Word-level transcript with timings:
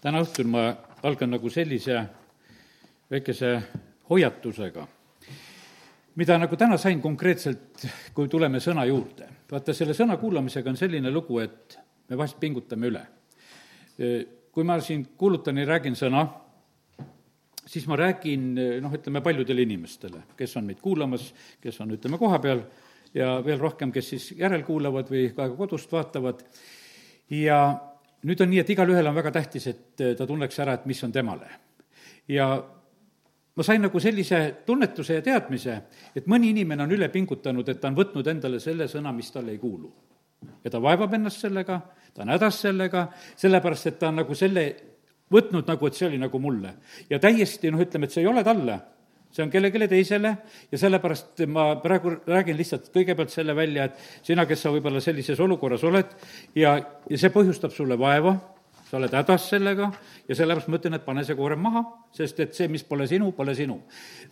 täna 0.00 0.22
õhtul 0.22 0.46
ma 0.46 0.68
algan 1.02 1.32
nagu 1.34 1.50
sellise 1.50 1.98
väikese 3.10 3.52
hoiatusega, 4.10 4.84
mida 6.18 6.38
nagu 6.38 6.56
täna 6.58 6.78
sain 6.78 7.00
konkreetselt, 7.02 7.86
kui 8.14 8.28
tuleme 8.28 8.60
sõna 8.62 8.84
juurde. 8.86 9.28
vaata, 9.50 9.74
selle 9.74 9.94
sõna 9.94 10.16
kuulamisega 10.16 10.70
on 10.70 10.76
selline 10.76 11.10
lugu, 11.10 11.38
et 11.40 11.78
me 12.08 12.16
vahest 12.16 12.38
pingutame 12.40 12.86
üle. 12.86 13.06
kui 14.52 14.64
ma 14.64 14.80
siin 14.80 15.06
kuulutan 15.16 15.58
ja 15.58 15.66
räägin 15.66 15.94
sõna, 15.94 16.26
siis 17.66 17.86
ma 17.86 17.96
räägin 17.96 18.54
noh, 18.82 18.94
ütleme 18.94 19.20
paljudele 19.20 19.62
inimestele, 19.62 20.22
kes 20.36 20.56
on 20.56 20.64
meid 20.64 20.80
kuulamas, 20.80 21.32
kes 21.60 21.80
on, 21.80 21.90
ütleme, 21.90 22.18
kohapeal 22.18 22.62
ja 23.14 23.42
veel 23.44 23.58
rohkem, 23.58 23.92
kes 23.92 24.08
siis 24.08 24.32
järelkuulavad 24.38 25.10
või 25.10 25.28
ka 25.34 25.48
kodust 25.56 25.92
vaatavad, 25.92 26.42
ja 27.30 27.87
nüüd 28.26 28.40
on 28.42 28.50
nii, 28.50 28.62
et 28.62 28.72
igalühel 28.74 29.06
on 29.06 29.16
väga 29.16 29.32
tähtis, 29.34 29.68
et 29.70 30.02
ta 30.18 30.26
tunneks 30.26 30.58
ära, 30.64 30.78
et 30.78 30.86
mis 30.90 31.02
on 31.04 31.12
temale. 31.12 31.48
ja 32.28 32.48
ma 33.56 33.64
sain 33.66 33.82
nagu 33.82 34.00
sellise 34.00 34.40
tunnetuse 34.66 35.18
ja 35.18 35.22
teadmise, 35.22 35.78
et 36.14 36.26
mõni 36.30 36.52
inimene 36.52 36.84
on 36.84 36.92
üle 36.94 37.08
pingutanud, 37.10 37.68
et 37.68 37.80
ta 37.80 37.88
on 37.88 37.96
võtnud 37.96 38.26
endale 38.30 38.60
selle 38.60 38.88
sõna, 38.90 39.12
mis 39.12 39.30
talle 39.34 39.54
ei 39.54 39.58
kuulu. 39.58 39.92
ja 40.64 40.70
ta 40.70 40.82
vaevab 40.82 41.14
ennast 41.14 41.40
sellega, 41.46 41.80
ta 42.14 42.22
on 42.22 42.34
hädas 42.34 42.60
sellega, 42.66 43.08
sellepärast 43.36 43.86
et 43.86 43.98
ta 43.98 44.08
on 44.08 44.22
nagu 44.22 44.34
selle 44.34 44.68
võtnud 45.32 45.66
nagu, 45.66 45.86
et 45.86 45.94
see 45.94 46.06
oli 46.08 46.18
nagu 46.18 46.38
mulle. 46.38 46.74
ja 47.10 47.18
täiesti 47.18 47.70
noh, 47.70 47.82
ütleme, 47.82 48.06
et 48.06 48.14
see 48.14 48.22
ei 48.22 48.30
ole 48.30 48.44
talle 48.44 48.80
see 49.38 49.46
on 49.46 49.52
kellelegi 49.54 49.86
teisele 49.86 50.34
ja 50.72 50.78
sellepärast 50.78 51.44
ma 51.46 51.70
praegu 51.82 52.16
räägin 52.26 52.56
lihtsalt 52.58 52.90
kõigepealt 52.94 53.30
selle 53.30 53.54
välja, 53.54 53.86
et 53.86 54.26
sina, 54.26 54.46
kes 54.50 54.64
sa 54.64 54.72
võib-olla 54.74 55.00
sellises 55.04 55.38
olukorras 55.40 55.84
oled 55.86 56.10
ja, 56.58 56.74
ja 57.06 57.18
see 57.20 57.30
põhjustab 57.30 57.70
sulle 57.74 57.94
vaeva, 57.98 58.34
sa 58.88 58.96
oled 58.98 59.14
hädas 59.14 59.46
sellega 59.52 59.92
ja 60.26 60.34
sellepärast 60.34 60.72
ma 60.72 60.80
ütlen, 60.80 60.98
et 60.98 61.04
pane 61.06 61.22
see 61.26 61.38
koorem 61.38 61.62
maha, 61.62 61.84
sest 62.18 62.40
et 62.42 62.58
see, 62.58 62.66
mis 62.72 62.82
pole 62.88 63.06
sinu, 63.06 63.30
pole 63.36 63.54
sinu. 63.54 63.78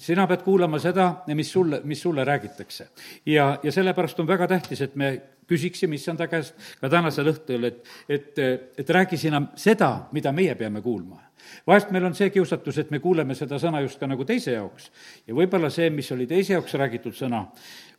sina 0.02 0.26
pead 0.26 0.42
kuulama 0.42 0.80
seda, 0.82 1.06
mis 1.30 1.52
sulle, 1.54 1.80
mis 1.84 2.02
sulle 2.02 2.24
räägitakse. 2.26 2.88
ja, 3.26 3.52
ja 3.62 3.72
sellepärast 3.72 4.20
on 4.20 4.26
väga 4.26 4.48
tähtis, 4.56 4.82
et 4.82 4.96
me 4.96 5.12
küsiksime 5.46 5.94
issanda 5.94 6.26
käest 6.26 6.58
ka 6.80 6.90
tänasel 6.90 7.30
õhtul, 7.30 7.70
et, 7.70 7.86
et, 8.08 8.42
et 8.78 8.90
räägi 8.90 9.16
sina 9.16 9.44
seda, 9.54 10.08
mida 10.12 10.32
meie 10.34 10.58
peame 10.58 10.82
kuulma 10.82 11.22
vahest 11.66 11.90
meil 11.94 12.08
on 12.08 12.14
see 12.14 12.30
kiusatus, 12.34 12.78
et 12.82 12.90
me 12.90 13.00
kuuleme 13.04 13.34
seda 13.34 13.60
sõna 13.62 13.82
just 13.84 14.00
ka 14.00 14.08
nagu 14.10 14.24
teise 14.24 14.56
jaoks 14.56 14.90
ja 15.26 15.34
võib-olla 15.34 15.70
see, 15.70 15.90
mis 15.90 16.10
oli 16.12 16.26
teise 16.26 16.56
jaoks 16.56 16.74
räägitud 16.74 17.16
sõna, 17.16 17.46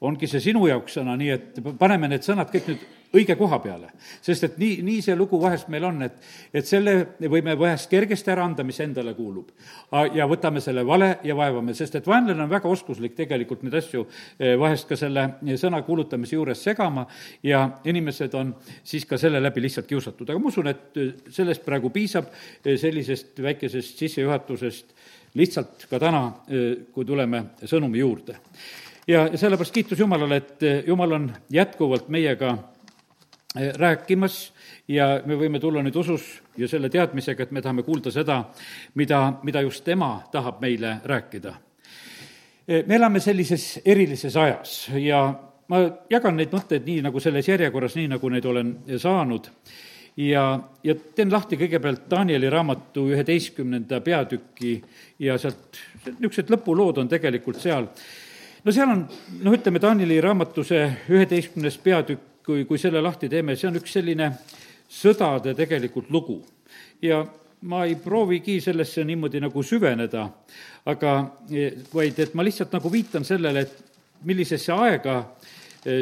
ongi 0.01 0.27
see 0.27 0.43
sinu 0.49 0.67
jaoks 0.67 0.99
sõna, 0.99 1.17
nii 1.17 1.33
et 1.33 1.61
paneme 1.79 2.09
need 2.11 2.25
sõnad 2.25 2.51
kõik 2.53 2.71
nüüd 2.71 2.87
õige 3.15 3.35
koha 3.39 3.59
peale. 3.63 3.89
sest 4.21 4.43
et 4.43 4.57
nii, 4.59 4.81
nii 4.83 5.01
see 5.01 5.15
lugu 5.15 5.39
vahest 5.41 5.69
meil 5.71 5.85
on, 5.87 6.01
et, 6.05 6.17
et 6.53 6.67
selle 6.67 6.95
võime 7.31 7.55
vahest 7.59 7.89
kergesti 7.91 8.31
ära 8.33 8.45
anda, 8.45 8.65
mis 8.67 8.79
endale 8.83 9.13
kuulub. 9.15 9.51
ja 10.13 10.27
võtame 10.27 10.61
selle 10.63 10.83
vale 10.85 11.17
ja 11.23 11.35
vaevame, 11.35 11.73
sest 11.77 11.95
et 11.95 12.07
vaenlane 12.07 12.43
on 12.43 12.51
väga 12.51 12.69
oskuslik 12.69 13.15
tegelikult 13.15 13.63
neid 13.63 13.77
asju 13.79 14.05
eh, 14.39 14.55
vahest 14.59 14.87
ka 14.89 14.99
selle 14.99 15.27
sõna 15.59 15.81
kuulutamise 15.87 16.35
juures 16.35 16.63
segama 16.63 17.07
ja 17.43 17.63
inimesed 17.85 18.35
on 18.35 18.53
siis 18.83 19.05
ka 19.05 19.17
selle 19.17 19.41
läbi 19.43 19.63
lihtsalt 19.63 19.87
kiusatud, 19.87 20.29
aga 20.29 20.39
ma 20.39 20.51
usun, 20.51 20.67
et 20.71 20.99
sellest 21.33 21.65
praegu 21.65 21.91
piisab, 21.93 22.27
eh, 22.63 22.75
sellisest 23.37 23.43
väikesest 23.43 23.97
sissejuhatusest, 23.97 24.93
lihtsalt 25.35 25.87
ka 25.89 25.99
täna, 25.99 26.33
kui 26.93 27.05
tuleme 27.05 27.43
sõnumi 27.65 27.99
juurde. 27.99 28.37
ja 29.07 29.37
sellepärast 29.37 29.73
kiitus 29.73 29.99
Jumalale, 29.99 30.35
et 30.35 30.87
Jumal 30.87 31.11
on 31.11 31.31
jätkuvalt 31.49 32.09
meiega 32.09 32.57
rääkimas 33.55 34.53
ja 34.87 35.21
me 35.25 35.35
võime 35.35 35.59
tulla 35.59 35.81
nüüd 35.83 35.95
usus 35.95 36.41
ja 36.57 36.67
selle 36.67 36.89
teadmisega, 36.89 37.43
et 37.43 37.51
me 37.51 37.61
tahame 37.61 37.83
kuulda 37.83 38.11
seda, 38.11 38.43
mida, 38.95 39.39
mida 39.43 39.61
just 39.61 39.83
tema 39.83 40.23
tahab 40.31 40.61
meile 40.61 40.99
rääkida. 41.05 41.53
Me 42.67 42.95
elame 42.95 43.19
sellises 43.19 43.79
erilises 43.85 44.35
ajas 44.35 44.89
ja 44.99 45.33
ma 45.67 45.77
jagan 46.09 46.35
neid 46.35 46.51
mõtteid 46.51 46.85
nii, 46.85 47.01
nagu 47.01 47.19
selles 47.19 47.47
järjekorras, 47.47 47.95
nii 47.95 48.07
nagu 48.07 48.29
neid 48.29 48.45
olen 48.45 48.75
saanud 48.97 49.47
ja, 50.17 50.43
ja 50.83 50.95
teen 51.15 51.31
lahti 51.31 51.57
kõigepealt 51.59 52.07
Danieli 52.09 52.49
raamatu 52.49 53.07
üheteistkümnenda 53.11 54.01
peatüki 54.01 54.77
ja 55.23 55.37
sealt, 55.41 55.79
niisugused 56.07 56.51
lõpulood 56.53 57.01
on 57.03 57.11
tegelikult 57.11 57.61
seal. 57.61 57.87
no 58.63 58.73
seal 58.73 58.93
on, 58.93 59.03
noh, 59.43 59.57
ütleme, 59.57 59.81
Danieli 59.81 60.19
raamatu 60.21 60.65
see 60.65 60.85
üheteistkümnes 61.09 61.77
peatükk 61.83 62.45
kui, 62.47 62.65
kui 62.65 62.79
selle 62.81 63.01
lahti 63.03 63.29
teeme, 63.29 63.55
see 63.55 63.69
on 63.69 63.77
üks 63.79 63.93
selline 63.99 64.31
sõdade 64.87 65.53
tegelikult 65.57 66.09
lugu. 66.09 66.41
ja 67.01 67.25
ma 67.67 67.83
ei 67.85 67.95
proovigi 67.95 68.59
sellesse 68.61 69.03
niimoodi 69.05 69.41
nagu 69.41 69.63
süveneda, 69.63 70.27
aga 70.85 71.13
vaid 71.93 72.19
et 72.19 72.33
ma 72.37 72.45
lihtsalt 72.45 72.73
nagu 72.73 72.91
viitan 72.91 73.25
sellele, 73.25 73.65
et 73.65 74.25
millisesse 74.25 74.73
aega 74.73 75.19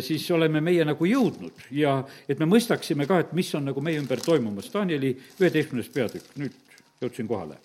siis 0.01 0.25
oleme 0.31 0.61
meie 0.65 0.85
nagu 0.87 1.05
jõudnud 1.05 1.65
ja 1.75 1.97
et 2.29 2.39
me 2.41 2.47
mõistaksime 2.49 3.07
ka, 3.09 3.19
et 3.21 3.33
mis 3.37 3.49
on 3.57 3.67
nagu 3.69 3.81
meie 3.85 3.99
ümber 4.01 4.21
toimumas. 4.23 4.71
Danieli 4.73 5.13
üheteistkümnes 5.39 5.91
peatükk, 5.93 6.31
nüüd 6.41 6.55
jõudsin 7.03 7.27
kohale. 7.29 7.59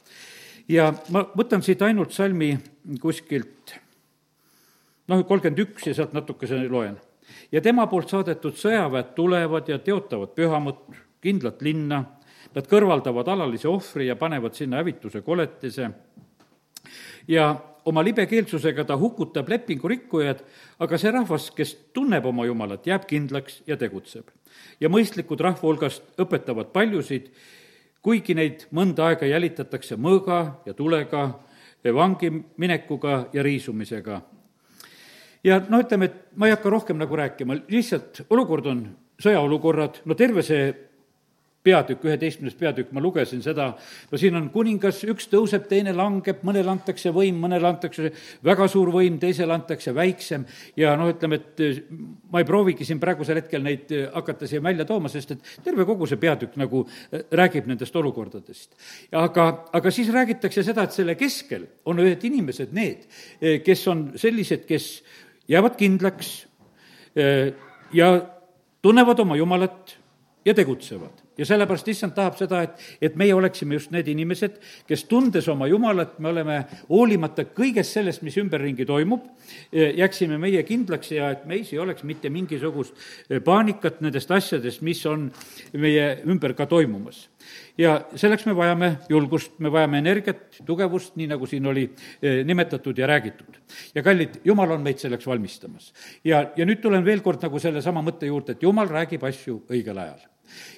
ja 0.69 0.91
ma 1.11 1.25
võtan 1.37 1.63
siit 1.63 1.83
ainult 1.83 2.13
salmi 2.13 2.55
kuskilt 3.01 3.77
noh, 5.09 5.23
kolmkümmend 5.27 5.65
üks 5.65 5.87
ja 5.89 5.95
sealt 5.97 6.13
natukese 6.17 6.61
loen 6.69 6.99
ja 7.53 7.61
tema 7.61 7.87
poolt 7.91 8.11
saadetud 8.13 8.59
sõjaväed 8.59 9.15
tulevad 9.17 9.69
ja 9.69 9.79
teotavad 9.79 10.35
pühamut, 10.37 10.83
kindlat 11.23 11.63
linna, 11.63 12.05
nad 12.55 12.67
kõrvaldavad 12.67 13.29
alalise 13.31 13.69
ohvri 13.71 14.09
ja 14.09 14.17
panevad 14.19 14.57
sinna 14.59 14.81
hävituse 14.81 15.23
koletise 15.23 15.91
ja 17.29 17.55
oma 17.85 18.05
libekeelsusega 18.05 18.85
ta 18.85 18.97
hukutab 18.97 19.49
lepingu 19.49 19.89
rikkujad, 19.89 20.43
aga 20.79 20.99
see 20.99 21.13
rahvas, 21.15 21.51
kes 21.57 21.75
tunneb 21.95 22.27
oma 22.27 22.47
Jumalat, 22.47 22.87
jääb 22.87 23.07
kindlaks 23.09 23.63
ja 23.67 23.77
tegutseb. 23.77 24.29
ja 24.81 24.89
mõistlikud 24.89 25.41
rahva 25.41 25.63
hulgast 25.63 26.03
õpetavad 26.19 26.73
paljusid, 26.73 27.31
kuigi 28.03 28.35
neid 28.35 28.67
mõnda 28.73 29.11
aega 29.11 29.27
jälitatakse 29.27 29.97
mõõga 29.97 30.61
ja 30.67 30.75
tulega, 30.75 31.41
vangi 31.85 32.31
minekuga 32.57 33.29
ja 33.33 33.43
riisumisega 33.43 34.21
ja 35.45 35.61
no 35.69 35.81
ütleme, 35.81 36.11
et 36.11 36.37
ma 36.37 36.49
ei 36.49 36.55
hakka 36.55 36.71
rohkem 36.73 36.99
nagu 37.01 37.17
rääkima, 37.17 37.57
lihtsalt 37.73 38.25
olukord 38.31 38.67
on 38.71 38.85
sõjaolukorrad, 39.21 40.03
no 40.09 40.17
terve 40.19 40.45
see 40.45 40.69
peatükk, 41.63 42.05
üheteistkümnes 42.09 42.55
peatükk, 42.57 42.93
ma 42.97 43.03
lugesin 43.05 43.43
seda, 43.45 43.67
no 44.11 44.19
siin 44.21 44.37
on 44.39 44.47
kuningas, 44.53 45.03
üks 45.13 45.27
tõuseb, 45.29 45.67
teine 45.69 45.93
langeb, 45.97 46.41
mõnele 46.47 46.73
antakse 46.73 47.13
võim, 47.13 47.37
mõnele 47.43 47.69
antakse 47.69 48.13
väga 48.47 48.69
suur 48.73 48.89
võim, 48.95 49.19
teisele 49.21 49.53
antakse 49.53 49.93
väiksem 49.97 50.47
ja 50.81 50.95
noh, 50.97 51.11
ütleme, 51.13 51.41
et 51.41 51.63
eh, 51.67 51.83
ma 52.33 52.41
ei 52.41 52.49
proovigi 52.49 52.89
siin 52.89 53.03
praegusel 53.03 53.43
hetkel 53.43 53.65
neid 53.67 53.93
eh, 53.93 54.07
hakata 54.15 54.49
siia 54.49 54.65
välja 54.65 54.89
tooma, 54.89 55.13
sest 55.13 55.37
et 55.37 55.53
terve 55.67 55.85
kogu 55.89 56.09
see 56.09 56.21
peatükk 56.23 56.57
nagu 56.61 56.87
eh, 56.89 57.29
räägib 57.43 57.69
nendest 57.69 58.01
olukordadest. 58.01 58.73
aga, 59.13 59.49
aga 59.77 59.93
siis 59.93 60.09
räägitakse 60.17 60.65
seda, 60.65 60.89
et 60.89 60.97
selle 60.97 61.19
keskel 61.21 61.69
on 61.85 62.01
ühed 62.01 62.25
inimesed, 62.25 62.73
need, 62.73 63.05
kes 63.67 63.87
on 63.93 64.07
sellised, 64.21 64.65
kes 64.69 64.93
jäävad 65.51 65.77
kindlaks 65.77 66.35
ja 67.93 68.09
tunnevad 68.83 69.19
oma 69.19 69.37
Jumalat 69.37 69.97
ja 70.45 70.55
tegutsevad. 70.55 71.13
Ja 71.41 71.49
sellepärast 71.49 71.89
issand 71.89 72.15
tahab 72.17 72.37
seda, 72.39 72.63
et, 72.67 72.85
et 73.01 73.17
meie 73.19 73.35
oleksime 73.35 73.79
just 73.79 73.95
need 73.95 74.09
inimesed, 74.13 74.61
kes 74.89 75.07
tundes 75.09 75.49
oma 75.49 75.69
Jumalat, 75.71 76.19
me 76.21 76.31
oleme 76.31 76.59
hoolimata 76.91 77.47
kõigest 77.57 77.97
sellest, 77.97 78.25
mis 78.27 78.37
ümberringi 78.41 78.87
toimub, 78.89 79.25
jääksime 79.73 80.39
meie 80.41 80.63
kindlaks 80.69 81.15
ja 81.17 81.33
et 81.35 81.47
meis 81.49 81.73
ei 81.73 81.81
oleks 81.83 82.05
mitte 82.05 82.31
mingisugust 82.33 82.97
paanikat 83.45 84.03
nendest 84.05 84.31
asjadest, 84.37 84.85
mis 84.85 85.01
on 85.09 85.31
meie 85.73 86.13
ümber 86.29 86.55
ka 86.59 86.69
toimumas 86.71 87.27
ja 87.81 87.95
selleks 88.19 88.47
me 88.47 88.55
vajame 88.57 88.91
julgust, 89.09 89.57
me 89.59 89.73
vajame 89.73 90.01
energiat, 90.03 90.61
tugevust, 90.67 91.15
nii 91.21 91.31
nagu 91.31 91.49
siin 91.49 91.67
oli 91.71 91.87
eh, 91.89 92.43
nimetatud 92.47 92.99
ja 92.99 93.07
räägitud. 93.07 93.61
ja 93.95 94.03
kallid, 94.03 94.41
Jumal 94.45 94.71
on 94.71 94.83
meid 94.83 94.99
selleks 94.99 95.27
valmistamas. 95.27 95.93
ja, 96.25 96.51
ja 96.57 96.67
nüüd 96.67 96.83
tulen 96.83 97.05
veel 97.05 97.25
kord 97.25 97.43
nagu 97.43 97.59
sellesama 97.59 98.03
mõtte 98.05 98.27
juurde, 98.27 98.53
et 98.53 98.63
Jumal 98.63 98.89
räägib 98.89 99.25
asju 99.25 99.63
õigel 99.71 99.99
ajal 99.99 100.30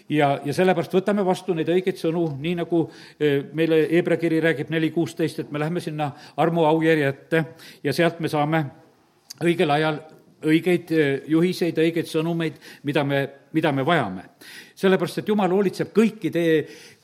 ja, 0.08 0.40
ja 0.44 0.54
sellepärast 0.54 0.94
võtame 0.94 1.24
vastu 1.26 1.54
neid 1.54 1.70
õigeid 1.72 2.00
sõnu, 2.00 2.26
nii 2.40 2.54
nagu 2.62 2.84
eh, 3.18 3.42
meile 3.52 3.82
Hebra 3.90 4.18
kiri 4.20 4.40
räägib 4.44 4.72
neli 4.72 4.90
kuusteist, 4.94 5.42
et 5.42 5.52
me 5.52 5.62
läheme 5.62 5.80
sinna 5.80 6.10
armu 6.36 6.66
aujärje 6.68 7.08
ette 7.08 7.44
ja 7.84 7.94
sealt 7.96 8.20
me 8.20 8.30
saame 8.32 8.64
õigel 9.42 9.70
ajal 9.74 10.02
õigeid 10.42 10.92
eh, 10.96 11.12
juhiseid, 11.30 11.78
õigeid 11.78 12.10
sõnumeid, 12.10 12.58
mida 12.88 13.04
me, 13.06 13.22
mida 13.52 13.72
me 13.72 13.86
vajame. 13.86 14.26
Sellepärast, 14.82 15.22
et 15.22 15.30
Jumal 15.30 15.52
hoolitseb 15.54 15.92
kõikide, 15.94 16.44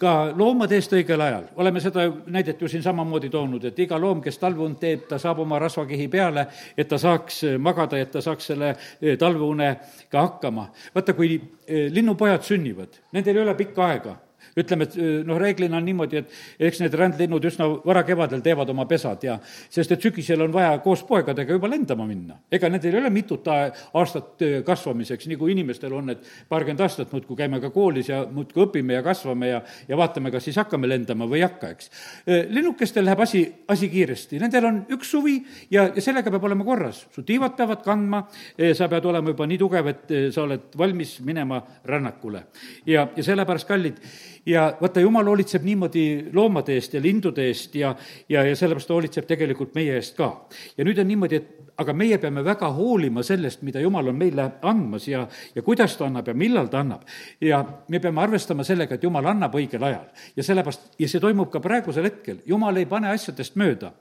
ka 0.00 0.14
loomade 0.36 0.78
eest 0.78 0.94
õigel 0.98 1.22
ajal. 1.24 1.48
oleme 1.56 1.80
seda 1.80 2.06
näidet 2.26 2.60
ju 2.60 2.68
siin 2.68 2.82
samamoodi 2.82 3.30
toonud, 3.30 3.64
et 3.64 3.78
iga 3.78 3.98
loom, 3.98 4.22
kes 4.24 4.38
talveund 4.38 4.78
teeb, 4.82 5.06
ta 5.08 5.18
saab 5.18 5.42
oma 5.46 5.58
rasvakihi 5.62 6.08
peale, 6.12 6.46
et 6.76 6.88
ta 6.88 6.98
saaks 6.98 7.42
eh, 7.44 7.58
magada, 7.58 7.98
et 7.98 8.10
ta 8.10 8.22
saaks 8.24 8.52
selle 8.52 8.74
eh, 8.74 9.16
talveunega 9.18 10.22
hakkama. 10.22 10.68
vaata, 10.94 11.14
kui 11.14 11.40
linnupojad 11.68 12.42
sünnivad, 12.42 13.02
nendel 13.12 13.36
ei 13.36 13.42
ole 13.42 13.54
pikka 13.54 13.86
aega 13.86 14.16
ütleme, 14.56 14.88
et 14.88 14.96
noh, 15.26 15.38
reeglina 15.40 15.78
on 15.78 15.86
niimoodi, 15.86 16.22
et 16.22 16.68
eks 16.70 16.82
need 16.82 16.94
rändlinnud 16.98 17.44
üsna 17.50 17.68
varakevadel 17.84 18.42
teevad 18.44 18.70
oma 18.72 18.86
pesad 18.90 19.24
ja 19.26 19.38
sest 19.44 19.92
et 19.94 20.02
sügisel 20.02 20.42
on 20.44 20.52
vaja 20.52 20.78
koos 20.84 21.02
poegadega 21.08 21.56
juba 21.56 21.70
lendama 21.70 22.06
minna. 22.08 22.38
ega 22.52 22.68
nendel 22.68 22.94
ei 22.94 23.00
ole 23.00 23.10
mitut 23.10 23.46
aastat 23.48 24.44
kasvamiseks, 24.66 25.28
nagu 25.32 25.48
inimestel 25.48 25.92
on, 25.96 26.10
et 26.14 26.24
paarkümmend 26.48 26.80
aastat 26.84 27.12
muudkui 27.12 27.36
käime 27.36 27.60
ka 27.60 27.70
koolis 27.74 28.08
ja 28.08 28.24
muudkui 28.30 28.64
õpime 28.66 28.98
ja 28.98 29.02
kasvame 29.02 29.52
ja, 29.52 29.62
ja 29.88 29.98
vaatame, 29.98 30.32
kas 30.34 30.48
siis 30.48 30.58
hakkame 30.60 30.88
lendama 30.88 31.28
või 31.28 31.42
ei 31.42 31.46
hakka, 31.46 31.72
eks. 31.74 31.90
linnukestel 32.50 33.06
läheb 33.06 33.22
asi, 33.24 33.44
asi 33.68 33.88
kiiresti, 33.92 34.40
nendel 34.42 34.68
on 34.70 34.80
üks 34.96 35.12
suvi 35.14 35.38
ja, 35.70 35.88
ja 35.94 36.04
sellega 36.04 36.32
peab 36.34 36.48
olema 36.48 36.66
korras. 36.66 37.04
su 37.14 37.22
tiivad 37.26 37.56
peavad 37.58 37.84
kandma, 37.84 38.24
sa 38.74 38.88
pead 38.88 39.06
olema 39.10 39.34
juba 39.34 39.46
nii 39.48 39.60
tugev, 39.60 39.92
et 39.92 40.16
sa 40.34 40.44
oled 40.44 40.74
valmis 40.78 41.18
minema 41.26 41.60
rännakule. 41.84 42.44
ja, 42.86 43.08
ja 43.16 43.24
sellepärast, 43.24 43.68
kallid, 43.68 44.00
ja 44.48 44.64
vaata, 44.80 45.02
jumal 45.04 45.28
hoolitseb 45.28 45.64
niimoodi 45.66 46.04
loomade 46.32 46.76
eest 46.78 46.94
ja 46.96 47.02
lindude 47.04 47.48
eest 47.50 47.74
ja, 47.76 47.94
ja, 48.28 48.44
ja 48.44 48.56
sellepärast 48.56 48.88
ta 48.88 48.96
hoolitseb 48.96 49.28
tegelikult 49.28 49.74
meie 49.76 49.98
eest 49.98 50.16
ka. 50.16 50.32
ja 50.76 50.86
nüüd 50.88 51.00
on 51.02 51.10
niimoodi, 51.10 51.42
et 51.42 51.67
aga 51.78 51.94
meie 51.94 52.18
peame 52.18 52.42
väga 52.42 52.68
hoolima 52.74 53.22
sellest, 53.22 53.62
mida 53.66 53.80
Jumal 53.80 54.10
on 54.10 54.16
meile 54.18 54.44
andmas 54.66 55.04
ja, 55.06 55.22
ja 55.54 55.62
kuidas 55.62 55.94
ta 55.98 56.08
annab 56.08 56.26
ja 56.26 56.34
millal 56.34 56.66
ta 56.70 56.80
annab. 56.82 57.04
ja 57.40 57.60
me 57.88 58.00
peame 58.02 58.22
arvestama 58.22 58.64
sellega, 58.66 58.96
et 58.96 59.04
Jumal 59.06 59.26
annab 59.30 59.54
õigel 59.54 59.84
ajal. 59.86 60.08
ja 60.36 60.46
sellepärast, 60.46 60.88
ja 60.98 61.08
see 61.08 61.22
toimub 61.22 61.52
ka 61.52 61.62
praegusel 61.62 62.08
hetkel, 62.08 62.40
Jumal 62.46 62.76
ei 62.82 62.86
pane 62.90 63.12
asjadest 63.12 63.54
mööda. 63.60 63.92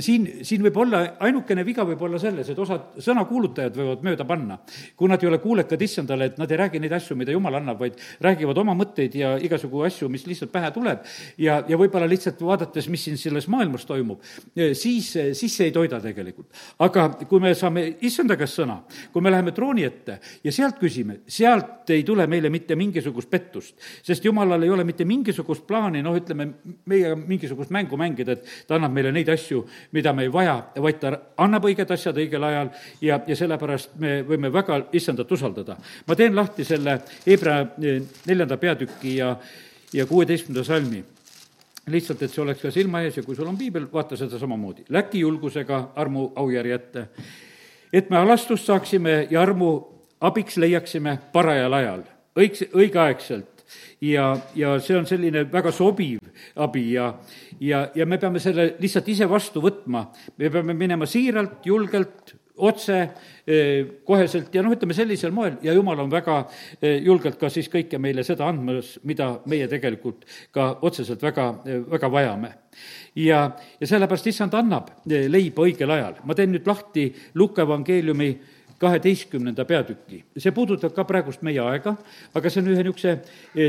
siin, 0.00 0.28
siin 0.46 0.64
võib 0.64 0.78
olla, 0.80 1.02
ainukene 1.20 1.64
viga 1.66 1.84
võib 1.84 2.00
olla 2.08 2.18
selles, 2.22 2.48
et 2.48 2.58
osad 2.58 2.96
sõnakuulutajad 3.04 3.76
võivad 3.76 4.06
mööda 4.08 4.24
panna. 4.24 4.58
kui 4.96 5.12
nad 5.12 5.20
ei 5.22 5.28
ole 5.28 5.42
kuulekad 5.44 5.82
issandale, 5.82 6.30
et 6.32 6.40
nad 6.40 6.50
ei 6.50 6.56
räägi 6.62 6.80
neid 6.80 6.96
asju, 6.96 7.18
mida 7.20 7.36
Jumal 7.36 7.60
annab, 7.60 7.84
vaid 7.84 8.00
räägivad 8.24 8.58
oma 8.64 8.74
mõtteid 8.80 9.20
ja 9.20 9.34
igasugu 9.36 9.84
asju, 9.84 10.08
mis 10.08 10.24
lihtsalt 10.26 10.52
pähe 10.52 10.72
tuleb 10.72 11.04
ja, 11.36 11.60
ja 11.68 11.76
võib-olla 11.76 12.08
lihtsalt 12.08 12.40
vaadates, 12.40 12.88
mis 12.88 13.04
siin 13.04 13.20
selles 13.20 13.48
maailmas 13.52 13.84
toimub, 13.84 14.24
siis, 14.56 15.12
siis 15.36 15.52
see 15.52 15.68
ei 15.68 15.76
toida 15.76 16.00
tegelikult. 16.00 16.48
aga 16.80 17.09
kui 17.28 17.40
me 17.42 17.52
saame 17.54 17.84
issanda 18.06 18.36
käest 18.38 18.60
sõna, 18.60 18.78
kui 19.12 19.22
me 19.22 19.32
läheme 19.32 19.52
trooni 19.56 19.84
ette 19.86 20.18
ja 20.44 20.52
sealt 20.54 20.78
küsime, 20.80 21.20
sealt 21.28 21.90
ei 21.90 22.04
tule 22.06 22.26
meile 22.30 22.50
mitte 22.52 22.76
mingisugust 22.78 23.30
pettust, 23.30 23.76
sest 24.06 24.24
jumalal 24.24 24.62
ei 24.62 24.72
ole 24.72 24.84
mitte 24.88 25.04
mingisugust 25.08 25.66
plaani, 25.68 26.02
noh, 26.02 26.16
ütleme, 26.16 26.48
meiega 26.90 27.16
mingisugust 27.18 27.72
mängu 27.74 27.98
mängida, 28.00 28.36
et 28.36 28.66
ta 28.68 28.78
annab 28.78 28.94
meile 28.96 29.12
neid 29.14 29.28
asju, 29.32 29.64
mida 29.96 30.14
me 30.16 30.26
ei 30.26 30.32
vaja, 30.32 30.56
vaid 30.80 31.00
ta 31.02 31.14
annab 31.44 31.68
õiged 31.70 31.94
asjad 31.94 32.18
õigel 32.20 32.48
ajal 32.50 32.72
ja, 33.04 33.20
ja 33.26 33.38
sellepärast 33.38 33.96
me 34.00 34.20
võime 34.26 34.52
väga 34.52 34.82
issandat 34.96 35.32
usaldada. 35.32 35.76
ma 36.06 36.16
teen 36.16 36.36
lahti 36.36 36.64
selle 36.64 37.00
Hebra 37.26 37.62
neljanda 38.26 38.56
peatüki 38.56 39.16
ja, 39.16 39.34
ja 39.92 40.06
kuueteistkümnenda 40.06 40.64
salmi 40.66 41.02
lihtsalt, 41.92 42.22
et 42.22 42.32
see 42.32 42.42
oleks 42.42 42.62
ka 42.62 42.72
silma 42.74 43.02
ees 43.04 43.16
ja 43.18 43.24
kui 43.26 43.36
sul 43.36 43.48
on 43.48 43.58
piibel, 43.58 43.86
vaata 43.92 44.16
seda 44.16 44.38
samamoodi. 44.38 44.86
Läki 44.88 45.24
julgusega 45.24 45.90
armu 46.00 46.30
aujärje 46.36 46.74
ette, 46.74 47.06
et 47.92 48.10
me 48.10 48.18
alastust 48.20 48.66
saaksime 48.66 49.26
ja 49.30 49.42
armu 49.42 49.70
abiks 50.20 50.56
leiaksime 50.60 51.18
parajal 51.32 51.72
ajal, 51.80 52.04
õigs, 52.38 52.66
õigeaegselt 52.76 53.64
ja, 54.00 54.36
ja 54.54 54.74
see 54.82 54.96
on 54.98 55.06
selline 55.08 55.44
väga 55.52 55.72
sobiv 55.74 56.20
abi 56.60 56.84
ja, 56.94 57.12
ja, 57.60 57.84
ja 57.94 58.06
me 58.06 58.18
peame 58.20 58.42
selle 58.42 58.74
lihtsalt 58.80 59.08
ise 59.12 59.28
vastu 59.30 59.62
võtma. 59.64 60.06
me 60.36 60.50
peame 60.50 60.74
minema 60.74 61.06
siiralt, 61.06 61.60
julgelt, 61.66 62.34
otse, 62.60 62.98
eh, 63.46 63.86
koheselt 64.06 64.54
ja 64.54 64.62
noh, 64.62 64.74
ütleme 64.74 64.94
sellisel 64.96 65.32
moel 65.34 65.58
ja 65.64 65.74
jumal 65.76 65.98
on 66.04 66.12
väga 66.12 66.36
eh, 66.80 67.00
julgelt 67.04 67.38
ka 67.40 67.50
siis 67.52 67.70
kõike 67.72 67.98
meile 67.98 68.24
seda 68.26 68.48
andmas, 68.48 68.96
mida 69.08 69.32
meie 69.50 69.68
tegelikult 69.70 70.26
ka 70.54 70.70
otseselt 70.86 71.22
väga, 71.22 71.48
eh, 71.66 71.82
väga 71.90 72.12
vajame. 72.12 72.54
ja, 73.16 73.50
ja 73.80 73.86
sellepärast 73.86 74.26
issand 74.30 74.54
annab 74.54 74.90
leiba 75.06 75.66
õigel 75.66 75.90
ajal. 75.90 76.22
ma 76.24 76.34
teen 76.34 76.52
nüüd 76.52 76.66
lahti 76.66 77.10
Luka 77.34 77.62
evangeeliumi 77.62 78.30
kaheteistkümnenda 78.80 79.64
peatüki. 79.64 80.24
see 80.38 80.52
puudutab 80.52 80.94
ka 80.94 81.04
praegust 81.04 81.42
meie 81.42 81.60
aega, 81.60 81.96
aga 82.34 82.50
see 82.50 82.62
on 82.62 82.70
ühe 82.72 82.82
niisuguse 82.82 83.18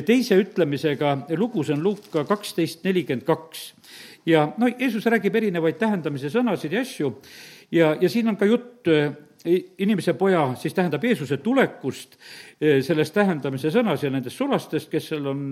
teise 0.07 0.37
ütlemisega 0.39 1.17
lugu, 1.37 1.63
see 1.63 1.75
on 1.75 1.83
Luka 1.83 2.23
kaksteist 2.25 2.85
nelikümmend 2.87 3.25
kaks. 3.27 3.73
ja 4.25 4.53
no 4.57 4.67
Jeesus 4.67 5.05
räägib 5.05 5.35
erinevaid 5.35 5.79
tähendamise 5.81 6.31
sõnasid 6.31 6.71
ja 6.71 6.85
asju 6.85 7.11
ja, 7.71 7.95
ja 8.01 8.09
siin 8.09 8.27
on 8.27 8.37
ka 8.37 8.45
jutt 8.45 8.87
äh, 8.87 9.13
inimese 9.77 10.13
poja, 10.13 10.53
siis 10.55 10.73
tähendab 10.73 11.03
Jeesuse 11.03 11.37
tulekust, 11.37 12.17
äh, 12.61 12.81
sellest 12.85 13.13
tähendamise 13.13 13.71
sõnas 13.73 14.03
ja 14.03 14.11
nendest 14.13 14.37
sulastest, 14.37 14.89
kes 14.91 15.09
seal 15.11 15.27
on 15.31 15.45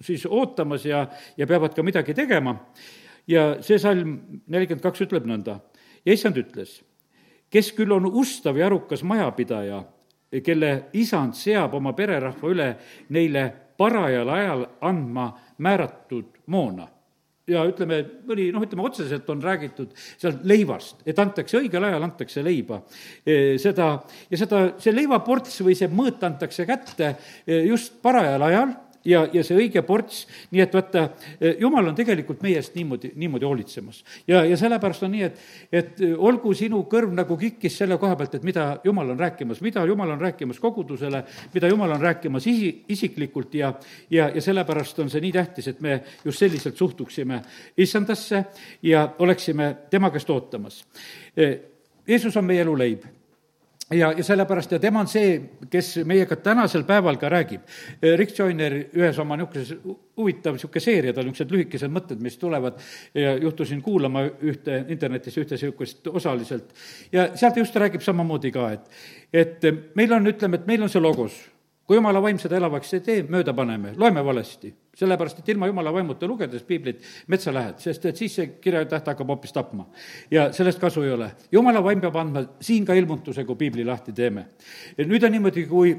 siis 0.00 0.26
ootamas 0.26 0.84
ja, 0.84 1.06
ja 1.36 1.46
peavad 1.46 1.74
ka 1.74 1.82
midagi 1.82 2.14
tegema. 2.14 2.56
ja 3.26 3.56
see 3.60 3.78
salm 3.78 4.18
nelikümmend 4.46 4.82
kaks 4.82 5.02
ütleb 5.02 5.26
nõnda. 5.26 5.60
ja 6.04 6.12
issand 6.12 6.36
ütles, 6.36 6.82
kes 7.50 7.72
küll 7.72 7.92
on 7.92 8.06
ustav 8.06 8.56
ja 8.56 8.66
arukas 8.66 9.02
majapidaja, 9.02 9.84
kelle 10.44 10.90
isand 10.92 11.34
seab 11.34 11.74
oma 11.74 11.92
pererahva 11.92 12.50
üle 12.50 12.68
neile 13.08 13.52
parajal 13.78 14.28
ajal 14.28 14.66
andma 14.80 15.30
määratud 15.58 16.42
moona 16.46 16.88
ja 17.50 17.62
ütleme, 17.68 18.00
mõni 18.26 18.48
noh, 18.54 18.64
ütleme 18.66 18.86
otseselt 18.86 19.28
on 19.30 19.42
räägitud 19.42 19.92
sealt 19.96 20.42
leivast, 20.48 21.02
et 21.06 21.18
antakse 21.22 21.60
õigel 21.60 21.86
ajal, 21.88 22.06
antakse 22.08 22.42
leiba. 22.44 22.80
E, 23.22 23.56
seda, 23.62 23.92
ja 24.30 24.40
seda, 24.40 24.62
see 24.82 24.94
leivaports 24.94 25.60
või 25.66 25.76
see 25.78 25.90
mõõt 25.92 26.24
antakse 26.26 26.66
kätte 26.68 27.14
e, 27.46 27.62
just 27.68 28.00
parajal 28.02 28.48
ajal 28.48 28.74
ja, 29.06 29.22
ja 29.32 29.42
see 29.46 29.56
õige 29.56 29.82
ports, 29.86 30.24
nii 30.52 30.62
et 30.64 30.74
vaata, 30.74 31.04
eh, 31.40 31.56
jumal 31.62 31.90
on 31.90 31.96
tegelikult 31.96 32.42
meie 32.44 32.58
eest 32.60 32.74
niimoodi, 32.76 33.12
niimoodi 33.18 33.46
hoolitsemas. 33.46 34.02
ja, 34.28 34.44
ja 34.44 34.56
sellepärast 34.58 35.06
on 35.06 35.14
nii, 35.14 35.22
et, 35.28 35.40
et 35.72 36.02
eh, 36.04 36.14
olgu 36.16 36.54
sinu 36.54 36.82
kõrv 36.90 37.14
nagu 37.16 37.36
kikkis 37.40 37.78
selle 37.82 37.98
koha 38.02 38.16
pealt, 38.18 38.38
et 38.38 38.46
mida 38.46 38.66
jumal 38.84 39.14
on 39.14 39.20
rääkimas, 39.20 39.60
mida 39.64 39.84
jumal 39.86 40.14
on 40.16 40.20
rääkimas 40.20 40.60
kogudusele, 40.62 41.22
mida 41.54 41.70
jumal 41.72 41.96
on 41.96 42.02
rääkimas 42.02 42.46
isi, 42.50 42.72
isiklikult 42.92 43.54
ja, 43.54 43.72
ja, 44.10 44.30
ja 44.34 44.42
sellepärast 44.42 45.04
on 45.04 45.12
see 45.12 45.22
nii 45.24 45.36
tähtis, 45.36 45.70
et 45.72 45.80
me 45.80 46.00
just 46.24 46.42
selliselt 46.42 46.76
suhtuksime 46.76 47.42
issandasse 47.78 48.44
ja 48.82 49.08
oleksime 49.18 49.74
tema 49.90 50.10
käest 50.10 50.30
ootamas. 50.30 50.84
Eh, 51.36 51.58
Jeesus 52.06 52.36
on 52.36 52.44
meie 52.46 52.62
eluleib 52.62 53.02
ja, 53.90 54.12
ja 54.12 54.24
sellepärast 54.24 54.72
ja 54.72 54.78
tema 54.78 55.00
on 55.00 55.10
see, 55.10 55.36
kes 55.70 55.92
meiega 56.08 56.36
tänasel 56.42 56.84
päeval 56.88 57.18
ka 57.20 57.28
räägib. 57.30 57.62
Rick 58.16 58.38
Joyner 58.38 58.74
ühes 58.96 59.18
oma 59.22 59.36
niisuguses 59.38 59.76
huvitav 60.16 60.56
niisugune 60.56 60.82
seeria, 60.82 61.14
tal 61.14 61.28
niisugused 61.28 61.54
lühikesed 61.54 61.92
mõtted, 61.92 62.22
mis 62.22 62.38
tulevad 62.40 62.80
ja 63.14 63.36
juhtusin 63.42 63.82
kuulama 63.82 64.26
ühte, 64.26 64.82
internetis 64.92 65.38
ühte 65.38 65.54
niisugust 65.54 66.06
osaliselt. 66.08 66.72
ja 67.12 67.30
sealt 67.36 67.56
just 67.56 67.76
räägib 67.76 68.02
samamoodi 68.02 68.52
ka, 68.54 68.70
et, 68.72 68.88
et 69.32 69.68
meil 69.94 70.12
on, 70.12 70.32
ütleme, 70.34 70.60
et 70.60 70.66
meil 70.66 70.82
on 70.82 70.92
see 70.92 71.02
logos 71.02 71.38
kui 71.86 71.96
jumala 71.96 72.22
vaim 72.22 72.38
seda 72.42 72.58
elavaks 72.58 72.96
ei 72.98 73.04
tee, 73.04 73.22
mööda 73.30 73.54
paneme, 73.54 73.94
loeme 73.96 74.24
valesti. 74.24 74.74
sellepärast, 74.96 75.42
et 75.42 75.48
ilma 75.52 75.66
jumala 75.68 75.92
vaimuta 75.92 76.26
lugedes 76.26 76.62
piiblit 76.64 77.02
metsa 77.28 77.52
lähed, 77.52 77.78
sest 77.78 78.06
et 78.08 78.16
siis 78.16 78.34
see 78.34 78.46
kirjatäht 78.64 79.06
hakkab 79.06 79.28
hoopis 79.28 79.52
tapma. 79.52 79.86
ja 80.30 80.52
sellest 80.52 80.80
kasu 80.80 81.02
ei 81.02 81.12
ole. 81.12 81.30
jumala 81.52 81.84
vaim 81.84 82.00
peab 82.00 82.16
andma 82.16 82.44
siin 82.60 82.84
ka 82.84 82.94
ilmutuse, 82.94 83.44
kui 83.44 83.56
piibli 83.56 83.84
lahti 83.84 84.12
teeme. 84.12 84.46
nüüd 84.98 85.24
on 85.24 85.32
niimoodi, 85.32 85.66
kui 85.66 85.96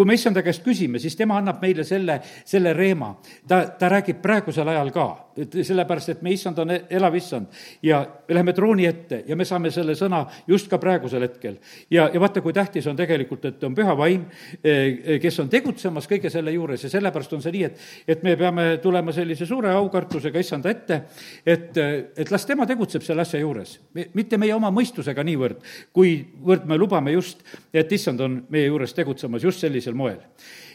kui 0.00 0.08
me 0.08 0.14
issanda 0.16 0.40
käest 0.40 0.62
küsime, 0.64 0.96
siis 0.96 1.12
tema 1.12 1.36
annab 1.36 1.58
meile 1.60 1.84
selle, 1.84 2.14
selle 2.48 2.72
reema. 2.72 3.10
ta, 3.48 3.66
ta 3.76 3.90
räägib 3.92 4.22
praegusel 4.24 4.68
ajal 4.72 4.88
ka, 4.94 5.04
et 5.36 5.56
sellepärast, 5.66 6.08
et 6.14 6.22
me 6.24 6.32
issand 6.32 6.56
on 6.62 6.72
elav 6.72 7.16
issand 7.18 7.50
ja 7.84 7.98
me 8.28 8.34
läheme 8.34 8.54
trooni 8.56 8.86
ette 8.88 9.18
ja 9.28 9.36
me 9.36 9.44
saame 9.44 9.68
selle 9.70 9.92
sõna 9.98 10.22
just 10.48 10.70
ka 10.72 10.78
praegusel 10.80 11.20
hetkel. 11.26 11.58
ja, 11.90 12.08
ja 12.12 12.20
vaata, 12.20 12.40
kui 12.40 12.56
tähtis 12.56 12.88
on 12.88 12.96
tegelikult, 12.96 13.44
et 13.44 13.64
on 13.68 13.76
püha 13.76 13.96
vaim, 13.98 14.24
eh, 14.64 15.18
kes 15.20 15.38
on 15.44 15.50
tegutsemas 15.52 16.08
kõige 16.08 16.32
selle 16.32 16.54
juures 16.56 16.84
ja 16.84 16.92
sellepärast 16.94 17.36
on 17.36 17.44
see 17.44 17.52
nii, 17.58 17.68
et, 17.68 17.84
et 18.08 18.24
me 18.24 18.36
peame 18.40 18.66
tulema 18.80 19.12
sellise 19.12 19.44
suure 19.46 19.74
aukartusega 19.76 20.40
issanda 20.40 20.72
ette, 20.72 21.02
et, 21.44 21.76
et 21.76 22.32
las 22.32 22.48
tema 22.48 22.64
tegutseb 22.66 23.04
selle 23.04 23.28
asja 23.28 23.42
juures. 23.42 23.76
mitte 24.14 24.40
meie 24.40 24.56
oma 24.56 24.72
mõistusega 24.72 25.28
niivõrd, 25.28 25.60
kuivõrd 25.92 26.64
me 26.64 26.80
lubame 26.80 27.12
just, 27.12 27.44
et 27.72 27.92
issand 27.92 28.24
on 28.24 28.40
meie 28.48 28.72
juures 28.72 28.96
tegutsemas 28.96 29.44
just 29.44 29.60
sellises 29.60 29.89
sellisel 29.90 29.94
moel. 29.94 30.20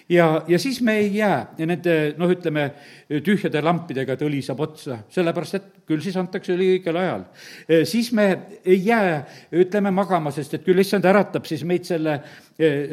ja, 0.10 0.44
ja 0.48 0.60
siis 0.60 0.82
me 0.82 1.00
ei 1.00 1.16
jää 1.18 1.56
nende 1.58 2.14
noh, 2.18 2.30
ütleme, 2.30 2.74
tühjade 3.26 3.62
lampidega, 3.62 4.14
et 4.14 4.22
õli 4.22 4.42
saab 4.46 4.60
otsa, 4.62 5.00
sellepärast 5.10 5.56
et 5.58 5.72
küll 5.88 6.02
siis 6.02 6.16
antakse 6.18 6.54
õli 6.54 6.76
õigel 6.76 6.98
ajal. 7.02 7.24
siis 7.86 8.12
me 8.14 8.28
ei 8.64 8.84
jää, 8.86 9.24
ütleme, 9.52 9.92
magama, 9.92 10.32
sest 10.32 10.54
et 10.54 10.66
küll 10.66 10.80
issand 10.80 11.06
äratab 11.06 11.46
siis 11.50 11.64
meid 11.66 11.86
selle, 11.90 12.20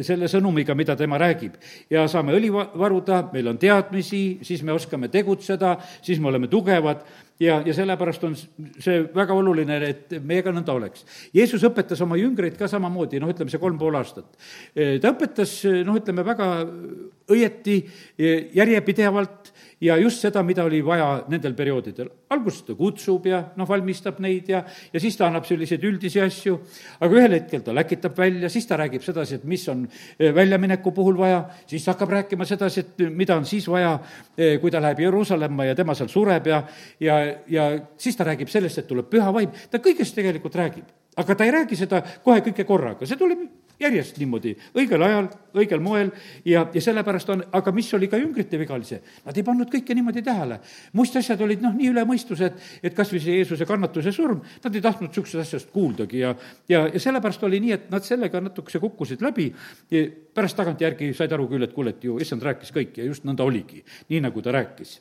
selle 0.03 0.29
sõnumiga, 0.29 0.75
mida 0.75 0.97
tema 0.97 1.19
räägib. 1.21 1.59
ja 1.91 2.07
saame 2.09 2.33
õli 2.33 2.49
varuda, 2.53 3.27
meil 3.33 3.53
on 3.53 3.61
teadmisi, 3.61 4.39
siis 4.43 4.63
me 4.63 4.73
oskame 4.73 5.13
tegutseda, 5.13 5.77
siis 6.01 6.21
me 6.21 6.33
oleme 6.33 6.49
tugevad 6.49 7.05
ja, 7.41 7.61
ja 7.67 7.75
sellepärast 7.75 8.25
on 8.29 8.37
see 8.37 8.99
väga 9.15 9.35
oluline, 9.35 9.79
et 9.89 10.17
meiega 10.21 10.53
nõnda 10.55 10.75
oleks. 10.77 11.07
Jeesus 11.35 11.65
õpetas 11.69 12.03
oma 12.05 12.19
jüngreid 12.21 12.59
ka 12.59 12.69
samamoodi, 12.71 13.21
noh, 13.23 13.33
ütleme 13.33 13.53
see 13.53 13.63
kolm 13.63 13.79
pool 13.81 13.97
aastat. 13.99 14.29
ta 14.75 15.13
õpetas, 15.15 15.57
noh, 15.87 15.99
ütleme 16.01 16.27
väga 16.27 16.51
õieti, 17.33 17.79
järjepidevalt 18.55 19.53
ja 19.83 19.97
just 19.99 20.23
seda, 20.23 20.43
mida 20.47 20.65
oli 20.65 20.81
vaja 20.85 21.25
nendel 21.31 21.55
perioodidel. 21.59 22.11
alguses 22.33 22.63
ta 22.65 22.75
kutsub 22.79 23.27
ja 23.29 23.43
noh, 23.59 23.69
valmistab 23.69 24.21
neid 24.25 24.49
ja, 24.49 24.63
ja 24.93 25.01
siis 25.03 25.19
ta 25.19 25.27
annab 25.27 25.45
selliseid 25.45 25.83
üldisi 25.85 26.23
asju, 26.23 26.55
aga 27.03 27.19
ühel 27.19 27.37
hetkel 27.37 27.65
ta 27.67 27.75
läkitab 27.75 28.17
välja, 28.19 28.49
siis 28.53 28.67
ta 28.67 28.79
räägib 28.81 29.05
sedasi, 29.05 29.41
et 29.41 29.45
mis 29.49 29.67
on 29.69 29.85
eh, 29.85 30.33
väljamineku 30.35 30.95
puhul 30.97 31.19
vaja, 31.19 31.43
siis 31.67 31.85
ta 31.85 31.97
hakkab 31.97 32.15
rääkima 32.17 32.49
sedasi, 32.49 32.87
et 32.87 33.05
mida 33.11 33.37
on 33.37 33.47
siis 33.49 33.69
vaja, 33.69 33.99
eh, 34.39 34.57
kui 34.63 34.71
ta 34.71 34.81
läheb 34.81 35.03
Jeruusalemma 35.05 35.69
ja 35.69 35.77
tema 35.79 35.99
seal 35.99 36.11
sureb 36.13 36.47
ja, 36.49 36.63
ja, 37.01 37.21
ja 37.51 37.71
siis 37.99 38.17
ta 38.17 38.29
räägib 38.29 38.53
sellest, 38.53 38.81
et 38.81 38.89
tuleb 38.89 39.11
püha 39.13 39.35
vaim, 39.35 39.53
ta 39.71 39.83
kõigest 39.83 40.17
tegelikult 40.17 40.57
räägib 40.63 41.02
aga 41.17 41.35
ta 41.35 41.45
ei 41.45 41.53
räägi 41.55 41.77
seda 41.77 42.03
kohe 42.25 42.41
kõike 42.45 42.65
korraga, 42.69 43.07
see 43.07 43.21
tuleb 43.21 43.45
järjest 43.83 44.19
niimoodi, 44.21 44.53
õigel 44.79 45.03
ajal, 45.05 45.29
õigel 45.59 45.83
moel. 45.83 46.11
Ja, 46.49 46.65
ja 46.75 46.83
sellepärast 46.85 47.31
on, 47.35 47.45
aga 47.55 47.75
mis 47.75 47.89
oli 47.97 48.09
ka 48.11 48.21
jüngrite 48.21 48.61
viga, 48.61 48.77
oli 48.77 48.89
see, 48.89 49.01
nad 49.27 49.37
ei 49.39 49.47
pannud 49.47 49.71
kõike 49.73 49.97
niimoodi 49.97 50.25
tähele. 50.27 50.61
must 50.93 51.17
asjad 51.19 51.41
olid 51.43 51.63
noh, 51.65 51.75
nii 51.77 51.91
üle 51.93 52.05
mõistuse, 52.09 52.51
et, 52.51 52.73
et 52.83 52.97
kas 52.97 53.13
või 53.13 53.23
see 53.25 53.39
Jeesuse 53.41 53.67
kannatus 53.69 54.09
ja 54.09 54.15
surm, 54.15 54.43
nad 54.65 54.75
ei 54.75 54.85
tahtnud 54.85 55.11
niisugusest 55.11 55.43
asjast 55.47 55.71
kuuldagi 55.75 56.23
ja, 56.23 56.35
ja, 56.69 56.87
ja 56.89 57.01
sellepärast 57.03 57.43
oli 57.49 57.61
nii, 57.65 57.73
et 57.79 57.89
nad 57.93 58.07
sellega 58.07 58.43
natukese 58.43 58.81
kukkusid 58.83 59.25
läbi, 59.25 59.51
pärast 60.35 60.59
tagantjärgi 60.59 61.13
said 61.17 61.33
aru 61.33 61.49
küll, 61.51 61.67
et 61.67 61.75
kuule, 61.77 61.97
et 61.97 62.05
ju 62.05 62.19
issand 62.23 62.45
rääkis 62.47 62.75
kõik 62.75 63.01
ja 63.01 63.09
just 63.09 63.27
nõnda 63.29 63.47
oligi, 63.47 63.83
nii 64.13 64.23
nagu 64.29 64.45
ta 64.45 64.55
rääkis 64.55 65.01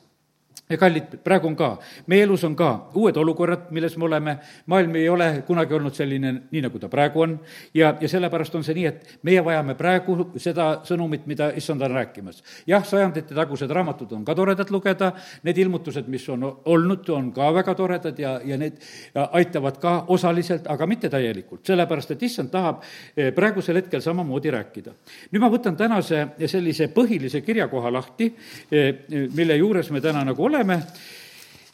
ja 0.70 0.78
kallid, 0.78 1.16
praegu 1.24 1.48
on 1.50 1.56
ka, 1.56 1.68
meie 2.06 2.24
elus 2.24 2.44
on 2.46 2.54
ka 2.56 2.68
uued 2.98 3.16
olukorrad, 3.18 3.68
milles 3.74 3.96
me 3.98 4.06
oleme, 4.06 4.36
maailm 4.70 4.94
ei 4.96 5.08
ole 5.10 5.28
kunagi 5.46 5.74
olnud 5.74 5.94
selline, 5.96 6.32
nii 6.50 6.62
nagu 6.64 6.80
ta 6.80 6.88
praegu 6.92 7.24
on, 7.24 7.34
ja, 7.74 7.92
ja 8.00 8.08
sellepärast 8.08 8.54
on 8.56 8.64
see 8.64 8.76
nii, 8.78 8.86
et 8.88 9.18
meie 9.26 9.42
vajame 9.44 9.74
praegu 9.78 10.16
seda 10.40 10.68
sõnumit, 10.88 11.26
mida 11.30 11.50
issand 11.58 11.82
on 11.82 11.92
rääkimas. 11.92 12.42
jah, 12.66 12.84
sajandite 12.86 13.34
tagused 13.34 13.70
raamatud 13.70 14.12
on 14.16 14.24
ka 14.24 14.34
toredad 14.38 14.70
lugeda, 14.70 15.12
need 15.42 15.58
ilmutused, 15.58 16.08
mis 16.08 16.28
on 16.32 16.46
olnud, 16.46 17.10
on 17.10 17.32
ka 17.32 17.50
väga 17.54 17.74
toredad 17.74 18.18
ja, 18.18 18.38
ja 18.44 18.58
need 18.58 18.80
aitavad 19.14 19.80
ka 19.82 19.96
osaliselt, 20.14 20.70
aga 20.70 20.86
mitte 20.86 21.10
täielikult, 21.12 21.66
sellepärast 21.66 22.14
et 22.14 22.22
issand 22.22 22.52
tahab 22.54 22.82
eh, 23.16 23.32
praegusel 23.34 23.82
hetkel 23.82 24.00
samamoodi 24.00 24.54
rääkida. 24.54 24.94
nüüd 25.32 25.42
ma 25.42 25.50
võtan 25.52 25.76
tänase 25.76 26.24
sellise 26.46 26.88
põhilise 26.94 27.42
kirjakoha 27.44 27.92
lahti, 27.92 28.32
eh, 28.70 29.04
mille 29.34 29.56
juures 29.56 29.90
me 29.90 30.00
täna 30.00 30.24
nagu 30.24 30.44
oleme, 30.44 30.51
oleme 30.52 30.82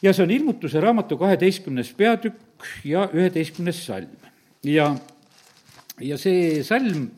ja 0.01 0.13
see 0.13 0.23
on 0.23 0.31
ilmutuse 0.31 0.81
raamatu 0.81 1.17
kaheteistkümnes 1.19 1.91
peatükk 1.93 2.67
ja 2.87 3.09
üheteistkümnes 3.13 3.83
salm. 3.85 4.15
ja, 4.63 4.95
ja 6.01 6.17
see 6.17 6.63
salm, 6.63 7.09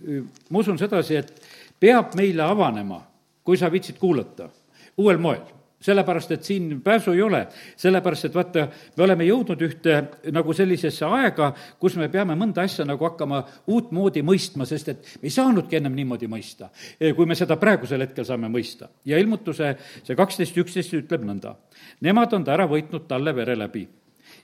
ma 0.50 0.60
usun 0.60 0.80
sedasi, 0.82 1.22
et 1.22 1.34
peab 1.80 2.16
meile 2.18 2.44
avanema, 2.44 3.02
kui 3.46 3.58
sa 3.58 3.72
viitsid 3.72 4.02
kuulata, 4.02 4.50
uuel 4.98 5.22
moel 5.22 5.61
sellepärast, 5.82 6.32
et 6.32 6.44
siin 6.44 6.82
pääsu 6.82 7.12
ei 7.16 7.22
ole, 7.22 7.48
sellepärast 7.78 8.30
et 8.30 8.36
vaata, 8.36 8.68
me 8.98 9.04
oleme 9.04 9.26
jõudnud 9.26 9.62
ühte 9.66 9.96
nagu 10.34 10.54
sellisesse 10.54 11.06
aega, 11.06 11.52
kus 11.82 11.96
me 11.98 12.10
peame 12.14 12.36
mõnda 12.40 12.66
asja 12.66 12.86
nagu 12.86 13.06
hakkama 13.10 13.42
uutmoodi 13.74 14.22
mõistma, 14.26 14.68
sest 14.70 14.92
et 14.94 15.10
me 15.22 15.30
ei 15.30 15.34
saanudki 15.34 15.80
ennem 15.80 15.96
niimoodi 15.98 16.30
mõista, 16.32 16.70
kui 17.16 17.26
me 17.26 17.38
seda 17.38 17.58
praegusel 17.62 18.06
hetkel 18.06 18.28
saame 18.28 18.50
mõista. 18.52 18.90
ja 19.06 19.18
ilmutuse 19.18 19.76
see 20.04 20.16
kaksteist 20.16 20.58
üksteist 20.58 20.94
ütleb 20.94 21.26
nõnda. 21.26 21.56
Nemad 22.02 22.34
on 22.34 22.44
ta 22.44 22.54
ära 22.54 22.68
võitnud 22.70 23.08
talle 23.08 23.36
vere 23.36 23.58
läbi 23.58 23.88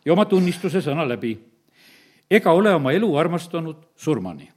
ja 0.05 0.13
oma 0.13 0.25
tunnistuse 0.25 0.81
sõna 0.81 1.05
läbi, 1.07 1.37
ega 2.29 2.53
ole 2.53 2.73
oma 2.75 2.93
elu 2.95 3.15
armastanud 3.17 3.83
surmani. 3.95 4.51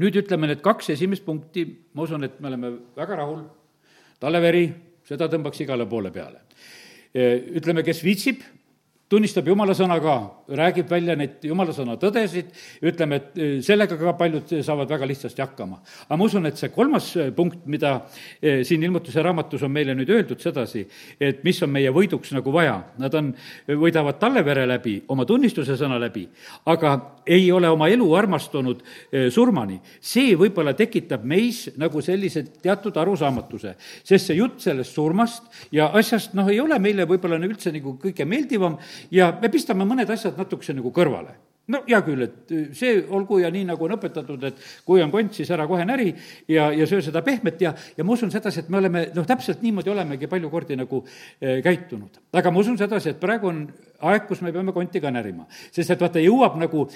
nüüd 0.00 0.16
ütleme 0.16 0.46
need 0.46 0.60
kaks 0.64 0.90
esimest 0.94 1.24
punkti, 1.24 1.64
ma 1.94 2.02
usun, 2.06 2.24
et 2.24 2.38
me 2.40 2.48
oleme 2.48 2.70
väga 2.96 3.16
rahul, 3.16 3.42
talle 4.20 4.40
veri 4.40 4.62
seda 5.10 5.28
tõmbaks 5.30 5.64
igale 5.64 5.88
poole 5.90 6.12
peale. 6.14 6.44
ütleme, 7.58 7.82
kes 7.82 8.04
viitsib, 8.06 8.44
tunnistab 9.10 9.48
jumala 9.50 9.74
sõna 9.74 9.96
ka, 10.02 10.16
räägib 10.54 10.90
välja 10.90 11.16
neid 11.18 11.42
jumala 11.42 11.72
sõna 11.74 11.96
tõdesid, 11.98 12.52
ütleme, 12.86 13.18
et 13.18 13.38
e, 13.38 13.48
sellega 13.66 13.96
ka 13.98 14.12
paljud 14.18 14.52
saavad 14.62 14.90
väga 14.90 15.08
lihtsasti 15.10 15.42
hakkama. 15.42 15.80
aga 16.06 16.18
ma 16.18 16.26
usun, 16.28 16.46
et 16.46 16.58
see 16.60 16.70
kolmas 16.70 17.08
e, 17.18 17.30
punkt, 17.34 17.64
mida 17.66 17.96
e, 18.38 18.60
siin 18.66 18.82
ilmutuse 18.86 19.22
raamatus 19.22 19.64
on 19.66 19.72
meile 19.74 19.96
nüüd 19.98 20.12
öeldud 20.14 20.42
sedasi, 20.42 20.84
et 21.18 21.42
mis 21.46 21.58
on 21.66 21.72
meie 21.74 21.90
võiduks 21.94 22.30
nagu 22.36 22.54
vaja, 22.54 22.76
nad 23.02 23.14
on, 23.18 23.32
võidavad 23.66 24.20
talle 24.22 24.44
vere 24.46 24.66
läbi, 24.70 25.00
oma 25.10 25.26
tunnistuse 25.26 25.74
sõna 25.80 25.98
läbi, 25.98 26.28
aga 26.70 26.94
ei 27.26 27.50
ole 27.52 27.68
oma 27.70 27.90
elu 27.90 28.06
armastunud 28.14 28.82
surmani. 29.30 29.80
see 30.00 30.36
võib-olla 30.38 30.72
tekitab 30.74 31.24
meis 31.24 31.68
nagu 31.78 32.00
sellise 32.02 32.44
teatud 32.62 32.96
arusaamatuse, 32.96 33.74
sest 34.04 34.30
see 34.30 34.38
jutt 34.38 34.62
sellest 34.62 34.94
surmast 34.94 35.66
ja 35.74 35.90
asjast, 35.98 36.34
noh, 36.34 36.48
ei 36.50 36.60
ole 36.62 36.78
meile 36.78 37.06
võib-olla 37.10 37.38
üldse 37.42 37.72
nagu 37.74 37.96
kõige 38.00 38.24
meeldivam 38.26 38.78
ja 39.10 39.32
me 39.42 39.48
pistame 39.52 39.86
mõned 39.88 40.10
asjad 40.10 40.38
natukese 40.38 40.76
nagu 40.76 40.92
kõrvale 40.94 41.38
no 41.70 41.80
hea 41.86 42.00
küll, 42.04 42.24
et 42.24 42.52
see 42.76 42.98
olgu 43.14 43.40
ja 43.42 43.50
nii, 43.52 43.64
nagu 43.68 43.86
on 43.86 43.94
õpetatud, 43.94 44.42
et 44.48 44.60
kui 44.86 45.02
on 45.04 45.12
kont, 45.12 45.32
siis 45.36 45.50
ära 45.54 45.66
kohe 45.70 45.84
näri 45.86 46.08
ja, 46.50 46.70
ja 46.74 46.86
söö 46.88 47.02
seda 47.04 47.22
pehmet 47.26 47.62
ja, 47.62 47.72
ja 47.96 48.06
ma 48.06 48.14
usun 48.16 48.32
sedasi, 48.32 48.64
et 48.64 48.70
me 48.72 48.80
oleme 48.80 49.06
noh, 49.14 49.26
täpselt 49.28 49.62
niimoodi 49.64 49.92
olemegi 49.92 50.28
palju 50.30 50.50
kordi 50.52 50.78
nagu 50.80 51.02
e, 51.04 51.60
käitunud. 51.64 52.20
aga 52.40 52.52
ma 52.52 52.62
usun 52.62 52.78
sedasi, 52.80 53.14
et 53.14 53.20
praegu 53.22 53.50
on 53.50 53.64
aeg, 54.10 54.26
kus 54.28 54.42
me 54.44 54.52
peame 54.54 54.74
konti 54.76 55.02
ka 55.02 55.12
närima. 55.14 55.46
sest 55.70 55.94
et 55.94 56.00
vaata, 56.00 56.22
jõuab 56.22 56.58
nagu, 56.60 56.86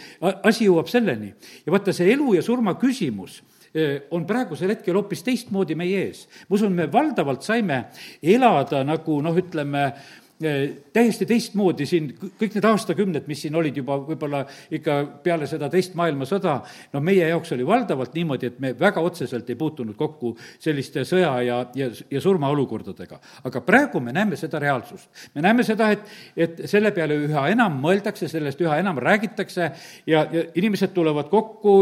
asi 0.42 0.68
jõuab 0.68 0.90
selleni 0.90 1.34
ja 1.66 1.74
vaata, 1.74 1.94
see 1.94 2.10
elu 2.14 2.34
ja 2.38 2.42
surma 2.42 2.74
küsimus 2.80 3.42
e, 3.70 4.08
on 4.16 4.26
praegusel 4.26 4.74
hetkel 4.74 4.98
hoopis 4.98 5.22
teistmoodi 5.26 5.78
meie 5.78 6.08
ees. 6.08 6.26
ma 6.48 6.58
usun, 6.58 6.74
me 6.74 6.90
valdavalt 6.90 7.46
saime 7.46 7.84
elada 8.22 8.82
nagu 8.86 9.20
noh, 9.22 9.38
ütleme, 9.44 9.92
täiesti 10.38 11.26
teistmoodi 11.30 11.86
siin, 11.86 12.08
kõik 12.40 12.56
need 12.56 12.64
aastakümned, 12.66 13.26
mis 13.30 13.44
siin 13.44 13.54
olid 13.54 13.76
juba 13.78 13.96
võib-olla 14.02 14.40
ikka 14.74 14.96
peale 15.22 15.46
seda 15.46 15.68
teist 15.70 15.94
maailmasõda, 15.98 16.56
no 16.92 17.02
meie 17.04 17.28
jaoks 17.28 17.52
oli 17.54 17.66
valdavalt 17.66 18.16
niimoodi, 18.18 18.50
et 18.50 18.58
me 18.62 18.72
väga 18.78 19.02
otseselt 19.04 19.50
ei 19.50 19.58
puutunud 19.58 19.94
kokku 19.96 20.32
selliste 20.58 21.04
sõja 21.06 21.30
ja, 21.46 21.58
ja, 21.78 21.88
ja 22.10 22.22
surmaolukordadega. 22.22 23.20
aga 23.44 23.62
praegu 23.62 24.00
me 24.02 24.12
näeme 24.12 24.36
seda 24.36 24.58
reaalsust. 24.58 25.06
me 25.34 25.44
näeme 25.46 25.62
seda, 25.62 25.92
et, 25.94 26.10
et 26.36 26.64
selle 26.70 26.90
peale 26.90 27.20
üha 27.28 27.46
enam 27.54 27.78
mõeldakse, 27.84 28.28
sellest 28.28 28.60
üha 28.60 28.80
enam 28.82 28.98
räägitakse 28.98 29.70
ja, 30.06 30.26
ja 30.32 30.44
inimesed 30.54 30.90
tulevad 30.94 31.30
kokku, 31.30 31.76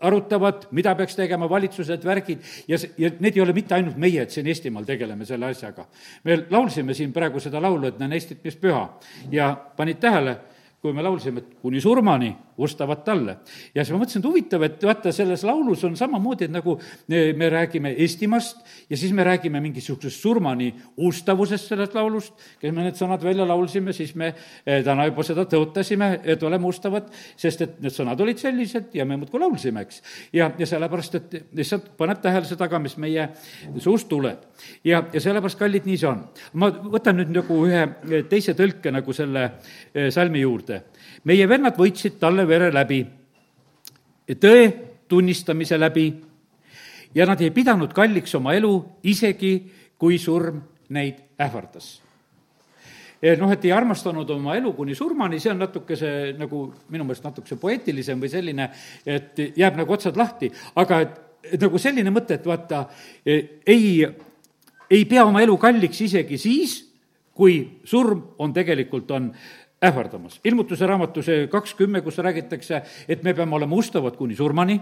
arutavad, 0.00 0.64
mida 0.72 0.94
peaks 0.96 1.16
tegema, 1.16 1.48
valitsused, 1.50 2.04
värgid, 2.08 2.40
ja, 2.68 2.80
ja 2.96 3.12
need 3.20 3.36
ei 3.36 3.44
ole 3.44 3.52
mitte 3.52 3.76
ainult 3.76 4.00
meie, 4.00 4.24
et 4.24 4.32
siin 4.32 4.48
Eestimaal 4.48 4.88
tegeleme 4.88 5.28
selle 5.28 5.52
asjaga. 5.52 5.84
me 6.24 6.40
laulsime 6.50 6.96
siin 6.96 7.12
praegu 7.12 7.40
seda 7.40 7.60
laulu, 7.60 7.92
et 7.92 7.97
näen 7.98 8.12
Eestit, 8.12 8.44
mis 8.44 8.56
püha. 8.56 8.88
ja 9.30 9.56
panid 9.76 10.00
tähele, 10.00 10.36
kui 10.82 10.92
me 10.94 11.02
laulsime, 11.02 11.42
et 11.42 11.56
kuni 11.62 11.80
surmani 11.82 12.30
ustavad 12.58 13.02
talle. 13.06 13.36
ja 13.74 13.82
siis 13.84 13.94
ma 13.94 14.00
mõtlesin, 14.02 14.22
et 14.22 14.26
huvitav, 14.28 14.62
et 14.66 14.84
vaata, 14.86 15.12
selles 15.14 15.42
laulus 15.46 15.82
on 15.86 15.96
samamoodi, 15.98 16.46
et 16.46 16.52
nagu 16.54 16.76
me 17.08 17.48
räägime 17.50 17.92
Eestimaast 17.98 18.62
ja 18.90 18.96
siis 18.96 19.12
me 19.12 19.24
räägime 19.24 19.60
mingisugusest 19.62 20.22
surmani 20.22 20.72
ustavusest 20.96 21.70
sellest 21.70 21.94
laulust, 21.94 22.34
kes 22.60 22.74
me 22.74 22.86
need 22.86 22.98
sõnad 22.98 23.22
välja 23.26 23.46
laulsime, 23.46 23.92
siis 23.92 24.14
me 24.18 24.32
eh, 24.32 24.82
täna 24.84 25.06
juba 25.08 25.26
seda 25.26 25.44
tõotasime, 25.50 26.10
et 26.24 26.42
oleme 26.46 26.66
ustavad, 26.70 27.10
sest 27.38 27.62
et 27.66 27.80
need 27.82 27.94
sõnad 27.94 28.20
olid 28.22 28.38
sellised 28.38 28.94
ja 28.94 29.06
me 29.06 29.18
muudkui 29.18 29.42
laulsime, 29.42 29.82
eks. 29.86 30.02
ja, 30.32 30.50
ja 30.58 30.66
sellepärast, 30.66 31.18
et 31.18 31.38
lihtsalt 31.58 31.90
paneb 31.98 32.22
tähele 32.22 32.46
seda 32.46 32.70
ka, 32.70 32.82
mis 32.82 32.94
meie 32.98 33.28
suust 33.78 34.10
tuleb. 34.10 34.46
ja, 34.84 35.02
ja 35.12 35.20
sellepärast, 35.20 35.58
kallid, 35.58 35.86
nii 35.86 35.98
see 35.98 36.10
on. 36.10 36.22
ma 36.54 36.70
võtan 36.70 37.18
nüüd 37.18 37.34
nagu 37.34 37.62
ühe 37.66 38.22
teise 38.30 38.54
tõlke 38.58 38.94
nagu 38.94 39.14
selle 39.14 39.46
eh, 39.94 40.10
salmi 40.14 40.46
juurde 40.46 40.77
meie 41.24 41.48
vennad 41.48 41.76
võitsid 41.78 42.18
talle 42.20 42.46
vere 42.48 42.70
läbi, 42.74 43.02
tõe 44.38 44.64
tunnistamise 45.08 45.78
läbi 45.80 46.08
ja 47.14 47.26
nad 47.26 47.40
ei 47.40 47.50
pidanud 47.50 47.92
kalliks 47.96 48.34
oma 48.38 48.54
elu, 48.54 48.72
isegi 49.08 49.54
kui 49.98 50.18
surm 50.18 50.60
neid 50.94 51.40
ähvardas. 51.40 51.98
Noh, 53.18 53.50
et 53.50 53.64
ei 53.66 53.72
armastanud 53.74 54.28
oma 54.30 54.54
elu 54.54 54.70
kuni 54.76 54.94
surmani, 54.94 55.40
see 55.42 55.50
on 55.50 55.58
natukese 55.58 56.10
nagu 56.38 56.68
minu 56.94 57.06
meelest 57.06 57.24
natukese 57.26 57.56
poeetilisem 57.58 58.20
või 58.22 58.30
selline, 58.30 58.68
et 59.02 59.40
jääb 59.58 59.80
nagu 59.80 59.94
otsad 59.96 60.16
lahti, 60.16 60.52
aga 60.78 61.00
et, 61.02 61.16
et 61.56 61.64
nagu 61.66 61.80
selline 61.82 62.12
mõte, 62.14 62.38
et 62.38 62.46
vaata, 62.46 62.84
ei, 63.26 64.06
ei 64.86 65.08
pea 65.10 65.24
oma 65.26 65.42
elu 65.42 65.56
kalliks 65.58 66.04
isegi 66.06 66.38
siis, 66.38 66.76
kui 67.34 67.58
surm 67.86 68.22
on 68.38 68.54
tegelikult, 68.54 69.10
on 69.10 69.32
ähvardamas. 69.84 70.40
ilmutuse 70.44 70.86
raamatu 70.86 71.22
see 71.22 71.46
kakskümmend, 71.46 72.04
kus 72.04 72.18
räägitakse, 72.18 72.82
et 73.08 73.22
me 73.22 73.34
peame 73.34 73.54
olema 73.56 73.76
ustavad 73.76 74.16
kuni 74.16 74.36
surmani 74.36 74.80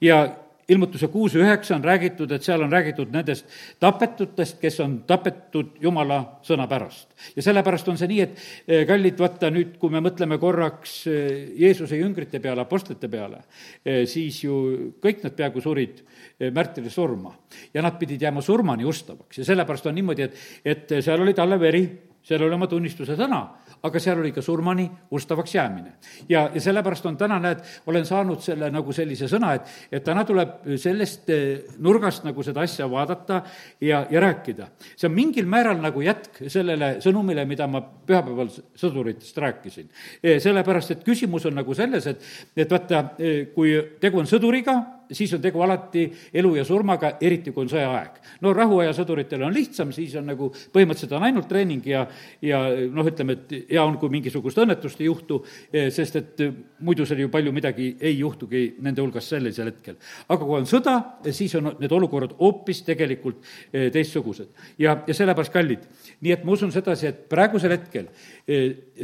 ja 0.00 0.26
ilmutuse 0.70 1.08
kuus 1.10 1.34
üheksa 1.34 1.74
on 1.76 1.84
räägitud, 1.84 2.30
et 2.32 2.44
seal 2.46 2.62
on 2.62 2.72
räägitud 2.72 3.10
nendest 3.12 3.46
tapetutest, 3.82 4.58
kes 4.60 4.78
on 4.84 5.00
tapetud 5.08 5.76
Jumala 5.82 6.20
sõna 6.46 6.68
pärast. 6.70 7.08
ja 7.36 7.42
sellepärast 7.42 7.88
on 7.88 7.98
see 7.98 8.10
nii, 8.10 8.20
et 8.20 8.36
eh, 8.68 8.84
kallid, 8.88 9.18
vaata 9.18 9.50
nüüd, 9.50 9.76
kui 9.82 9.90
me 9.90 10.02
mõtleme 10.04 10.38
korraks 10.38 10.94
eh, 11.10 11.48
Jeesuse 11.58 11.98
jüngrite 11.98 12.40
peale, 12.40 12.62
apostlite 12.62 13.10
peale, 13.10 13.42
eh, 13.84 14.04
siis 14.06 14.42
ju 14.44 14.60
kõik 15.02 15.24
nad 15.26 15.34
peaaegu 15.36 15.64
surid 15.64 16.04
märtirisurma. 16.40 17.34
ja 17.74 17.82
nad 17.82 17.98
pidid 17.98 18.22
jääma 18.22 18.42
surmani 18.42 18.84
ustavaks 18.84 19.38
ja 19.38 19.44
sellepärast 19.44 19.86
on 19.86 19.94
niimoodi, 19.94 20.22
et, 20.22 20.38
et 20.64 20.94
seal 21.02 21.20
oli 21.20 21.34
talle 21.34 21.58
veri, 21.60 21.82
seal 22.22 22.42
oli 22.46 22.54
oma 22.54 22.66
tunnistuse 22.70 23.16
sõna, 23.18 23.42
aga 23.82 24.00
seal 24.02 24.20
oli 24.20 24.32
ka 24.32 24.42
surmani 24.42 24.86
ustavaks 25.10 25.54
jäämine. 25.54 25.92
ja, 26.28 26.50
ja 26.54 26.60
sellepärast 26.60 27.06
on 27.06 27.16
täna, 27.16 27.38
näed, 27.40 27.62
olen 27.86 28.06
saanud 28.06 28.42
selle 28.44 28.70
nagu 28.70 28.92
sellise 28.92 29.28
sõna, 29.30 29.54
et, 29.56 29.72
et 29.92 30.04
täna 30.04 30.24
tuleb 30.28 30.68
sellest 30.80 31.30
eh, 31.30 31.64
nurgast 31.78 32.24
nagu 32.24 32.42
seda 32.46 32.64
asja 32.66 32.90
vaadata 32.90 33.42
ja, 33.80 34.04
ja 34.10 34.20
rääkida. 34.20 34.68
see 34.96 35.08
on 35.08 35.16
mingil 35.16 35.48
määral 35.50 35.80
nagu 35.80 36.04
jätk 36.04 36.42
sellele 36.48 36.96
sõnumile, 37.04 37.46
mida 37.48 37.66
ma 37.70 37.80
pühapäeval 37.80 38.52
sõduritest 38.78 39.38
rääkisin. 39.38 39.90
Eh, 40.22 40.40
sellepärast, 40.42 40.96
et 40.96 41.04
küsimus 41.04 41.46
on 41.48 41.56
nagu 41.60 41.74
selles, 41.74 42.06
et, 42.06 42.24
et 42.56 42.70
vaata, 42.70 43.04
eh, 43.18 43.46
kui 43.54 43.76
tegu 44.00 44.20
on 44.20 44.28
sõduriga, 44.28 44.99
siis 45.12 45.32
on 45.34 45.42
tegu 45.42 45.62
alati 45.62 46.04
elu 46.34 46.54
ja 46.56 46.64
surmaga, 46.66 47.14
eriti 47.20 47.52
kui 47.54 47.64
on 47.64 47.70
sõjaaeg. 47.70 48.18
no 48.40 48.52
rahuaja 48.56 48.92
sõduritel 48.96 49.42
on 49.46 49.54
lihtsam, 49.54 49.92
siis 49.92 50.14
on 50.18 50.26
nagu 50.30 50.50
põhimõtteliselt 50.50 51.14
on 51.16 51.26
ainult 51.28 51.48
treening 51.48 51.86
ja, 51.86 52.06
ja 52.42 52.60
noh, 52.92 53.06
ütleme, 53.06 53.36
et 53.38 53.54
hea 53.70 53.84
on, 53.84 53.98
kui 54.00 54.12
mingisugust 54.12 54.58
õnnetust 54.62 55.00
ei 55.00 55.08
juhtu, 55.08 55.40
eh, 55.72 55.90
sest 55.94 56.16
et 56.20 56.44
eh, 56.44 56.52
muidu 56.86 57.06
seal 57.08 57.24
ju 57.24 57.32
palju 57.32 57.52
midagi 57.54 57.94
ei 58.00 58.18
juhtugi 58.18 58.64
nende 58.80 59.02
hulgas 59.02 59.28
sellisel 59.32 59.72
hetkel. 59.72 59.98
aga 60.28 60.44
kui 60.44 60.58
on 60.58 60.68
sõda, 60.70 60.96
siis 61.30 61.54
on 61.58 61.72
need 61.78 61.92
olukorrad 61.92 62.36
hoopis 62.40 62.82
tegelikult 62.86 63.42
eh, 63.72 63.90
teistsugused. 63.92 64.50
ja, 64.78 64.98
ja 65.06 65.14
sellepärast 65.16 65.52
kallid. 65.52 65.86
nii 66.20 66.36
et 66.36 66.44
ma 66.44 66.56
usun 66.56 66.72
sedasi, 66.72 67.10
et 67.10 67.26
praegusel 67.30 67.76
hetkel 67.76 68.10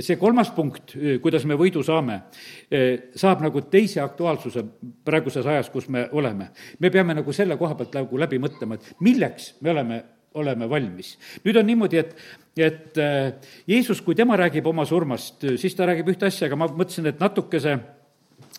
see 0.00 0.16
kolmas 0.20 0.50
punkt, 0.54 0.94
kuidas 1.22 1.46
me 1.48 1.56
võidu 1.58 1.82
saame, 1.86 2.18
saab 3.16 3.44
nagu 3.44 3.62
teise 3.70 4.02
aktuaalsuse 4.04 4.64
praeguses 5.06 5.46
ajas, 5.46 5.70
kus 5.72 5.88
me 5.92 6.06
oleme. 6.12 6.50
me 6.80 6.90
peame 6.90 7.14
nagu 7.14 7.32
selle 7.32 7.56
koha 7.56 7.76
pealt 7.78 7.96
nagu 7.96 8.18
läbi 8.18 8.40
mõtlema, 8.42 8.76
et 8.76 9.00
milleks 9.00 9.54
me 9.60 9.74
oleme 9.74 10.02
oleme 10.36 10.66
valmis. 10.68 11.14
nüüd 11.44 11.56
on 11.56 11.64
niimoodi, 11.64 11.96
et, 11.96 12.10
et 12.60 12.98
Jeesus, 13.66 14.02
kui 14.04 14.14
tema 14.14 14.36
räägib 14.36 14.66
oma 14.68 14.84
surmast, 14.84 15.46
siis 15.56 15.74
ta 15.74 15.86
räägib 15.88 16.10
ühte 16.12 16.28
asja, 16.28 16.50
aga 16.50 16.58
ma 16.60 16.68
mõtlesin, 16.68 17.08
et 17.08 17.22
natukese 17.22 17.78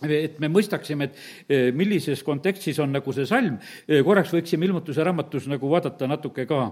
et 0.01 0.39
me 0.41 0.49
mõistaksime, 0.49 1.05
et 1.05 1.73
millises 1.77 2.23
kontekstis 2.25 2.79
on 2.81 2.91
nagu 2.97 3.13
see 3.13 3.29
salm, 3.29 3.59
korraks 4.05 4.33
võiksime 4.33 4.65
ilmutuse 4.65 5.05
raamatus 5.05 5.45
nagu 5.49 5.69
vaadata 5.69 6.09
natuke 6.09 6.45
ka 6.49 6.63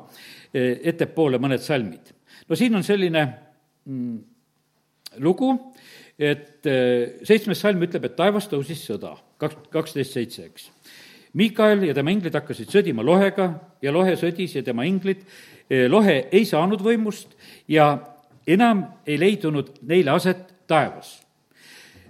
ettepoole 0.54 1.38
mõned 1.42 1.62
salmid. 1.62 2.14
no 2.50 2.58
siin 2.58 2.76
on 2.78 2.86
selline 2.86 3.28
Mm, 3.86 4.18
lugu, 5.24 5.52
et 6.20 6.68
äh, 6.70 7.18
seitsmes 7.28 7.60
salm 7.60 7.84
ütleb, 7.86 8.08
et 8.08 8.16
taevas 8.18 8.48
tõusis 8.52 8.86
sõda, 8.88 9.16
kaks, 9.42 9.68
kaksteist 9.74 10.16
seitse, 10.16 10.48
eks. 10.50 10.70
Miikael 11.36 11.84
ja 11.84 11.94
tema 11.98 12.14
inglid 12.16 12.36
hakkasid 12.38 12.72
sõdima 12.72 13.04
lohega 13.04 13.50
ja 13.84 13.92
lohe 13.92 14.16
sõdis 14.20 14.56
ja 14.56 14.64
tema 14.64 14.88
inglid, 14.88 15.26
äh, 15.68 15.86
lohe 15.92 16.26
ei 16.32 16.48
saanud 16.48 16.84
võimust 16.84 17.36
ja 17.68 17.98
enam 18.48 18.86
ei 19.08 19.20
leidunud 19.20 19.76
neile 19.84 20.16
aset 20.16 20.48
taevas 20.70 21.18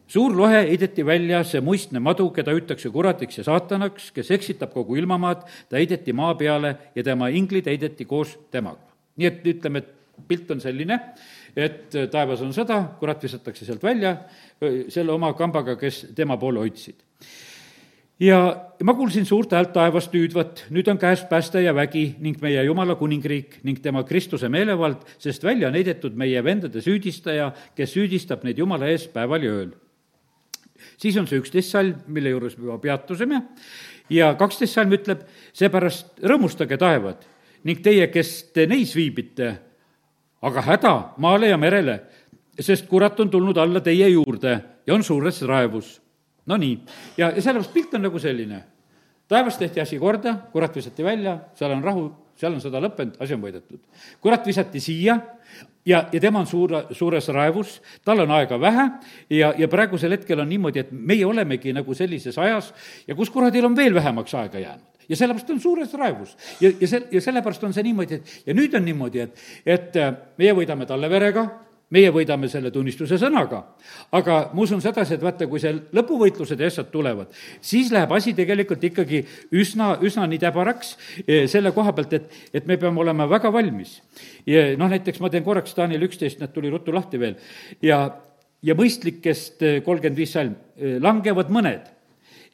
suur 0.08 0.36
lohe 0.38 0.62
heideti 0.70 1.06
välja, 1.06 1.42
see 1.48 1.62
muistne 1.66 2.00
madu, 2.04 2.28
keda 2.34 2.54
hüütakse 2.56 2.92
kuradiks 2.94 3.40
ja 3.40 3.46
saatanaks, 3.48 4.12
kes 4.16 4.32
eksitab 4.38 4.74
kogu 4.76 4.98
ilmamaad, 5.00 5.46
ta 5.70 5.80
heideti 5.80 6.14
maa 6.16 6.36
peale 6.40 6.76
ja 6.96 7.04
tema 7.04 7.32
inglid 7.34 7.68
heideti 7.70 8.06
koos 8.06 8.36
temaga. 8.52 8.84
nii 9.16 9.28
et 9.28 9.46
ütleme, 9.48 9.80
et 9.80 10.28
pilt 10.28 10.50
on 10.52 10.60
selline, 10.60 10.98
et 11.56 11.96
äh, 11.96 12.10
taevas 12.12 12.44
on 12.44 12.54
sõda, 12.56 12.82
kurat 13.00 13.24
visatakse 13.24 13.66
sealt 13.66 13.84
välja 13.84 14.18
selle 14.92 15.12
oma 15.12 15.34
kambaga, 15.36 15.76
kes 15.80 16.06
tema 16.16 16.38
poole 16.40 16.62
hoidsid. 16.64 16.96
ja 18.20 18.38
ma 18.84 18.94
kuulsin 18.96 19.26
suurt 19.26 19.52
häält 19.52 19.74
taevast 19.76 20.14
hüüdvat, 20.16 20.66
nüüd 20.72 20.88
on 20.92 21.00
käes 21.00 21.26
pääste 21.30 21.62
ja 21.62 21.74
vägi 21.76 22.16
ning 22.20 22.40
meie 22.42 22.64
Jumala 22.64 22.96
kuningriik 22.96 23.60
ning 23.64 23.82
tema 23.84 24.04
Kristuse 24.04 24.50
meelevald, 24.50 25.04
sest 25.20 25.44
välja 25.44 25.68
on 25.68 25.76
heidetud 25.76 26.16
meie 26.16 26.44
vendade 26.44 26.82
süüdistaja, 26.82 27.52
kes 27.76 27.96
süüdistab 27.96 28.44
neid 28.44 28.60
Jumala 28.60 28.88
ees 28.88 29.08
päeval 29.08 29.44
ja 29.44 29.52
ööl. 29.52 29.74
siis 30.98 31.18
on 31.18 31.28
see 31.28 31.40
üksteist 31.40 31.72
salm, 31.72 31.96
mille 32.08 32.30
juures 32.30 32.58
me 32.58 32.66
juba 32.66 32.80
peatusime, 32.80 33.42
ja 34.10 34.34
kaksteist 34.40 34.76
salm 34.76 34.94
ütleb, 34.94 35.24
seepärast 35.54 36.20
rõõmustage, 36.24 36.78
taevad, 36.78 37.24
ning 37.66 37.82
teie, 37.84 38.08
kes 38.14 38.52
te 38.54 38.68
neis 38.70 38.96
viibite, 38.96 39.56
aga 40.42 40.62
häda 40.62 40.94
maale 41.18 41.50
ja 41.50 41.58
merele, 41.58 42.00
sest 42.60 42.88
kurat 42.90 43.20
on 43.20 43.30
tulnud 43.30 43.58
alla 43.58 43.82
teie 43.82 44.10
juurde 44.10 44.60
ja 44.88 44.94
on 44.94 45.04
suures 45.04 45.42
raevus. 45.42 46.02
Nonii, 46.46 46.78
ja, 47.18 47.32
ja 47.32 47.42
sellepärast 47.42 47.74
pilt 47.74 47.94
on 47.98 48.06
nagu 48.06 48.20
selline. 48.20 48.64
taevas 49.28 49.58
tehti 49.58 49.82
asi 49.82 49.98
korda, 50.00 50.36
kurat 50.52 50.76
visati 50.76 51.04
välja, 51.04 51.40
seal 51.56 51.72
on 51.72 51.84
rahu, 51.84 52.04
seal 52.38 52.54
on 52.54 52.62
sõda 52.62 52.82
lõppenud, 52.84 53.16
asi 53.20 53.34
on 53.34 53.42
võidetud. 53.42 53.80
kurat 54.22 54.46
visati 54.46 54.80
siia 54.80 55.18
ja, 55.86 56.06
ja 56.12 56.20
tema 56.20 56.40
on 56.40 56.48
suure, 56.48 56.84
suures 56.92 57.28
raevus, 57.34 57.80
tal 58.06 58.20
on 58.20 58.32
aega 58.32 58.60
vähe 58.62 58.90
ja, 59.30 59.54
ja 59.58 59.68
praegusel 59.68 60.12
hetkel 60.12 60.40
on 60.40 60.50
niimoodi, 60.50 60.80
et 60.86 60.92
meie 60.92 61.26
olemegi 61.26 61.74
nagu 61.74 61.94
sellises 61.94 62.38
ajas 62.38 62.74
ja 63.08 63.16
kus 63.16 63.30
kuradil 63.34 63.66
on 63.66 63.76
veel 63.76 63.94
vähemaks 63.94 64.36
aega 64.38 64.60
jäänud 64.60 64.95
ja 65.10 65.20
sellepärast 65.20 65.50
on 65.54 65.62
suures 65.62 65.94
raevus. 65.94 66.38
ja, 66.62 66.72
ja 66.80 66.88
see, 66.88 67.04
ja 67.12 67.22
sellepärast 67.22 67.64
on 67.64 67.74
see 67.74 67.86
niimoodi, 67.86 68.20
et 68.20 68.50
ja 68.50 68.58
nüüd 68.58 68.74
on 68.78 68.86
niimoodi, 68.86 69.28
et, 69.28 69.46
et 69.66 70.02
äh, 70.02 70.14
meie 70.38 70.56
võidame 70.58 70.88
talle 70.90 71.10
verega, 71.10 71.48
meie 71.94 72.10
võidame 72.14 72.50
selle 72.50 72.72
tunnistuse 72.74 73.18
sõnaga. 73.22 73.62
aga 74.16 74.38
ma 74.54 74.62
usun 74.62 74.82
sedasi, 74.82 75.16
et 75.16 75.24
vaata, 75.24 75.48
kui 75.48 75.62
see 75.62 75.74
lõpuvõitlused 75.96 76.60
ja 76.60 76.70
asjad 76.72 76.90
tulevad, 76.92 77.32
siis 77.62 77.92
läheb 77.94 78.12
asi 78.16 78.34
tegelikult 78.38 78.84
ikkagi 78.84 79.22
üsna, 79.54 79.96
üsna 80.02 80.26
nii 80.30 80.42
täbaraks 80.42 80.96
eh, 81.28 81.46
selle 81.52 81.72
koha 81.76 81.94
pealt, 81.94 82.14
et, 82.18 82.38
et 82.54 82.68
me 82.68 82.78
peame 82.82 83.02
olema 83.02 83.30
väga 83.30 83.52
valmis. 83.54 84.00
ja 84.46 84.72
noh, 84.78 84.90
näiteks 84.90 85.22
ma 85.22 85.30
teen 85.30 85.46
korraks 85.46 85.76
Daniel 85.78 86.08
üksteist, 86.10 86.42
need 86.42 86.54
tuli 86.54 86.74
ruttu 86.74 86.94
lahti 86.94 87.22
veel, 87.22 87.38
ja, 87.82 88.08
ja 88.66 88.78
mõistlikest 88.78 89.62
eh, 89.62 89.82
kolmkümmend 89.86 90.18
viis 90.18 90.34
salm, 90.34 90.58
eh, 90.80 90.98
langevad 91.02 91.54
mõned 91.54 91.95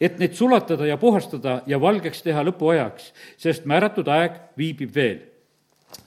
et 0.02 0.20
neid 0.20 0.34
sulatada 0.38 0.88
ja 0.90 0.98
puhastada 0.98 1.62
ja 1.70 1.80
valgeks 1.82 2.24
teha 2.26 2.44
lõpuajaks, 2.50 3.12
sest 3.38 3.68
määratud 3.70 4.10
aeg 4.10 4.40
viibib 4.58 4.96
veel 4.96 5.20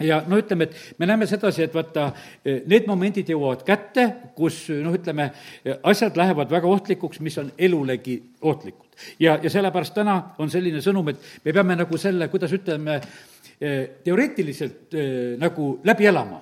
ja 0.01 0.23
no 0.27 0.39
ütleme, 0.41 0.65
et 0.65 0.99
me 0.99 1.07
näeme 1.07 1.27
sedasi, 1.29 1.67
et 1.67 1.75
vaata, 1.75 2.09
need 2.45 2.87
momendid 2.89 3.29
jõuavad 3.31 3.65
kätte, 3.67 4.07
kus 4.37 4.65
noh, 4.81 4.95
ütleme, 4.97 5.29
asjad 5.85 6.17
lähevad 6.17 6.51
väga 6.51 6.71
ohtlikuks, 6.71 7.21
mis 7.25 7.37
on 7.43 7.53
elulegi 7.59 8.17
ohtlikud. 8.43 8.89
ja, 9.19 9.39
ja 9.43 9.51
sellepärast 9.51 9.95
täna 9.95 10.17
on 10.39 10.51
selline 10.51 10.81
sõnum, 10.85 11.13
et 11.13 11.45
me 11.45 11.53
peame 11.53 11.77
nagu 11.77 12.01
selle, 12.01 12.29
kuidas 12.33 12.53
ütleme, 12.57 13.01
teoreetiliselt 14.05 14.97
nagu 15.39 15.69
läbi 15.85 16.09
elama 16.11 16.41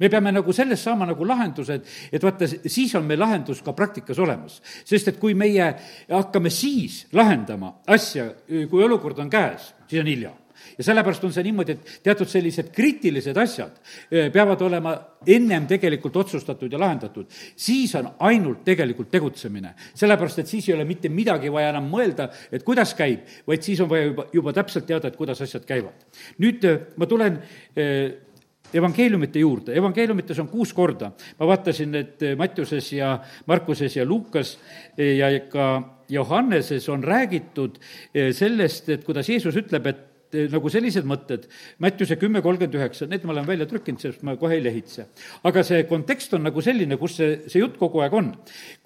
me 0.00 0.08
peame 0.08 0.32
nagu 0.32 0.52
sellest 0.56 0.88
saama 0.88 1.08
nagu 1.10 1.26
lahenduse, 1.28 1.78
et, 1.80 1.96
et 2.12 2.24
vaata, 2.24 2.48
siis 2.48 2.94
on 2.98 3.06
meil 3.06 3.20
lahendus 3.20 3.62
ka 3.64 3.74
praktikas 3.76 4.18
olemas. 4.18 4.60
sest 4.84 5.08
et 5.08 5.20
kui 5.20 5.34
meie 5.34 5.72
hakkame 6.10 6.50
siis 6.50 7.04
lahendama 7.12 7.76
asja, 7.86 8.30
kui 8.70 8.84
olukord 8.84 9.18
on 9.18 9.30
käes, 9.30 9.72
siis 9.86 10.02
on 10.02 10.10
hilja 10.10 10.34
ja 10.78 10.84
sellepärast 10.84 11.24
on 11.24 11.32
see 11.34 11.44
niimoodi, 11.44 11.76
et 11.76 11.90
teatud 12.04 12.28
sellised 12.30 12.70
kriitilised 12.74 13.36
asjad 13.40 13.76
eh, 14.10 14.30
peavad 14.32 14.62
olema 14.64 14.94
ennem 15.28 15.66
tegelikult 15.68 16.16
otsustatud 16.22 16.72
ja 16.72 16.80
lahendatud. 16.80 17.26
siis 17.56 17.94
on 17.94 18.10
ainult 18.18 18.64
tegelikult 18.64 19.10
tegutsemine. 19.10 19.74
sellepärast, 19.94 20.38
et 20.38 20.46
siis 20.46 20.68
ei 20.68 20.74
ole 20.74 20.84
mitte 20.84 21.08
midagi 21.08 21.52
vaja 21.52 21.74
enam 21.74 21.90
mõelda, 21.92 22.30
et 22.52 22.64
kuidas 22.64 22.94
käib, 22.94 23.26
vaid 23.46 23.62
siis 23.62 23.80
on 23.80 23.90
vaja 23.90 24.08
juba, 24.10 24.26
juba 24.32 24.52
täpselt 24.52 24.86
teada, 24.86 25.08
et 25.08 25.16
kuidas 25.16 25.40
asjad 25.40 25.64
käivad. 25.68 26.06
nüüd 26.38 26.64
eh, 26.64 26.80
ma 26.96 27.06
tulen 27.06 27.40
eh, 27.76 28.29
evangeeliumite 28.74 29.42
juurde, 29.42 29.74
evangeeliumites 29.78 30.38
on 30.42 30.48
kuus 30.50 30.72
korda, 30.76 31.12
ma 31.38 31.48
vaatasin, 31.50 31.94
et 31.98 32.28
Mattiuses 32.38 32.92
ja 32.92 33.16
Markuses 33.46 33.96
ja 33.96 34.04
Luukas 34.06 34.56
ja 34.96 35.32
ka 35.50 35.70
Johanneses 36.10 36.88
on 36.88 37.04
räägitud 37.04 37.78
eh, 38.14 38.32
sellest, 38.34 38.88
et 38.88 39.04
kuidas 39.04 39.28
Jeesus 39.28 39.56
ütleb, 39.56 39.86
et 39.86 40.34
eh, 40.34 40.48
nagu 40.50 40.70
sellised 40.72 41.06
mõtted, 41.08 41.46
Mattiuse 41.82 42.18
kümme 42.20 42.42
kolmkümmend 42.42 42.78
üheksa, 42.80 43.06
need 43.10 43.26
ma 43.26 43.34
olen 43.36 43.46
välja 43.46 43.68
trükkinud, 43.70 44.02
sest 44.02 44.24
ma 44.26 44.36
kohe 44.40 44.58
ei 44.58 44.64
lehitse. 44.64 45.06
aga 45.44 45.62
see 45.66 45.84
kontekst 45.90 46.34
on 46.34 46.46
nagu 46.48 46.62
selline, 46.64 46.98
kus 47.00 47.20
see, 47.20 47.38
see 47.46 47.62
jutt 47.62 47.78
kogu 47.78 48.02
aeg 48.02 48.16
on. 48.18 48.34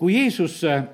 kui 0.01 0.19
Jeesus 0.19 0.61
eh, 0.69 0.85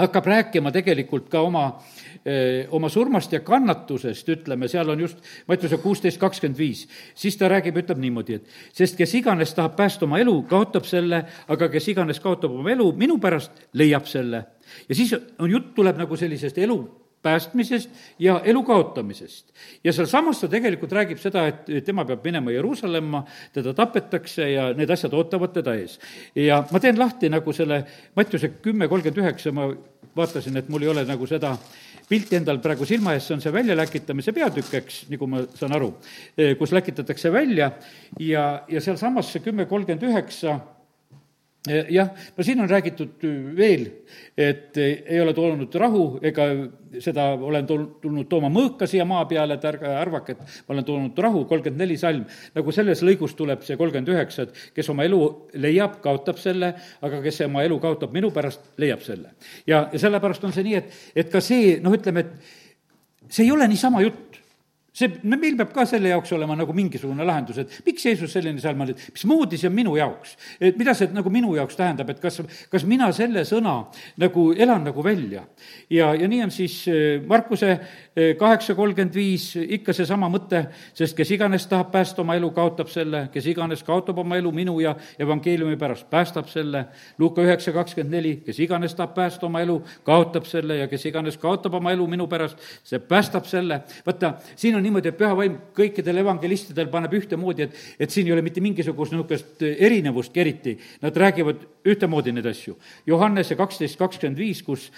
hakkab 0.00 0.26
rääkima 0.26 0.72
tegelikult 0.74 1.28
ka 1.32 1.42
oma 1.46 1.64
äh, 1.68 2.68
oma 2.70 2.88
surmast 2.88 3.32
ja 3.32 3.40
kannatusest, 3.44 4.28
ütleme, 4.28 4.68
seal 4.68 4.88
on 4.92 5.00
just 5.00 5.20
Mattiuse 5.48 5.80
kuusteist 5.82 6.20
kakskümmend 6.20 6.58
viis, 6.58 6.86
siis 7.14 7.36
ta 7.40 7.48
räägib, 7.48 7.80
ütleb 7.82 8.00
niimoodi, 8.02 8.40
et 8.40 8.76
sest 8.76 8.98
kes 8.98 9.14
iganes 9.20 9.54
tahab 9.56 9.76
päästa 9.78 10.08
oma 10.08 10.20
elu, 10.22 10.36
kaotab 10.50 10.88
selle, 10.88 11.24
aga 11.48 11.68
kes 11.72 11.92
iganes 11.94 12.20
kaotab 12.20 12.56
oma 12.56 12.72
elu 12.74 12.90
minu 12.98 13.18
pärast, 13.22 13.68
leiab 13.72 14.08
selle. 14.10 14.44
ja 14.88 14.94
siis 14.94 15.14
on 15.38 15.50
jutt, 15.50 15.74
tuleb 15.74 16.00
nagu 16.00 16.16
sellisest 16.16 16.58
elu 16.58 16.80
päästmisest 17.22 17.90
ja 18.18 18.40
elu 18.44 18.62
kaotamisest. 18.62 19.52
ja 19.84 19.92
sealsamas 19.92 20.40
ta 20.40 20.48
tegelikult 20.48 20.92
räägib 20.92 21.20
seda, 21.20 21.46
et 21.48 21.84
tema 21.84 22.04
peab 22.04 22.24
minema 22.24 22.50
Jeruusalemma, 22.50 23.24
teda 23.52 23.74
tapetakse 23.76 24.50
ja 24.50 24.70
need 24.76 24.90
asjad 24.90 25.14
ootavad 25.14 25.52
teda 25.52 25.74
ees. 25.76 25.98
ja 26.34 26.64
ma 26.72 26.80
teen 26.80 26.98
lahti 26.98 27.28
nagu 27.28 27.52
selle 27.52 27.84
Mattiuse 28.16 28.48
kümme 28.62 28.88
kolmkümmend 28.88 29.22
üheksa, 29.24 29.52
ma 29.52 29.68
vaatasin, 30.16 30.56
et 30.56 30.68
mul 30.68 30.82
ei 30.82 30.88
ole 30.88 31.04
nagu 31.04 31.26
seda 31.26 31.54
pilti 32.08 32.40
endal 32.40 32.58
praegu 32.58 32.86
silma 32.88 33.14
ees, 33.14 33.28
see 33.28 33.36
on 33.36 33.44
see 33.44 33.52
väljaläkitamise 33.54 34.32
peatükk, 34.34 34.74
eks, 34.80 35.04
nagu 35.12 35.28
ma 35.30 35.44
saan 35.54 35.76
aru, 35.76 35.92
kus 36.58 36.72
läkitatakse 36.74 37.32
välja 37.32 37.70
ja, 38.18 38.44
ja 38.68 38.80
sealsamas 38.80 39.30
see 39.30 39.44
kümme 39.44 39.68
kolmkümmend 39.70 40.08
üheksa 40.08 40.58
jah, 41.68 42.08
no 42.36 42.44
siin 42.44 42.60
on 42.60 42.68
räägitud 42.70 43.24
veel, 43.56 43.86
et 44.36 44.76
ei 44.80 45.20
ole 45.20 45.34
toonud 45.36 45.74
rahu 45.76 46.04
ega 46.24 46.46
seda 46.98 47.26
olen 47.36 47.66
tulnud 47.68 48.28
tooma 48.30 48.48
mõõka 48.52 48.88
siia 48.88 49.04
maa 49.06 49.26
peale, 49.28 49.58
et 49.58 49.66
ärge 49.68 49.90
arvake, 49.92 50.34
et 50.34 50.54
ma 50.66 50.74
olen 50.74 50.86
toonud 50.88 51.20
rahu, 51.20 51.44
kolmkümmend 51.50 51.84
neli 51.84 51.98
salm. 52.00 52.24
nagu 52.54 52.72
selles 52.72 53.04
lõigus 53.06 53.36
tuleb 53.36 53.62
see 53.66 53.76
kolmkümmend 53.76 54.08
üheksa, 54.14 54.48
et 54.48 54.72
kes 54.74 54.88
oma 54.90 55.04
elu 55.04 55.20
leiab, 55.60 56.00
kaotab 56.02 56.40
selle, 56.40 56.72
aga 57.02 57.20
kes 57.22 57.42
oma 57.46 57.62
elu 57.68 57.78
kaotab 57.82 58.16
minu 58.16 58.32
pärast, 58.34 58.72
leiab 58.80 59.04
selle. 59.04 59.36
ja, 59.66 59.86
ja 59.92 59.98
sellepärast 60.00 60.48
on 60.48 60.56
see 60.56 60.66
nii, 60.66 60.80
et, 60.80 60.98
et 61.14 61.30
ka 61.30 61.44
see, 61.44 61.76
noh, 61.84 61.94
ütleme, 61.94 62.24
et 62.24 63.30
see 63.30 63.44
ei 63.44 63.52
ole 63.52 63.68
niisama 63.68 64.02
jutt 64.02 64.39
see, 65.00 65.20
meil 65.24 65.56
peab 65.58 65.72
ka 65.74 65.86
selle 65.88 66.12
jaoks 66.12 66.32
olema 66.36 66.56
nagu 66.58 66.74
mingisugune 66.76 67.24
lahendus, 67.26 67.60
et 67.62 67.80
miks 67.86 68.04
Jeesus 68.06 68.32
selline 68.32 68.60
oli, 68.84 68.94
et 68.94 69.16
mismoodi 69.16 69.58
see 69.60 69.70
on 69.70 69.76
minu 69.76 69.96
jaoks. 69.96 70.36
et 70.60 70.78
mida 70.78 70.94
see 70.96 71.10
nagu 71.14 71.30
minu 71.32 71.54
jaoks 71.56 71.78
tähendab, 71.78 72.10
et 72.10 72.20
kas, 72.20 72.40
kas 72.70 72.84
mina 72.88 73.10
selle 73.16 73.44
sõna 73.48 73.76
nagu 74.20 74.50
elan 74.52 74.84
nagu 74.84 75.04
välja. 75.04 75.44
ja, 75.90 76.12
ja 76.14 76.28
nii 76.28 76.42
on 76.46 76.54
siis 76.54 76.82
äh, 76.88 77.22
Markuse 77.26 77.70
äh, 77.72 78.36
kaheksa 78.38 78.74
kolmkümmend 78.74 79.14
viis 79.14 79.52
ikka 79.56 79.94
seesama 79.96 80.28
mõte, 80.32 80.64
sest 80.94 81.16
kes 81.16 81.30
iganes 81.36 81.66
tahab 81.70 81.92
päästa 81.94 82.22
oma 82.22 82.36
elu, 82.38 82.50
kaotab 82.56 82.90
selle, 82.92 83.26
kes 83.32 83.46
iganes 83.52 83.84
kaotab 83.86 84.18
oma 84.22 84.38
elu 84.40 84.52
minu 84.52 84.78
ja 84.80 84.94
evangeeliumi 85.18 85.78
pärast, 85.80 86.08
päästab 86.10 86.48
selle. 86.50 86.84
Luuka 87.18 87.42
üheksa 87.44 87.72
kakskümmend 87.74 88.14
neli, 88.14 88.34
kes 88.46 88.58
iganes 88.60 88.94
tahab 88.98 89.14
päästa 89.16 89.46
oma 89.46 89.62
elu, 89.64 89.80
kaotab 90.04 90.48
selle 90.48 90.80
ja 90.82 90.88
kes 90.90 91.06
iganes 91.10 91.38
kaotab 91.40 91.74
oma 91.78 91.92
elu 91.94 92.06
minu 92.10 92.26
pärast, 92.30 92.58
see 92.84 92.98
päästab 92.98 93.48
selle. 93.48 93.82
vaata, 94.06 94.34
siin 94.56 94.76
on 94.76 94.86
niimoodi, 94.90 95.14
et 95.14 95.18
püha 95.18 95.32
vaim 95.38 95.56
kõikidel 95.76 96.20
evangelistidel 96.24 96.90
paneb 96.92 97.14
ühtemoodi, 97.16 97.68
et, 97.68 97.82
et 98.02 98.10
siin 98.12 98.28
ei 98.28 98.34
ole 98.34 98.44
mitte 98.44 98.62
mingisugust 98.64 99.14
niisugust 99.14 99.62
erinevustki 99.70 100.42
eriti. 100.42 100.76
Nad 101.00 101.16
räägivad 101.16 101.62
ühtemoodi 101.86 102.32
neid 102.34 102.46
asju. 102.50 102.74
Johannese 103.08 103.56
kaksteist 103.56 103.98
kakskümmend 104.00 104.38
viis, 104.38 104.60
kus, 104.64 104.88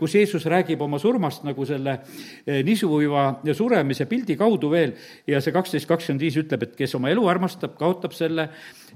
kus 0.00 0.16
Jeesus 0.18 0.44
räägib 0.50 0.82
oma 0.84 0.98
surmast 1.00 1.46
nagu 1.46 1.64
selle 1.68 1.98
eh, 2.44 2.60
nisuiva 2.66 3.28
suremise 3.56 4.06
pildi 4.10 4.36
kaudu 4.38 4.70
veel 4.72 4.94
ja 5.28 5.40
see 5.40 5.54
kaksteist 5.54 5.88
kakskümmend 5.88 6.26
viis 6.26 6.36
ütleb, 6.40 6.66
et 6.66 6.76
kes 6.78 6.96
oma 6.98 7.10
elu 7.12 7.24
armastab, 7.30 7.76
kaotab 7.80 8.14
selle, 8.16 8.48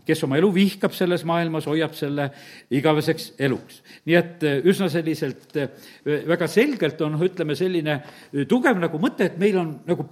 kes 0.07 0.25
oma 0.27 0.41
elu 0.41 0.53
vihkab 0.55 0.95
selles 0.97 1.25
maailmas, 1.29 1.69
hoiab 1.71 1.97
selle 1.97 2.31
igaveseks 2.77 3.35
eluks. 3.41 3.83
nii 4.05 4.21
et 4.21 4.49
eh, 4.49 4.63
üsna 4.69 4.91
selliselt 4.93 5.57
eh, 5.57 5.71
väga 6.05 6.49
selgelt 6.51 7.01
on, 7.07 7.21
ütleme, 7.25 7.57
selline 7.57 8.01
tugev 8.49 8.81
nagu 8.81 9.01
mõte, 9.01 9.31
et 9.31 9.39
meil 9.41 9.57
on 9.61 9.79
nagu 9.89 10.09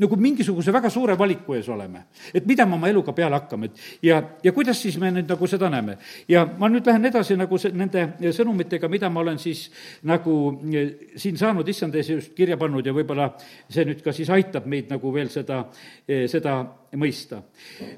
nagu 0.00 0.16
mingisuguse 0.16 0.72
väga 0.72 0.90
suure 0.90 1.16
valiku 1.18 1.54
ees 1.54 1.68
oleme. 1.68 2.06
et 2.34 2.46
mida 2.46 2.66
me 2.66 2.74
oma 2.74 2.88
eluga 2.88 3.12
peale 3.12 3.36
hakkame, 3.36 3.66
et 3.66 3.80
ja, 4.02 4.20
ja 4.42 4.52
kuidas 4.52 4.80
siis 4.82 4.98
me 4.98 5.10
nüüd 5.12 5.28
nagu 5.28 5.46
seda 5.46 5.70
näeme. 5.70 5.98
ja 6.28 6.46
ma 6.58 6.68
nüüd 6.68 6.86
lähen 6.86 7.04
edasi 7.04 7.36
nagu 7.36 7.58
see, 7.58 7.72
nende 7.76 8.32
sõnumitega, 8.36 8.88
mida 8.88 9.10
ma 9.10 9.20
olen 9.20 9.38
siis 9.38 9.68
nagu 10.08 10.36
eh, 10.72 11.14
siin 11.16 11.38
saanud 11.38 11.68
issand 11.68 11.94
ees 11.94 12.10
just 12.10 12.34
kirja 12.34 12.56
pannud 12.60 12.86
ja 12.86 12.94
võib-olla 12.96 13.30
see 13.68 13.84
nüüd 13.84 14.02
ka 14.04 14.14
siis 14.16 14.30
aitab 14.30 14.66
meid 14.66 14.90
nagu 14.90 15.12
veel 15.14 15.30
seda, 15.32 15.64
eh, 16.08 16.26
seda 16.28 16.60
mõista. 16.96 17.42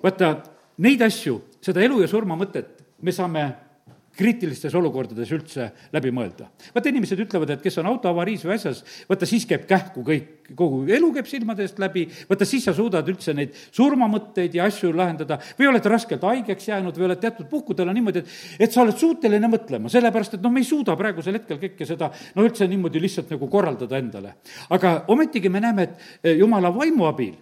vaata, 0.03 0.35
neid 0.79 1.03
asju, 1.03 1.41
seda 1.61 1.83
elu 1.85 2.03
ja 2.03 2.09
surma 2.11 2.37
mõtet 2.37 2.83
me 3.03 3.13
saame 3.13 3.47
kriitilistes 4.17 4.75
olukordades 4.77 5.31
üldse 5.33 5.69
läbi 5.93 6.13
mõelda. 6.15 6.49
vaata, 6.75 6.91
inimesed 6.91 7.21
ütlevad, 7.25 7.51
et 7.55 7.63
kes 7.65 7.79
on 7.81 7.89
autoavariis 7.93 8.45
või 8.45 8.55
asjas, 8.59 8.83
vaata 9.09 9.29
siis 9.29 9.47
käib 9.49 9.65
kähku 9.69 10.05
kõik, 10.05 10.53
kogu 10.59 10.83
elu 10.93 11.09
käib 11.17 11.29
silmade 11.31 11.65
eest 11.65 11.81
läbi, 11.81 12.05
vaata 12.29 12.47
siis 12.49 12.67
sa 12.69 12.75
suudad 12.77 13.09
üldse 13.09 13.35
neid 13.37 13.57
surmamõtteid 13.73 14.59
ja 14.59 14.69
asju 14.69 14.93
lahendada 14.97 15.39
või 15.59 15.71
oled 15.73 15.89
raskelt 15.95 16.25
haigeks 16.29 16.69
jäänud 16.69 16.99
või 16.99 17.09
oled 17.09 17.23
teatud 17.23 17.49
puhkudel 17.51 17.89
on 17.89 17.97
niimoodi, 17.97 18.25
et, 18.25 18.39
et 18.69 18.73
sa 18.75 18.85
oled 18.85 18.99
suuteline 19.01 19.49
mõtlema, 19.53 19.93
sellepärast 19.93 20.37
et 20.37 20.45
noh, 20.45 20.53
me 20.53 20.61
ei 20.61 20.69
suuda 20.69 20.97
praegusel 20.99 21.41
hetkel 21.41 21.61
kõike 21.63 21.89
seda 21.89 22.13
no 22.37 22.45
üldse 22.45 22.69
niimoodi 22.69 23.01
lihtsalt 23.03 23.33
nagu 23.33 23.49
korraldada 23.53 24.01
endale. 24.01 24.37
aga 24.71 24.99
ometigi 25.13 25.49
me 25.49 25.65
näeme, 25.65 25.89
et 25.89 26.37
jumala 26.37 26.73
vaimu 26.75 27.09
abil 27.09 27.33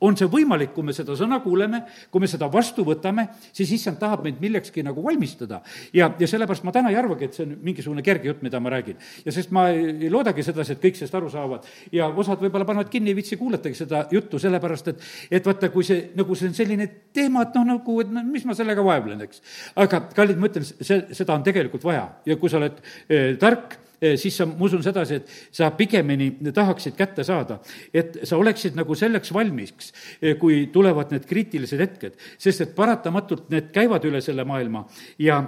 on 0.00 0.16
see 0.16 0.28
võimalik, 0.30 0.72
kui 0.74 0.86
me 0.86 0.94
seda 0.96 1.14
sõna 1.18 1.40
kuuleme, 1.44 1.82
kui 2.10 2.22
me 2.22 2.28
seda 2.30 2.48
vastu 2.52 2.84
võtame, 2.86 3.26
siis 3.52 3.72
issand 3.76 4.00
tahab 4.00 4.24
meid 4.24 4.40
millekski 4.42 4.84
nagu 4.86 5.02
valmistada. 5.04 5.60
ja, 5.92 6.10
ja 6.18 6.28
sellepärast 6.28 6.64
ma 6.64 6.72
täna 6.72 6.90
ei 6.90 6.98
arvagi, 7.00 7.28
et 7.28 7.36
see 7.36 7.46
on 7.46 7.56
mingisugune 7.64 8.02
kerge 8.06 8.30
jutt, 8.30 8.42
mida 8.42 8.60
ma 8.60 8.72
räägin. 8.72 8.96
ja 9.24 9.32
sest 9.32 9.50
ma 9.50 9.68
ei 9.70 10.10
loodagi 10.10 10.42
sedasi, 10.42 10.72
et 10.76 10.82
kõik 10.84 10.98
sellest 10.98 11.14
aru 11.14 11.30
saavad 11.30 11.68
ja 11.92 12.08
osad 12.08 12.40
võib-olla 12.40 12.68
panevad 12.68 12.90
kinni, 12.92 13.12
ei 13.12 13.18
viitsi 13.18 13.36
kuulatagi 13.40 13.76
seda 13.76 14.06
juttu, 14.10 14.38
sellepärast 14.38 14.88
et, 14.94 15.04
et 15.30 15.46
vaata, 15.46 15.70
kui 15.70 15.84
see, 15.84 16.10
nagu 16.16 16.34
see 16.34 16.48
on 16.50 16.56
selline 16.56 16.88
teema, 17.14 17.44
et 17.46 17.54
noh, 17.58 17.68
nagu, 17.74 18.00
et 18.00 18.10
no 18.14 18.24
mis 18.24 18.46
ma 18.48 18.56
sellega 18.56 18.84
vaevlen, 18.84 19.20
eks. 19.26 19.44
aga 19.84 20.04
kallid, 20.16 20.40
ma 20.40 20.50
ütlen, 20.50 20.66
see, 20.66 21.04
seda 21.16 21.36
on 21.36 21.46
tegelikult 21.46 21.84
vaja 21.84 22.08
ja 22.26 22.36
kui 22.40 22.50
sa 22.50 22.60
oled 22.60 22.80
eh, 23.08 23.36
tark, 23.40 23.78
siis 24.00 24.36
sa, 24.36 24.46
ma 24.48 24.66
usun 24.66 24.82
sedasi, 24.84 25.20
et 25.20 25.56
sa 25.56 25.70
pigemini 25.76 26.30
tahaksid 26.54 26.96
kätte 26.98 27.24
saada. 27.24 27.60
et 27.94 28.20
sa 28.24 28.36
oleksid 28.36 28.76
nagu 28.76 28.94
selleks 28.94 29.32
valmis, 29.32 29.92
kui 30.40 30.66
tulevad 30.72 31.12
need 31.12 31.26
kriitilised 31.28 31.80
hetked, 31.80 32.16
sest 32.38 32.60
et 32.60 32.74
paratamatult 32.76 33.50
need 33.50 33.72
käivad 33.74 34.04
üle 34.04 34.20
selle 34.24 34.44
maailma 34.44 34.86
ja 35.18 35.42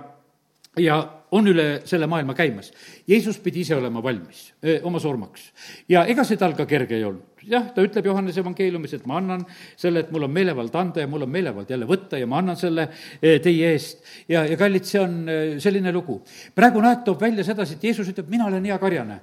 ja 0.80 1.02
on 1.32 1.48
üle 1.48 1.66
selle 1.88 2.06
maailma 2.08 2.34
käimas. 2.36 2.70
Jeesus 3.08 3.38
pidi 3.40 3.60
ise 3.64 3.76
olema 3.76 4.02
valmis 4.04 4.52
öö, 4.64 4.78
oma 4.88 5.00
surmaks 5.00 5.50
ja 5.88 6.04
ega 6.08 6.24
see 6.24 6.40
tal 6.40 6.54
ka 6.56 6.66
kerge 6.68 6.96
ei 6.96 7.04
olnud. 7.04 7.28
jah, 7.42 7.64
ta 7.74 7.82
ütleb 7.82 8.06
Johannese 8.06 8.40
evangeeliumis, 8.40 8.92
et 8.94 9.06
ma 9.06 9.16
annan 9.18 9.42
selle, 9.76 10.04
et 10.04 10.12
mul 10.14 10.28
on 10.28 10.30
meelevald 10.30 10.74
anda 10.78 11.02
ja 11.02 11.10
mul 11.10 11.26
on 11.26 11.32
meelevald 11.32 11.70
jälle 11.70 11.88
võtta 11.88 12.20
ja 12.20 12.26
ma 12.30 12.38
annan 12.38 12.56
selle 12.56 12.86
teie 13.20 13.72
eest. 13.72 14.04
ja, 14.28 14.46
ja 14.46 14.56
kallid, 14.56 14.86
see 14.88 15.00
on 15.00 15.18
selline 15.60 15.92
lugu. 15.92 16.20
praegune 16.54 16.92
aeg 16.92 17.04
toob 17.04 17.20
välja 17.20 17.44
sedasi, 17.44 17.76
et 17.76 17.84
Jeesus 17.90 18.08
ütleb, 18.14 18.30
mina 18.30 18.46
olen 18.46 18.64
hea 18.70 18.78
karjane 18.78 19.20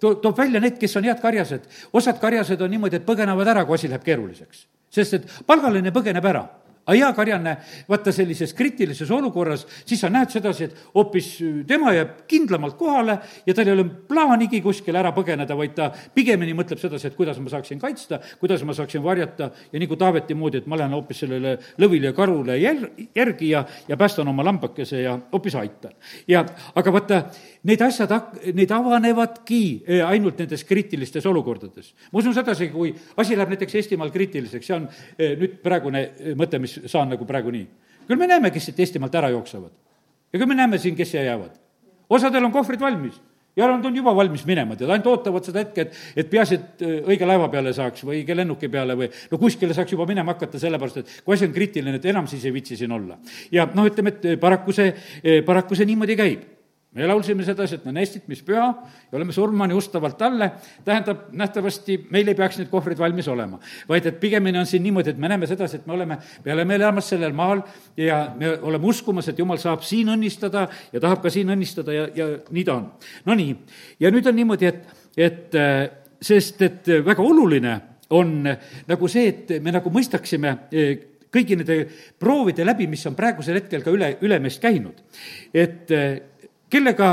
to-, 0.00 0.14
toob 0.22 0.38
välja 0.38 0.60
need, 0.60 0.78
kes 0.80 0.96
on 0.96 1.06
head 1.06 1.20
karjased. 1.22 1.68
osad 1.92 2.18
karjased 2.22 2.60
on 2.60 2.70
niimoodi, 2.72 2.98
et 2.98 3.06
põgenevad 3.06 3.54
ära, 3.54 3.66
kui 3.68 3.78
asi 3.78 3.90
läheb 3.90 4.06
keeruliseks. 4.06 4.66
sest 4.90 5.20
et 5.20 5.30
palgaline 5.46 5.92
põgeneb 5.94 6.24
ära 6.26 6.46
aga 6.86 6.96
hea 6.96 7.10
karjane, 7.14 7.54
vaata 7.88 8.12
sellises 8.14 8.54
kriitilises 8.56 9.10
olukorras, 9.14 9.66
siis 9.86 10.00
sa 10.00 10.10
näed 10.12 10.32
sedasi, 10.32 10.68
et 10.68 10.78
hoopis 10.94 11.28
tema 11.68 11.92
jääb 11.94 12.24
kindlamalt 12.30 12.76
kohale 12.78 13.18
ja 13.46 13.54
tal 13.54 13.68
ei 13.68 13.74
ole 13.76 13.84
plaanigi 14.08 14.62
kuskile 14.64 15.00
ära 15.00 15.12
põgeneda, 15.16 15.56
vaid 15.58 15.74
ta 15.76 15.90
pigemini 16.14 16.54
mõtleb 16.56 16.80
sedasi, 16.80 17.10
et 17.10 17.18
kuidas 17.18 17.38
ma 17.42 17.52
saaksin 17.52 17.80
kaitsta, 17.80 18.20
kuidas 18.40 18.64
ma 18.66 18.74
saaksin 18.76 19.04
varjata 19.04 19.50
ja 19.72 19.82
nagu 19.82 19.98
Taaveti 20.00 20.34
moodi, 20.34 20.62
et 20.62 20.68
ma 20.70 20.78
lähen 20.80 20.96
hoopis 20.96 21.22
sellele 21.24 21.56
lõvile 21.80 22.10
ja 22.10 22.16
karule 22.16 22.56
jäl-, 22.58 22.88
järgi 23.16 23.52
ja, 23.52 23.64
ja 23.88 23.98
päästan 24.00 24.28
oma 24.32 24.44
lambakese 24.46 25.02
ja 25.04 25.18
hoopis 25.32 25.54
aitan. 25.60 25.92
ja 26.28 26.44
aga 26.74 26.92
vaata, 26.92 27.22
need 27.68 27.82
asjad 27.84 28.10
hak-, 28.10 28.38
need 28.56 28.70
avanevadki 28.72 29.62
eh, 29.86 30.02
ainult 30.06 30.40
nendes 30.40 30.64
kriitilistes 30.64 31.26
olukordades. 31.26 31.92
ma 32.12 32.18
usun 32.18 32.34
sedasi, 32.34 32.70
kui 32.72 32.94
asi 33.16 33.36
läheb 33.36 33.54
näiteks 33.54 33.74
Eestimaal 33.80 34.10
kriitiliseks, 34.10 34.66
see 34.66 34.76
on 34.76 34.88
eh, 35.18 35.36
nüüd 35.38 35.60
praegune 35.62 36.06
mõte, 36.38 36.58
mis 36.58 36.69
saan 36.86 37.10
nagu 37.14 37.26
praegu 37.28 37.52
nii. 37.54 37.66
küll 38.08 38.18
me 38.18 38.26
näeme, 38.26 38.50
kes 38.50 38.70
siit 38.70 38.80
Eestimaalt 38.80 39.14
ära 39.14 39.30
jooksevad. 39.30 39.72
ja 40.32 40.38
küll 40.38 40.48
me 40.48 40.54
näeme 40.54 40.78
siin, 40.78 40.96
kes 40.96 41.10
siia 41.10 41.24
jäävad. 41.24 41.58
osadel 42.10 42.44
on 42.44 42.52
kohvrid 42.52 42.80
valmis 42.80 43.20
ja 43.56 43.66
nad 43.66 43.84
on 43.84 43.96
juba 43.96 44.14
valmis 44.16 44.44
minema, 44.46 44.76
tead, 44.76 44.90
ainult 44.90 45.08
ootavad 45.10 45.44
seda 45.44 45.64
hetke, 45.64 45.88
et, 45.88 45.96
et 46.22 46.30
peaasi, 46.30 46.58
et 46.58 46.84
õige 47.10 47.26
laeva 47.26 47.48
peale 47.52 47.72
saaks 47.76 48.04
või 48.06 48.20
õige 48.20 48.36
lennuki 48.36 48.70
peale 48.72 48.94
või 48.98 49.10
no 49.30 49.40
kuskile 49.42 49.74
saaks 49.76 49.92
juba 49.96 50.06
minema 50.08 50.36
hakata, 50.36 50.60
sellepärast 50.62 51.02
et 51.02 51.12
kui 51.24 51.34
asi 51.34 51.48
on 51.48 51.56
kriitiline, 51.56 51.98
et 51.98 52.08
enam 52.12 52.30
siis 52.30 52.46
ei 52.46 52.54
viitsi 52.54 52.78
siin 52.78 52.94
olla. 52.94 53.18
ja 53.52 53.66
noh, 53.74 53.90
ütleme, 53.90 54.14
et 54.14 54.40
paraku 54.40 54.74
see, 54.76 54.94
paraku 55.46 55.78
see 55.78 55.90
niimoodi 55.90 56.16
käib 56.20 56.46
me 56.94 57.06
laulsime 57.06 57.44
sedasi, 57.46 57.78
et 57.78 57.84
on 57.86 57.98
Eestit, 58.00 58.24
mis 58.28 58.40
püha 58.42 58.64
ja 58.66 59.18
oleme 59.18 59.32
surmani 59.32 59.74
ustavalt 59.78 60.16
talle, 60.18 60.48
tähendab, 60.84 61.28
nähtavasti 61.38 62.00
meil 62.10 62.28
ei 62.32 62.34
peaks 62.34 62.58
need 62.58 62.70
kohvrid 62.70 62.98
valmis 62.98 63.28
olema. 63.30 63.60
vaid 63.88 64.06
et 64.10 64.18
pigemini 64.20 64.58
on 64.58 64.66
siin 64.66 64.82
niimoodi, 64.82 65.12
et 65.14 65.18
me 65.18 65.28
näeme 65.30 65.46
sedasi, 65.46 65.78
et 65.78 65.86
me 65.86 65.94
oleme, 65.94 66.18
me 66.44 66.52
oleme 66.52 66.74
elamas 66.74 67.12
sellel 67.12 67.32
maal 67.32 67.62
ja 67.96 68.32
me 68.38 68.56
oleme 68.58 68.90
uskumas, 68.90 69.28
et 69.28 69.38
jumal 69.38 69.60
saab 69.62 69.84
siin 69.86 70.10
õnnistada 70.10 70.66
ja 70.92 71.00
tahab 71.00 71.22
ka 71.22 71.30
siin 71.30 71.52
õnnistada 71.54 71.94
ja, 71.94 72.08
ja 72.14 72.26
nii 72.50 72.64
ta 72.66 72.74
on. 72.80 72.88
Nonii, 73.30 73.54
ja 74.00 74.10
nüüd 74.10 74.26
on 74.26 74.36
niimoodi, 74.40 74.66
et, 74.66 75.06
et 75.16 75.54
sest 76.20 76.62
et 76.66 76.90
väga 77.06 77.22
oluline 77.22 77.76
on 78.10 78.42
nagu 78.90 79.08
see, 79.08 79.28
et 79.30 79.54
me 79.62 79.70
nagu 79.70 79.92
mõistaksime 79.94 80.56
kõigi 81.30 81.54
nende 81.54 81.78
proovide 82.18 82.66
läbi, 82.66 82.90
mis 82.90 83.06
on 83.06 83.14
praegusel 83.14 83.60
hetkel 83.60 83.86
ka 83.86 83.94
üle, 83.94 84.16
üle 84.26 84.40
meist 84.42 84.58
käinud. 84.58 84.98
et 85.54 85.86
kellega 86.70 87.10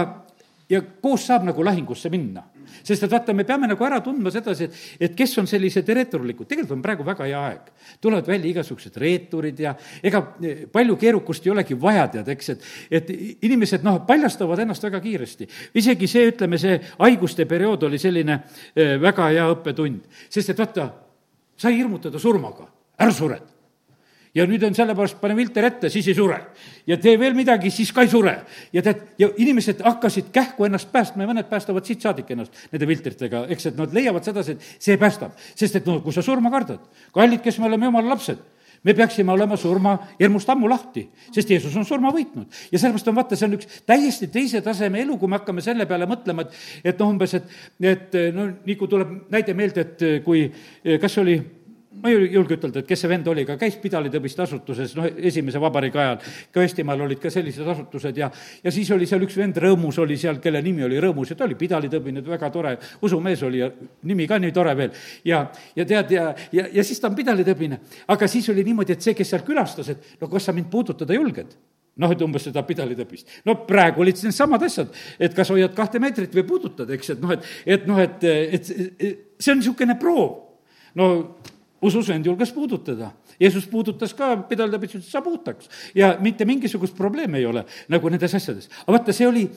ja 0.70 0.82
koos 1.02 1.26
saab 1.28 1.48
nagu 1.48 1.66
lahingusse 1.66 2.10
minna. 2.14 2.44
sest 2.84 3.04
et 3.04 3.12
vaata, 3.12 3.34
me 3.34 3.44
peame 3.48 3.68
nagu 3.68 3.84
ära 3.84 4.02
tundma 4.04 4.32
sedasi, 4.32 4.66
et, 4.68 4.76
et 5.08 5.14
kes 5.16 5.38
on 5.40 5.48
sellised 5.48 5.88
reeturlikud, 5.88 6.48
tegelikult 6.48 6.76
on 6.76 6.82
praegu 6.84 7.06
väga 7.08 7.26
hea 7.26 7.40
aeg. 7.50 7.72
tulevad 8.02 8.28
välja 8.28 8.50
igasugused 8.52 8.98
reeturid 8.98 9.60
ja 9.60 9.74
ega 10.04 10.22
eh, 10.44 10.66
palju 10.72 10.98
keerukust 11.00 11.48
ei 11.48 11.52
olegi 11.52 11.78
vaja, 11.80 12.08
tead, 12.12 12.30
eks, 12.36 12.50
et, 12.50 12.70
et 12.92 13.12
inimesed 13.48 13.84
noh, 13.88 14.02
paljastavad 14.08 14.60
ennast 14.60 14.84
väga 14.84 15.00
kiiresti. 15.04 15.48
isegi 15.74 16.08
see, 16.08 16.30
ütleme, 16.34 16.60
see 16.60 16.80
haiguste 17.00 17.48
periood 17.48 17.88
oli 17.88 18.00
selline 18.00 18.42
eh, 18.76 18.98
väga 19.02 19.32
hea 19.32 19.50
õppetund, 19.56 20.04
sest 20.30 20.52
et 20.52 20.60
vaata, 20.60 20.90
sai 21.58 21.78
hirmutada 21.80 22.20
surmaga, 22.20 22.68
ära 23.00 23.16
sured 23.16 23.57
ja 24.36 24.46
nüüd 24.50 24.64
on 24.68 24.76
sellepärast, 24.76 25.20
pane 25.22 25.36
filter 25.38 25.68
ette, 25.70 25.92
siis 25.94 26.08
ei 26.12 26.18
sure. 26.18 26.40
ja 26.88 26.98
tee 27.02 27.16
veel 27.20 27.36
midagi, 27.38 27.72
siis 27.74 27.92
ka 27.96 28.04
ei 28.06 28.12
sure. 28.12 28.36
ja 28.74 28.84
tead, 28.86 29.04
ja 29.20 29.30
inimesed 29.38 29.82
hakkasid 29.86 30.32
kähku 30.34 30.68
ennast 30.68 30.92
päästma 30.92 31.24
ja 31.24 31.32
mõned 31.32 31.50
päästavad 31.50 31.86
siit 31.88 32.04
saadik 32.04 32.32
ennast 32.36 32.68
nende 32.72 32.90
filtritega, 32.90 33.46
eks, 33.54 33.72
et 33.72 33.80
nad 33.80 33.94
leiavad 33.94 34.28
sedasi, 34.28 34.58
et 34.58 34.84
see 34.84 34.98
päästab. 34.98 35.34
sest 35.56 35.82
et 35.82 35.90
no 35.90 36.00
kui 36.02 36.14
sa 36.16 36.26
surma 36.26 36.52
kardad, 36.54 36.84
kallid, 37.16 37.42
kes 37.44 37.60
me 37.60 37.70
oleme 37.72 37.90
jumala 37.90 38.16
lapsed, 38.16 38.44
me 38.84 38.94
peaksime 38.94 39.32
olema 39.34 39.58
surma 39.58 39.98
hirmust 40.20 40.50
ammu 40.50 40.70
lahti, 40.70 41.08
sest 41.34 41.50
Jeesus 41.50 41.76
on 41.76 41.86
surma 41.86 42.12
võitnud. 42.14 42.48
ja 42.72 42.80
sellepärast 42.80 43.12
on, 43.12 43.18
vaata, 43.18 43.36
see 43.36 43.50
on 43.50 43.58
üks 43.58 43.82
täiesti 43.90 44.30
teise 44.32 44.62
taseme 44.62 45.02
elu, 45.02 45.18
kui 45.18 45.30
me 45.30 45.40
hakkame 45.40 45.64
selle 45.66 45.88
peale 45.90 46.08
mõtlema, 46.10 46.46
et, 46.46 46.58
et 46.94 47.00
noh, 47.00 47.14
umbes, 47.16 47.34
et, 47.40 47.54
et 47.82 48.18
no 48.36 48.52
nii 48.66 48.78
kui 48.80 48.92
tuleb 48.92 49.14
näide 49.34 49.58
meelde, 49.58 49.88
et 49.88 50.26
kui, 50.26 50.48
kas 51.02 51.18
oli 51.24 51.40
ma 52.02 52.12
ei 52.12 52.30
julge 52.34 52.58
ütelda, 52.58 52.82
et 52.82 52.88
kes 52.90 53.02
see 53.04 53.10
vend 53.12 53.28
oli, 53.32 53.44
aga 53.48 53.58
käis 53.60 53.78
pidalitõbiste 53.82 54.44
asutuses, 54.46 54.94
noh, 54.98 55.08
esimese 55.30 55.62
vabariigi 55.62 56.02
ajal, 56.02 56.18
ka 56.54 56.66
Eestimaal 56.66 57.04
olid 57.06 57.22
ka 57.22 57.32
sellised 57.34 57.68
asutused 57.74 58.18
ja, 58.20 58.30
ja 58.64 58.74
siis 58.74 58.92
oli 58.96 59.08
seal 59.10 59.24
üks 59.26 59.38
vend, 59.40 59.58
Rõõmus 59.62 59.98
oli 60.04 60.18
seal, 60.20 60.42
kelle 60.44 60.62
nimi 60.66 60.86
oli 60.88 61.00
Rõõmus 61.04 61.34
ja 61.34 61.40
ta 61.40 61.48
oli 61.48 61.58
pidalitõbine, 61.60 62.24
väga 62.28 62.52
tore 62.54 62.76
usumees 63.06 63.44
oli 63.48 63.64
ja 63.64 63.72
nimi 64.10 64.28
ka 64.30 64.40
nii 64.42 64.54
tore 64.56 64.76
veel. 64.78 64.94
ja, 65.26 65.46
ja 65.76 65.88
tead, 65.88 66.14
ja, 66.14 66.28
ja, 66.52 66.68
ja 66.74 66.86
siis 66.86 67.02
ta 67.02 67.10
on 67.10 67.18
pidalitõbine. 67.18 67.80
aga 68.08 68.30
siis 68.30 68.50
oli 68.54 68.66
niimoodi, 68.68 68.98
et 68.98 69.02
see, 69.02 69.18
kes 69.18 69.34
seal 69.34 69.46
külastas, 69.48 69.90
et 69.94 70.22
no 70.22 70.30
kas 70.32 70.50
sa 70.50 70.56
mind 70.56 70.70
puudutada 70.74 71.18
julged? 71.18 71.58
noh, 71.98 72.14
et 72.14 72.22
umbes 72.22 72.48
seda 72.50 72.64
pidalitõbist. 72.66 73.42
no 73.46 73.58
praegu 73.68 74.04
olid 74.06 74.20
needsamad 74.28 74.64
asjad, 74.68 74.94
et 75.20 75.34
kas 75.34 75.50
hoiad 75.54 75.74
kahte 75.78 76.02
meetrit 76.04 76.34
või 76.38 76.46
puudutad, 76.48 76.90
eks, 76.94 77.16
et 77.16 77.24
noh, 77.24 77.34
et, 77.34 77.52
et 77.66 77.88
noh, 77.90 78.02
et, 78.02 78.26
et 78.28 78.72
see 79.40 79.54
on 79.54 79.62
niisugune 79.62 79.98
proov. 80.00 80.36
no 80.98 81.08
ususvend 81.82 82.26
julges 82.26 82.52
puudutada. 82.52 83.12
Jeesus 83.40 83.68
puudutas 83.70 84.14
ka, 84.18 84.36
pidada 84.50 84.80
ütles, 84.80 85.04
et 85.04 85.12
sa 85.12 85.22
puutaks. 85.22 85.70
ja 85.96 86.18
mitte 86.22 86.46
mingisugust 86.46 86.96
probleemi 86.98 87.38
ei 87.38 87.46
ole 87.46 87.66
nagu 87.90 88.10
nendes 88.10 88.34
asjades. 88.34 88.70
aga 88.86 88.98
vaata, 88.98 89.14
see 89.14 89.28
oli, 89.28 89.48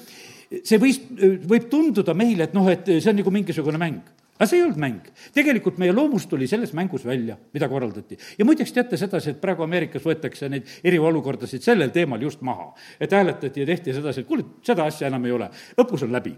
see 0.63 0.79
võis, 0.79 1.01
võib 1.49 1.69
tunduda 1.71 2.15
meile, 2.15 2.49
et 2.49 2.55
noh, 2.55 2.69
et 2.69 2.87
see 2.87 3.11
on 3.11 3.23
nagu 3.23 3.31
mingisugune 3.31 3.79
mäng 3.79 4.03
aga 4.41 4.49
see 4.49 4.57
ei 4.57 4.65
olnud 4.65 4.81
mäng. 4.81 5.09
tegelikult 5.37 5.79
meie 5.79 5.93
loomus 5.93 6.25
tuli 6.27 6.47
selles 6.49 6.73
mängus 6.73 7.05
välja, 7.05 7.37
mida 7.53 7.69
korraldati. 7.69 8.17
ja 8.39 8.45
muideks 8.45 8.73
teate 8.73 8.97
sedasi, 8.97 9.31
et 9.31 9.41
praegu 9.41 9.63
Ameerikas 9.63 10.05
võetakse 10.05 10.49
neid 10.49 10.69
eriolukordasid 10.85 11.63
sellel 11.63 11.93
teemal 11.93 12.23
just 12.23 12.41
maha. 12.41 12.73
et 13.01 13.13
hääletati 13.13 13.61
ja 13.61 13.67
tehti 13.67 13.93
sedasi, 13.93 14.21
et 14.21 14.27
kuule, 14.27 14.45
seda 14.65 14.89
asja 14.89 15.13
enam 15.13 15.25
ei 15.29 15.37
ole, 15.37 15.51
õppus 15.77 16.09
on 16.09 16.13
läbi 16.13 16.37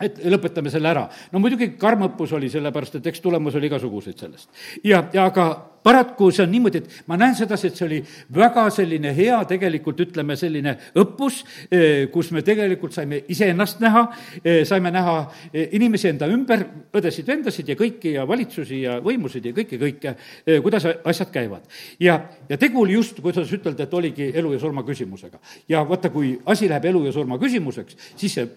et 0.00 0.18
lõpetame 0.28 0.70
selle 0.72 0.90
ära. 0.90 1.06
no 1.32 1.40
muidugi 1.40 1.70
karm 1.80 2.04
õppus 2.10 2.34
oli, 2.36 2.50
sellepärast 2.52 2.98
et 2.98 3.06
eks 3.08 3.22
tulemus 3.24 3.54
oli 3.56 3.70
igasuguseid 3.70 4.18
sellest. 4.20 4.50
ja, 4.84 5.06
ja 5.12 5.24
aga 5.30 5.46
paraku 5.86 6.32
see 6.34 6.42
on 6.42 6.50
niimoodi, 6.50 6.82
et 6.82 7.06
ma 7.06 7.16
näen 7.20 7.36
sedasi, 7.38 7.70
et 7.70 7.78
see 7.78 7.86
oli 7.86 8.00
väga 8.34 8.64
selline 8.74 9.12
hea 9.16 9.38
tegelikult 9.48 10.00
ütleme, 10.02 10.36
selline 10.36 10.74
õppus, 10.98 11.38
eh, 11.70 12.08
kus 12.12 12.32
me 12.34 12.42
tegelikult 12.46 12.96
saime 12.96 13.22
iseennast 13.32 13.80
näha, 13.84 14.02
eh, 14.42 14.64
saime 14.68 14.90
näha 14.90 15.16
eh, 15.52 15.70
inimesi 15.78 16.10
enda 16.10 16.28
ümber, 16.32 16.66
õdesid-vendasid 16.96 17.72
ja 17.72 17.78
kõiki 17.78 18.16
ja 18.18 18.26
valitsusi 18.28 18.82
ja 18.82 18.98
võimusid 19.04 19.46
ja 19.46 19.54
kõike, 19.56 19.78
kõike, 19.80 20.16
kuidas 20.62 20.88
asjad 21.04 21.30
käivad. 21.32 21.64
ja, 22.00 22.18
ja 22.48 22.58
tegu 22.58 22.82
oli 22.82 22.98
just, 22.98 23.22
kuidas 23.22 23.52
ütelda, 23.52 23.86
et 23.86 23.94
oligi 23.94 24.32
elu 24.34 24.52
ja 24.52 24.58
surma 24.60 24.82
küsimusega. 24.82 25.38
ja 25.68 25.86
vaata, 25.88 26.10
kui 26.10 26.36
asi 26.46 26.68
läheb 26.68 26.84
elu 26.84 27.06
ja 27.06 27.12
surma 27.12 27.38
küsimuseks, 27.38 27.96
siis 28.16 28.34
see 28.34 28.48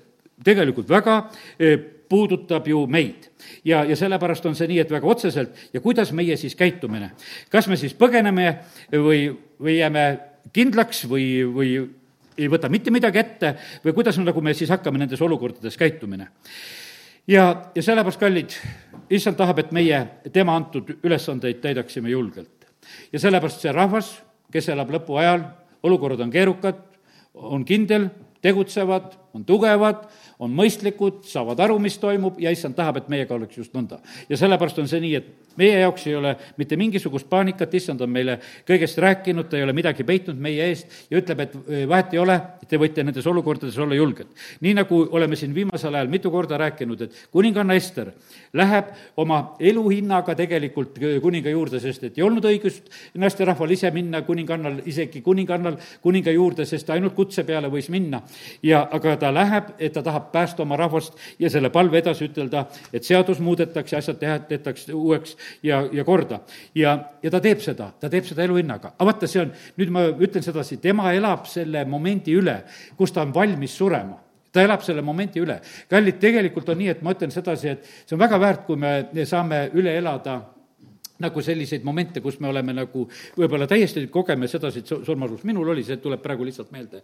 tegelikult 0.43 0.89
väga 0.89 1.21
eh, 1.59 1.77
puudutab 2.09 2.67
ju 2.67 2.87
meid. 2.87 3.29
ja, 3.65 3.83
ja 3.85 3.95
sellepärast 3.95 4.45
on 4.45 4.55
see 4.55 4.67
nii, 4.67 4.79
et 4.83 4.91
väga 4.91 5.07
otseselt 5.07 5.55
ja 5.73 5.81
kuidas 5.81 6.11
meie 6.11 6.37
siis 6.37 6.55
käitumine. 6.55 7.11
kas 7.49 7.67
me 7.67 7.77
siis 7.77 7.93
põgeneme 7.93 8.57
või, 8.91 9.29
või 9.61 9.77
jääme 9.77 10.05
kindlaks 10.53 11.05
või, 11.09 11.45
või 11.53 11.73
ei 12.39 12.47
võta 12.49 12.69
mitte 12.71 12.91
midagi 12.91 13.19
ette 13.21 13.53
või 13.85 13.93
kuidas 13.93 14.17
on, 14.17 14.27
nagu 14.29 14.41
me 14.41 14.53
siis 14.57 14.71
hakkame 14.71 15.01
nendes 15.01 15.21
olukordades 15.21 15.77
käitumine. 15.77 16.27
ja, 17.27 17.71
ja 17.75 17.83
sellepärast, 17.83 18.19
kallid, 18.19 18.55
issand 19.09 19.37
tahab, 19.37 19.59
et 19.59 19.71
meie 19.75 20.01
tema 20.33 20.55
antud 20.55 20.95
ülesandeid 21.03 21.61
täidaksime 21.61 22.09
julgelt. 22.09 22.67
ja 23.13 23.19
sellepärast 23.19 23.61
see 23.61 23.71
rahvas, 23.75 24.15
kes 24.51 24.69
elab 24.73 24.91
lõpuajal, 24.97 25.45
olukorrad 25.83 26.25
on 26.25 26.31
keerukad, 26.31 26.81
on 27.33 27.65
kindel, 27.65 28.09
tegutsevad, 28.41 29.13
on 29.33 29.45
tugevad, 29.45 30.07
on 30.39 30.53
mõistlikud, 30.55 31.21
saavad 31.27 31.59
aru, 31.59 31.77
mis 31.83 31.97
toimub 31.99 32.39
ja 32.41 32.51
issand 32.53 32.77
tahab, 32.77 33.01
et 33.01 33.09
meiega 33.11 33.35
oleks 33.35 33.57
just 33.57 33.75
nõnda. 33.75 33.99
ja 34.29 34.37
sellepärast 34.37 34.79
on 34.79 34.87
see 34.87 35.01
nii, 35.03 35.15
et 35.15 35.49
meie 35.59 35.79
jaoks 35.81 36.05
ei 36.07 36.15
ole 36.15 36.35
mitte 36.57 36.77
mingisugust 36.79 37.27
paanikat, 37.29 37.73
issand 37.75 38.01
on 38.01 38.11
meile 38.11 38.37
kõigest 38.67 38.99
rääkinud, 39.03 39.49
ta 39.49 39.57
ei 39.59 39.65
ole 39.65 39.73
midagi 39.75 40.05
peitnud 40.07 40.39
meie 40.39 40.69
eest 40.71 41.11
ja 41.11 41.19
ütleb, 41.19 41.43
et 41.43 41.57
vahet 41.89 42.15
ei 42.15 42.21
ole, 42.21 42.37
te 42.69 42.79
võite 42.79 43.03
nendes 43.03 43.27
olukordades 43.27 43.77
olla 43.77 43.97
julged. 43.97 44.29
nii 44.61 44.73
nagu 44.77 45.01
oleme 45.11 45.35
siin 45.35 45.53
viimasel 45.55 45.95
ajal 45.95 46.11
mitu 46.11 46.31
korda 46.31 46.57
rääkinud, 46.61 47.01
et 47.01 47.19
kuninganna 47.31 47.75
Ester 47.79 48.11
läheb 48.53 48.93
oma 49.17 49.55
eluhinnaga 49.59 50.35
tegelikult 50.35 50.99
kuninga 51.21 51.51
juurde, 51.53 51.79
sest 51.79 52.07
et 52.07 52.17
ei 52.17 52.23
olnud 52.23 52.45
õigust 52.45 52.89
naisterahval 53.19 53.75
ise 53.75 53.91
minna 53.91 54.21
kuningannal, 54.27 54.79
isegi 54.85 55.21
kuningannal 55.25 55.77
kuninga 56.01 56.31
juurde, 56.31 56.65
sest 56.65 56.89
ainult 56.95 57.15
kutse 57.17 57.43
peale 57.43 57.69
võis 57.71 57.89
minna. 57.91 58.21
ja 58.63 58.87
aga 58.91 59.18
ta 59.19 59.31
läheb, 59.33 59.73
et 59.79 59.93
ta 59.93 60.03
tahab 60.05 60.31
päästa 60.31 60.63
oma 60.63 60.77
rahvast 60.79 61.17
ja 61.39 61.49
selle 61.49 61.69
palve 61.73 61.99
edasi 62.01 62.29
ütelda, 62.29 62.65
et 62.93 63.07
seadus 63.07 63.39
muudetakse, 63.43 63.97
asjad 63.97 64.19
tehatakse 64.21 64.93
uueks 64.93 65.35
ja, 65.63 65.83
ja 65.91 66.05
korda. 66.05 66.39
ja, 66.75 66.97
ja 67.23 67.31
ta 67.31 67.41
teeb 67.43 67.61
seda, 67.63 67.91
ta 67.99 68.09
teeb 68.09 68.25
seda 68.27 68.43
eluhinnaga. 68.43 68.93
aga 68.97 69.11
vaata, 69.11 69.27
see 69.27 69.43
on, 69.43 69.53
nüüd 69.77 69.93
ma 69.93 70.07
ütlen 70.09 70.45
sedasi, 70.45 70.79
tema 70.81 71.13
elab 71.13 71.45
selle 71.49 71.85
momendi 71.85 72.35
üle, 72.39 72.61
kus 72.97 73.13
ta 73.15 73.25
on 73.27 73.35
valmis 73.35 73.77
surema 73.77 74.19
ta 74.51 74.63
elab 74.65 74.81
selle 74.81 75.01
momendi 75.05 75.41
üle. 75.41 75.59
kallid, 75.89 76.17
tegelikult 76.21 76.69
on 76.69 76.79
nii, 76.81 76.93
et 76.95 77.01
ma 77.05 77.13
ütlen 77.13 77.31
sedasi, 77.33 77.75
et 77.75 77.91
see 78.05 78.15
on 78.17 78.23
väga 78.23 78.39
väärt, 78.41 78.65
kui 78.65 78.79
me 78.79 79.25
saame 79.29 79.67
üle 79.77 79.93
elada 79.97 80.39
nagu 81.23 81.43
selliseid 81.43 81.83
momente, 81.87 82.23
kus 82.23 82.39
me 82.39 82.49
oleme 82.51 82.73
nagu 82.75 83.05
võib-olla 83.37 83.67
täiesti 83.69 84.05
kogeme 84.11 84.47
sedasi, 84.51 84.83
surmasus, 84.87 85.43
minul 85.47 85.73
oli 85.73 85.83
see, 85.87 85.99
tuleb 86.01 86.23
praegu 86.23 86.47
lihtsalt 86.47 86.71
meelde. 86.75 87.03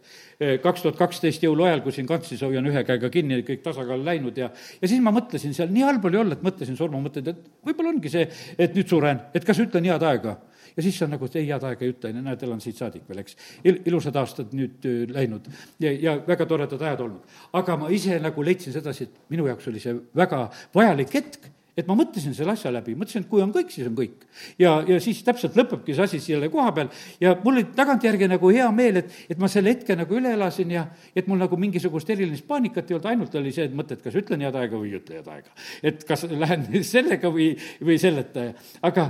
kaks 0.63 0.85
tuhat 0.85 0.99
kaksteist 0.99 1.43
jõuluajal, 1.43 1.83
kui 1.83 1.95
siin 1.95 2.07
kantsis 2.09 2.41
hoian 2.45 2.65
ühe 2.71 2.83
käega 2.87 3.11
kinni, 3.13 3.41
kõik 3.47 3.63
tasakaal 3.65 4.03
läinud 4.05 4.37
ja, 4.39 4.49
ja 4.81 4.89
siis 4.89 5.03
ma 5.03 5.13
mõtlesin 5.15 5.55
seal, 5.55 5.71
nii 5.73 5.85
halb 5.87 6.09
oli 6.09 6.21
olla, 6.21 6.37
et 6.37 6.43
mõtlesin 6.45 6.77
surma, 6.79 7.01
mõtlesin, 7.03 7.35
et 7.35 7.69
võib-olla 7.69 7.95
ongi 7.95 8.11
see, 8.11 8.27
et 8.57 8.75
nüüd 8.77 8.89
suren, 8.89 9.23
et 9.35 9.47
kas 9.47 9.59
ütlen 9.63 9.87
head 9.89 10.05
aega 10.05 10.37
ja 10.75 10.83
siis 10.83 11.01
on 11.03 11.11
nagu, 11.15 11.27
et 11.27 11.35
ei, 11.39 11.47
head 11.49 11.63
aega 11.63 11.85
ei 11.85 11.93
ütle, 11.93 12.11
näed, 12.15 12.45
elan 12.47 12.61
siit 12.63 12.79
saadik 12.79 13.05
veel, 13.09 13.21
eks. 13.23 13.37
Il-, 13.63 13.81
ilusad 13.89 14.15
aastad 14.19 14.55
nüüd 14.57 14.85
läinud 15.15 15.47
ja, 15.83 15.91
ja 15.91 16.15
väga 16.27 16.47
toredad 16.49 16.81
ajad 16.81 17.05
olnud. 17.05 17.35
aga 17.55 17.77
ma 17.79 17.91
ise 17.95 18.19
nagu 18.23 18.43
leidsin 18.43 18.75
sedasi, 18.75 19.09
et 19.09 19.31
minu 19.33 19.47
jaoks 19.47 19.69
oli 19.71 19.83
see 19.83 19.95
väga 20.15 20.45
vajalik 20.75 21.13
hetk 21.19 21.51
et 21.75 21.87
ma 21.87 21.95
mõtlesin 21.99 22.35
selle 22.35 22.53
asja 22.55 22.71
läbi, 22.71 22.95
mõtlesin, 22.95 23.25
et 23.25 23.29
kui 23.29 23.43
on 23.43 23.51
kõik, 23.55 23.71
siis 23.73 23.87
on 23.89 23.95
kõik. 23.97 24.23
ja, 24.61 24.77
ja 24.87 24.99
siis 25.03 25.19
täpselt 25.27 25.57
lõpebki 25.59 25.95
see 25.95 26.07
asi 26.07 26.19
selle 26.23 26.49
koha 26.53 26.71
peal 26.75 26.89
ja 27.21 27.35
mul 27.43 27.59
oli 27.59 27.65
tagantjärgi 27.75 28.29
nagu 28.31 28.51
hea 28.55 28.67
meel, 28.75 29.01
et, 29.03 29.13
et 29.29 29.41
ma 29.41 29.49
selle 29.51 29.73
hetke 29.75 29.97
nagu 29.99 30.15
üle 30.15 30.31
elasin 30.37 30.71
ja 30.71 30.85
et 31.15 31.27
mul 31.27 31.41
nagu 31.41 31.59
mingisugust 31.59 32.09
erilist 32.15 32.47
paanikat 32.47 32.91
ei 32.91 32.97
olnud, 32.97 33.09
ainult 33.11 33.39
oli 33.41 33.53
see 33.55 33.67
mõte, 33.75 33.99
et 33.99 34.05
kas 34.05 34.15
ütlen 34.21 34.45
head 34.47 34.55
aega 34.59 34.79
või 34.79 34.93
ei 34.93 34.99
ütle 35.01 35.19
head 35.19 35.31
aega. 35.35 35.55
et 35.83 36.05
kas 36.07 36.27
lähen 36.31 36.67
sellega 36.95 37.31
või, 37.31 37.51
või 37.83 37.99
selleta, 38.01 38.51
aga 38.85 39.09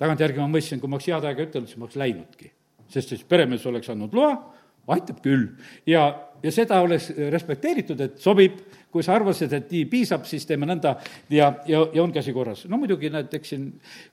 tagantjärgi 0.00 0.40
ma 0.40 0.48
mõistsin, 0.52 0.80
kui 0.80 0.90
ma 0.90 0.96
oleks 0.98 1.10
head 1.10 1.28
aega 1.28 1.44
ütelnud, 1.44 1.68
siis 1.68 1.80
ma 1.80 1.88
oleks 1.88 2.00
läinudki. 2.00 2.52
sest 2.88 3.12
siis 3.12 3.24
peremees 3.28 3.66
oleks 3.68 3.90
andnud 3.92 4.14
loa, 4.16 4.32
aitab 4.94 5.20
küll 5.24 5.50
ja, 5.86 6.08
ja 6.42 6.52
seda 6.54 6.80
oleks 6.84 7.10
respekteeritud, 7.32 8.00
et 8.00 8.18
sobib 8.22 8.60
kui 8.92 9.04
sa 9.04 9.14
arvasid, 9.18 9.52
et 9.52 9.72
nii 9.72 9.84
piisab, 9.90 10.24
siis 10.28 10.46
teeme 10.48 10.66
nõnda 10.68 10.94
ja, 11.32 11.50
ja, 11.68 11.82
ja 11.92 12.02
ongi 12.02 12.20
asi 12.22 12.32
korras. 12.32 12.64
no 12.70 12.78
muidugi 12.80 13.10
näed, 13.12 13.32
eks 13.36 13.52
siin 13.52 13.66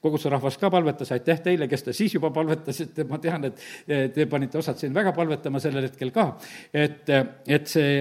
koguduse 0.03 0.31
rahvas 0.33 0.57
ka 0.59 0.69
palvetas, 0.71 1.13
aitäh 1.15 1.39
teile, 1.43 1.69
kes 1.71 1.85
te 1.85 1.93
siis 1.95 2.17
juba 2.17 2.31
palvetasite, 2.35 3.05
ma 3.07 3.19
tean, 3.23 3.47
et 3.47 4.15
te 4.15 4.25
panite 4.31 4.59
osad 4.59 4.79
siin 4.81 4.93
väga 4.95 5.13
palvetama 5.15 5.61
sellel 5.63 5.87
hetkel 5.87 6.11
ka, 6.15 6.27
et, 6.75 7.11
et 7.47 7.71
see 7.71 7.93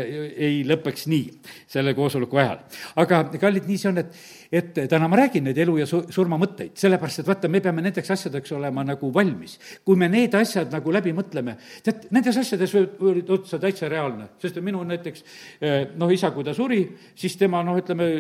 ei 0.48 0.64
lõpeks 0.66 1.06
nii 1.12 1.28
selle 1.76 1.94
koosoleku 1.94 2.42
ajal. 2.42 2.64
aga 3.04 3.22
kallid, 3.38 3.70
nii 3.70 3.78
see 3.78 3.92
on, 3.92 4.02
et, 4.02 4.18
et 4.54 4.82
täna 4.90 5.06
ma 5.10 5.22
räägin 5.22 5.46
neid 5.46 5.62
elu 5.62 5.78
ja 5.84 5.86
su-, 5.86 6.02
surma 6.14 6.40
mõtteid, 6.42 6.74
sellepärast 6.80 7.22
et 7.22 7.30
vaata, 7.30 7.50
me 7.50 7.62
peame 7.62 7.86
nendeks 7.86 8.10
asjadeks 8.16 8.56
olema 8.58 8.82
nagu 8.86 9.12
valmis. 9.14 9.60
kui 9.86 9.98
me 10.00 10.10
need 10.10 10.34
asjad 10.34 10.74
nagu 10.74 10.90
läbi 10.90 11.14
mõtleme, 11.14 11.54
tead, 11.86 12.08
nendes 12.10 12.42
asjades 12.42 12.74
võib, 12.74 12.98
võib 12.98 13.34
otsa 13.38 13.62
täitsa 13.62 13.86
reaalne 13.92 14.13
reaalne, 14.14 14.34
sest 14.40 14.60
minu 14.64 14.82
näiteks 14.86 15.24
noh, 15.98 16.10
isa, 16.12 16.30
kui 16.34 16.44
ta 16.44 16.54
suri, 16.54 16.82
siis 17.18 17.36
tema 17.40 17.62
noh, 17.66 17.78
ütleme, 17.80 18.10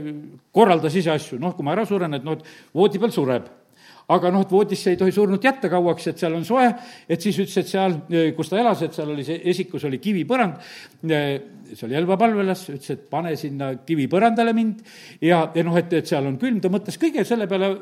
korraldas 0.54 0.94
ise 0.96 1.12
asju, 1.14 1.38
noh, 1.42 1.54
kui 1.54 1.64
ma 1.64 1.74
ära 1.74 1.86
suren, 1.86 2.14
et 2.14 2.24
noh, 2.24 2.38
et 2.38 2.74
voodi 2.74 3.00
peal 3.02 3.14
sureb. 3.14 3.52
Aga 4.12 4.28
noh, 4.28 4.42
et 4.44 4.50
voodisse 4.52 4.92
ei 4.92 4.98
tohi 5.00 5.14
surnut 5.16 5.44
jätta 5.44 5.70
kauaks, 5.72 6.10
et 6.10 6.20
seal 6.20 6.34
on 6.36 6.44
soe, 6.44 6.66
et 7.08 7.22
siis 7.24 7.38
ütles, 7.40 7.56
et 7.62 7.70
seal, 7.70 7.94
kus 8.36 8.50
ta 8.52 8.58
elas, 8.60 8.82
et 8.84 8.92
seal 8.92 9.14
oli 9.14 9.24
see 9.24 9.38
esikus 9.48 9.86
oli 9.88 9.96
kivipõrand, 10.02 10.58
see 11.00 11.86
oli 11.86 11.96
Elva 11.96 12.18
palvelas, 12.20 12.66
ütles, 12.68 12.90
et 12.92 13.06
pane 13.08 13.32
sinna 13.40 13.70
kivipõrandale 13.80 14.52
mind. 14.56 14.84
Ja, 15.24 15.46
ja 15.56 15.64
noh, 15.64 15.78
et, 15.80 15.92
et 15.96 16.12
seal 16.12 16.28
on 16.28 16.36
külm, 16.42 16.60
ta 16.60 16.68
mõtles 16.72 17.00
kõige 17.00 17.24
selle 17.24 17.48
peale 17.48 17.72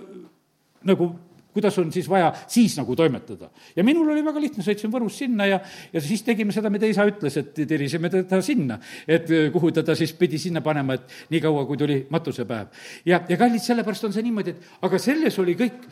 nagu 0.87 1.11
kuidas 1.53 1.79
on 1.79 1.93
siis 1.93 2.09
vaja 2.09 2.33
siis 2.47 2.77
nagu 2.79 2.97
toimetada. 2.97 3.51
ja 3.77 3.85
minul 3.85 4.09
oli 4.11 4.25
väga 4.25 4.41
lihtne, 4.41 4.65
sõitsin 4.65 4.93
Võrust 4.93 5.23
sinna 5.25 5.47
ja, 5.47 5.61
ja 5.93 6.01
siis 6.01 6.23
tegime 6.23 6.53
seda, 6.53 6.71
mida 6.71 6.89
isa 6.89 7.07
ütles, 7.09 7.37
et 7.37 7.53
tirisime 7.55 8.11
teda 8.11 8.41
sinna. 8.43 8.79
et 9.07 9.29
kuhu 9.53 9.73
ta 9.73 9.83
ta 9.83 9.97
siis 9.99 10.13
pidi 10.13 10.39
sinna 10.39 10.61
panema, 10.61 10.95
et 10.95 11.31
niikaua, 11.31 11.67
kui 11.67 11.77
tuli 11.77 12.01
matusepäev. 12.11 12.67
ja, 13.07 13.23
ja 13.29 13.37
kallid, 13.37 13.63
sellepärast 13.63 14.09
on 14.09 14.17
see 14.17 14.27
niimoodi, 14.27 14.57
et 14.57 14.83
aga 14.83 14.99
selles 14.99 15.39
oli 15.39 15.57
kõik 15.59 15.87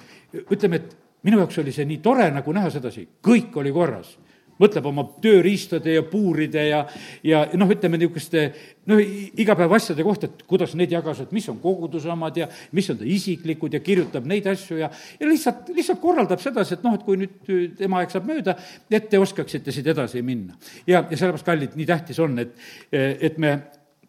ütleme, 0.51 0.77
et 0.77 0.97
minu 1.23 1.43
jaoks 1.43 1.61
oli 1.63 1.73
see 1.73 1.85
nii 1.89 2.01
tore 2.05 2.31
nagu 2.33 2.53
näha 2.53 2.71
sedasi, 2.73 3.07
kõik 3.25 3.57
oli 3.61 3.73
korras 3.73 4.17
mõtleb 4.61 4.87
oma 4.91 5.07
tööriistade 5.23 5.97
ja 5.97 6.05
puuride 6.07 6.67
ja, 6.69 6.85
ja 7.27 7.43
noh, 7.59 7.71
ütleme 7.73 7.99
niisuguste 8.01 8.45
noh, 8.91 9.01
igapäevaasjade 9.01 10.05
kohta, 10.07 10.29
et 10.31 10.45
kuidas 10.49 10.75
need 10.79 10.93
jagas, 10.95 11.23
et 11.25 11.33
mis 11.37 11.49
on 11.53 11.59
koguduse 11.63 12.11
omad 12.13 12.37
ja 12.41 12.49
mis 12.77 12.91
on 12.93 13.01
ta 13.01 13.09
isiklikud 13.09 13.75
ja 13.77 13.83
kirjutab 13.85 14.29
neid 14.31 14.47
asju 14.51 14.81
ja, 14.81 14.91
ja 15.21 15.29
lihtsalt, 15.29 15.73
lihtsalt 15.77 16.03
korraldab 16.03 16.43
sedasi, 16.43 16.77
et 16.77 16.87
noh, 16.87 16.97
et 16.97 17.05
kui 17.07 17.21
nüüd 17.21 17.77
tema 17.81 18.01
aeg 18.01 18.13
saab 18.13 18.29
mööda, 18.29 18.57
et 18.91 19.11
te 19.11 19.21
oskaksite 19.21 19.75
siit 19.75 19.91
edasi 19.91 20.23
minna. 20.27 20.57
ja, 20.87 21.03
ja 21.03 21.17
sellepärast, 21.17 21.47
kallid, 21.47 21.77
nii 21.79 21.89
tähtis 21.89 22.21
on, 22.23 22.39
et, 22.43 22.57
et 22.93 23.39
me 23.39 23.57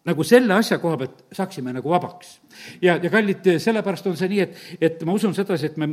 nagu 0.08 0.24
selle 0.26 0.54
asja 0.56 0.78
koha 0.82 0.96
pealt 0.98 1.20
saaksime 1.34 1.72
nagu 1.74 1.90
vabaks. 1.90 2.34
ja, 2.82 2.96
ja 3.02 3.10
kallid, 3.10 3.46
sellepärast 3.62 4.06
on 4.10 4.16
see 4.18 4.28
nii, 4.32 4.40
et, 4.42 4.56
et 4.88 5.04
ma 5.06 5.14
usun 5.14 5.34
sedasi, 5.34 5.70
et 5.70 5.78
me 5.78 5.88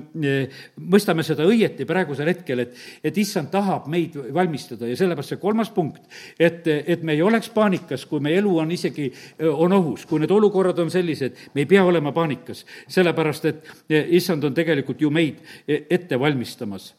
mõistame 0.81 1.23
seda 1.25 1.45
õieti 1.47 1.85
praegusel 1.89 2.31
hetkel, 2.31 2.63
et, 2.65 2.73
et 3.05 3.19
issand 3.21 3.51
tahab 3.53 3.87
meid 3.91 4.17
valmistada 4.35 4.89
ja 4.89 4.97
sellepärast 4.97 5.35
see 5.35 5.41
kolmas 5.41 5.69
punkt, 5.75 6.01
et, 6.39 6.65
et 6.65 7.05
me 7.05 7.13
ei 7.13 7.23
oleks 7.25 7.51
paanikas, 7.53 8.07
kui 8.09 8.23
meie 8.23 8.41
elu 8.41 8.55
on 8.63 8.73
isegi, 8.73 9.11
on 9.53 9.77
ohus, 9.77 10.07
kui 10.09 10.23
need 10.23 10.33
olukorrad 10.33 10.81
on 10.81 10.89
sellised, 10.93 11.37
me 11.53 11.65
ei 11.65 11.69
pea 11.69 11.85
olema 11.85 12.13
paanikas, 12.15 12.65
sellepärast 12.89 13.49
et 13.51 13.73
issand 14.17 14.49
on 14.49 14.57
tegelikult 14.57 15.01
ju 15.05 15.13
meid 15.13 15.43
ette 15.67 16.19
valmistamas. 16.19 16.95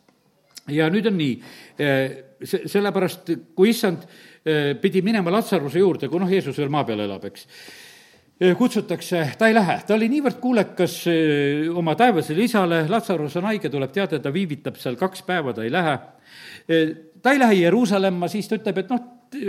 ja 0.70 0.86
nüüd 0.92 1.06
on 1.10 1.16
nii, 1.18 1.36
see, 2.46 2.66
sellepärast 2.70 3.32
kui 3.58 3.72
issand 3.74 4.06
pidi 4.80 5.02
minema 5.04 5.32
Latsaruse 5.34 5.82
juurde, 5.82 6.08
kui 6.08 6.20
noh, 6.20 6.30
Jeesus 6.30 6.56
veel 6.56 6.72
maa 6.72 6.86
peal 6.88 7.02
elab, 7.04 7.26
eks 7.28 7.44
äh, 7.44 8.54
kutsutakse, 8.56 9.26
ta 9.38 9.50
ei 9.50 9.56
lähe, 9.56 9.76
ta 9.86 9.96
oli 9.98 10.08
niivõrd 10.12 10.40
kuulekas 10.40 10.96
äh, 11.12 11.68
oma 11.76 11.94
taevasele 11.98 12.46
isale, 12.48 12.82
Latsarus 12.88 13.36
on 13.36 13.50
haige, 13.50 13.68
tuleb 13.72 13.92
teada, 13.92 14.20
ta 14.22 14.32
viivitab 14.32 14.80
seal 14.80 14.96
kaks 15.00 15.26
päeva, 15.28 15.52
ta 15.56 15.66
ei 15.66 15.72
lähe. 15.72 15.98
ta 17.22 17.32
ei 17.32 17.38
lähe 17.38 17.54
Jeruusalemma, 17.64 18.28
siis 18.32 18.48
ta 18.48 18.56
ütleb, 18.56 18.78
et 18.80 18.92
noh, 18.92 19.00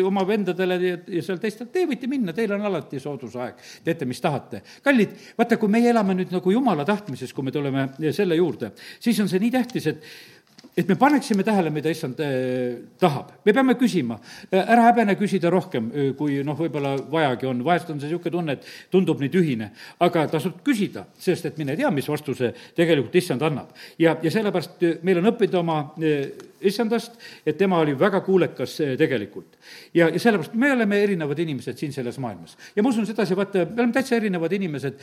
oma 0.06 0.23
vendadele 0.27 0.77
ja, 0.82 0.97
seal 1.23 1.39
teistele, 1.41 1.69
te 1.73 1.86
võite 1.89 2.10
minna, 2.10 2.34
teil 2.36 2.51
on 2.54 2.65
alati 2.67 2.99
soodus 3.01 3.36
aeg, 3.39 3.62
teete, 3.86 4.06
mis 4.10 4.21
tahate. 4.21 4.62
kallid, 4.84 5.15
vaata, 5.38 5.58
kui 5.58 5.71
meie 5.71 5.89
elame 5.89 6.15
nüüd 6.17 6.34
nagu 6.36 6.54
jumala 6.54 6.86
tahtmises, 6.86 7.34
kui 7.34 7.47
me 7.47 7.54
tuleme 7.56 7.88
selle 8.13 8.38
juurde, 8.38 8.73
siis 8.99 9.19
on 9.23 9.32
see 9.32 9.41
nii 9.41 9.54
tähtis, 9.56 9.88
et 9.88 10.06
et 10.77 10.88
me 10.88 10.95
paneksime 10.95 11.43
tähele, 11.43 11.69
mida 11.73 11.91
issand 11.91 12.19
eh, 12.23 12.77
tahab. 12.99 13.31
me 13.45 13.53
peame 13.53 13.75
küsima, 13.75 14.17
eh, 14.51 14.62
ära 14.62 14.88
häbene 14.88 15.17
küsida 15.19 15.51
rohkem, 15.51 15.91
eh, 15.93 16.12
kui 16.17 16.39
noh, 16.47 16.57
võib-olla 16.57 16.95
vajagi 17.12 17.49
on, 17.49 17.63
vahest 17.65 17.89
on 17.91 17.99
see 17.99 18.07
niisugune 18.07 18.31
tunne, 18.31 18.55
et 18.55 18.91
tundub 18.91 19.19
nii 19.19 19.31
tühine. 19.34 19.71
aga 19.99 20.27
tasub 20.31 20.62
küsida, 20.63 21.05
sest 21.19 21.45
et 21.45 21.57
mine 21.57 21.75
tea, 21.75 21.91
mis 21.91 22.07
vastuse 22.07 22.53
tegelikult 22.75 23.15
issand 23.15 23.41
annab. 23.41 23.75
ja, 23.99 24.15
ja 24.23 24.31
sellepärast 24.31 25.03
meil 25.03 25.19
on 25.19 25.31
õppida 25.34 25.60
oma 25.60 25.79
issandast, 26.62 27.19
et 27.45 27.57
tema 27.57 27.79
oli 27.79 27.97
väga 27.97 28.21
kuulekas 28.21 28.77
tegelikult. 28.97 29.50
Ja, 29.93 30.08
ja 30.08 30.19
sellepärast 30.19 30.56
me 30.56 30.71
oleme 30.71 31.02
erinevad 31.04 31.39
inimesed 31.39 31.78
siin 31.78 31.93
selles 31.93 32.19
maailmas. 32.19 32.58
ja 32.76 32.84
ma 32.84 32.89
usun 32.89 33.06
sedasi, 33.10 33.36
vaata, 33.36 33.65
me 33.65 33.82
oleme 33.82 33.93
täitsa 33.93 34.15
erinevad 34.15 34.52
inimesed 34.56 35.00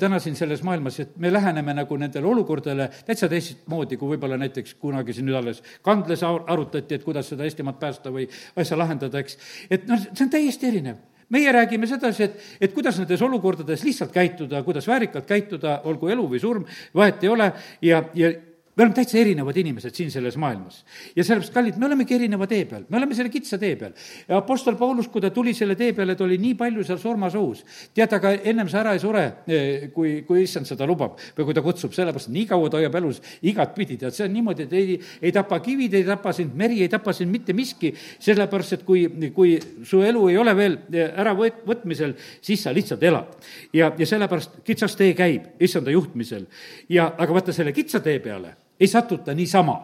täna 0.00 0.18
siin 0.22 0.36
selles 0.36 0.62
maailmas, 0.62 1.00
et 1.00 1.16
me 1.16 1.32
läheneme 1.32 1.74
nagu 1.74 1.96
nendele 2.00 2.26
olukordadele 2.26 2.88
täitsa 3.06 3.28
teistmoodi, 3.28 4.00
kui 4.00 4.14
võib-olla 4.14 4.40
näiteks 4.40 4.74
kuna 4.80 5.02
kunagi 5.02 5.16
siin 5.16 5.26
nüüd 5.28 5.38
alles 5.40 5.62
kandles 5.82 6.22
arutati, 6.26 6.98
et 6.98 7.06
kuidas 7.06 7.32
seda 7.32 7.46
Eestimaad 7.48 7.80
päästa 7.80 8.12
või 8.12 8.28
asja 8.56 8.78
lahendada, 8.78 9.22
eks. 9.22 9.38
et 9.70 9.88
noh, 9.88 9.98
see 9.98 10.26
on 10.26 10.30
täiesti 10.30 10.68
erinev 10.68 11.00
meie 11.32 11.52
räägime 11.52 11.88
sedasi, 11.88 12.26
et, 12.26 12.40
et 12.60 12.74
kuidas 12.76 12.98
nendes 13.00 13.22
olukordades 13.24 13.84
lihtsalt 13.86 14.12
käituda, 14.12 14.60
kuidas 14.66 14.84
väärikalt 14.86 15.24
käituda, 15.24 15.78
olgu 15.88 16.10
elu 16.12 16.26
või 16.28 16.40
surm, 16.42 16.66
vahet 16.94 17.24
ei 17.24 17.30
ole 17.32 17.46
ja, 17.80 18.02
ja 18.14 18.34
me 18.76 18.82
oleme 18.82 18.94
täitsa 18.96 19.18
erinevad 19.20 19.56
inimesed 19.60 19.92
siin 19.94 20.10
selles 20.10 20.36
maailmas. 20.40 20.84
ja 21.16 21.24
sellepärast, 21.24 21.52
kallid, 21.52 21.76
me 21.76 21.86
olemegi 21.86 22.14
erineva 22.16 22.46
tee 22.48 22.64
peal, 22.64 22.86
me 22.88 22.96
oleme 22.96 23.14
selle 23.14 23.28
kitsa 23.28 23.58
tee 23.60 23.74
peal. 23.76 23.92
ja 24.28 24.38
Apostel 24.38 24.78
Paulus, 24.80 25.08
kui 25.12 25.20
ta 25.20 25.30
tuli 25.30 25.52
selle 25.54 25.76
tee 25.76 25.92
peale, 25.92 26.14
ta 26.16 26.24
oli 26.24 26.38
nii 26.40 26.54
palju 26.56 26.84
seal 26.88 26.98
surmasohus. 26.98 27.64
tead, 27.94 28.12
aga 28.16 28.32
ennem 28.32 28.70
sa 28.72 28.80
ära 28.80 28.94
ei 28.96 29.02
sure, 29.02 29.24
eh, 29.46 29.90
kui, 29.92 30.22
kui 30.28 30.44
issand 30.46 30.68
seda 30.68 30.88
lubab 30.88 31.20
või 31.36 31.50
kui 31.50 31.56
ta 31.58 31.64
kutsub, 31.64 31.92
sellepärast 31.92 32.32
nii 32.32 32.46
kaua 32.48 32.70
ta 32.72 32.80
hoiab 32.80 32.96
elus 33.02 33.20
igatpidi, 33.42 33.98
tead, 34.00 34.16
see 34.16 34.24
on 34.24 34.32
niimoodi, 34.38 34.64
et 34.64 34.72
ei, 34.78 34.96
ei 35.20 35.34
tapa 35.36 35.60
kivid, 35.60 35.98
ei 36.00 36.08
tapa 36.08 36.32
sind 36.32 36.56
meri, 36.56 36.80
ei 36.80 36.88
tapa 36.88 37.12
sind 37.12 37.32
mitte 37.32 37.52
miski, 37.52 37.92
sellepärast 38.24 38.78
et 38.78 38.88
kui, 38.88 39.04
kui 39.36 39.58
su 39.84 40.00
elu 40.00 40.24
ei 40.32 40.40
ole 40.40 40.56
veel 40.56 40.80
eh, 40.94 41.12
ära 41.12 41.36
võt-, 41.36 41.60
võtmisel, 41.68 42.16
siis 42.40 42.64
sa 42.64 42.72
lihtsalt 42.72 43.04
elad. 43.04 43.36
ja, 43.76 43.92
ja 43.98 44.08
sellepärast 44.08 44.62
kitsas 44.64 44.96
tee 44.96 45.12
käib 45.12 45.60
issanda 45.60 45.92
juhtmisel. 45.92 46.48
ja 46.88 47.12
aga 47.18 47.32
vaata, 47.36 47.52
selle 47.52 47.76
kitsa 47.76 48.00
tee 48.00 48.16
peale 48.22 48.61
ei 48.82 48.90
satuta 48.90 49.34
niisama. 49.34 49.78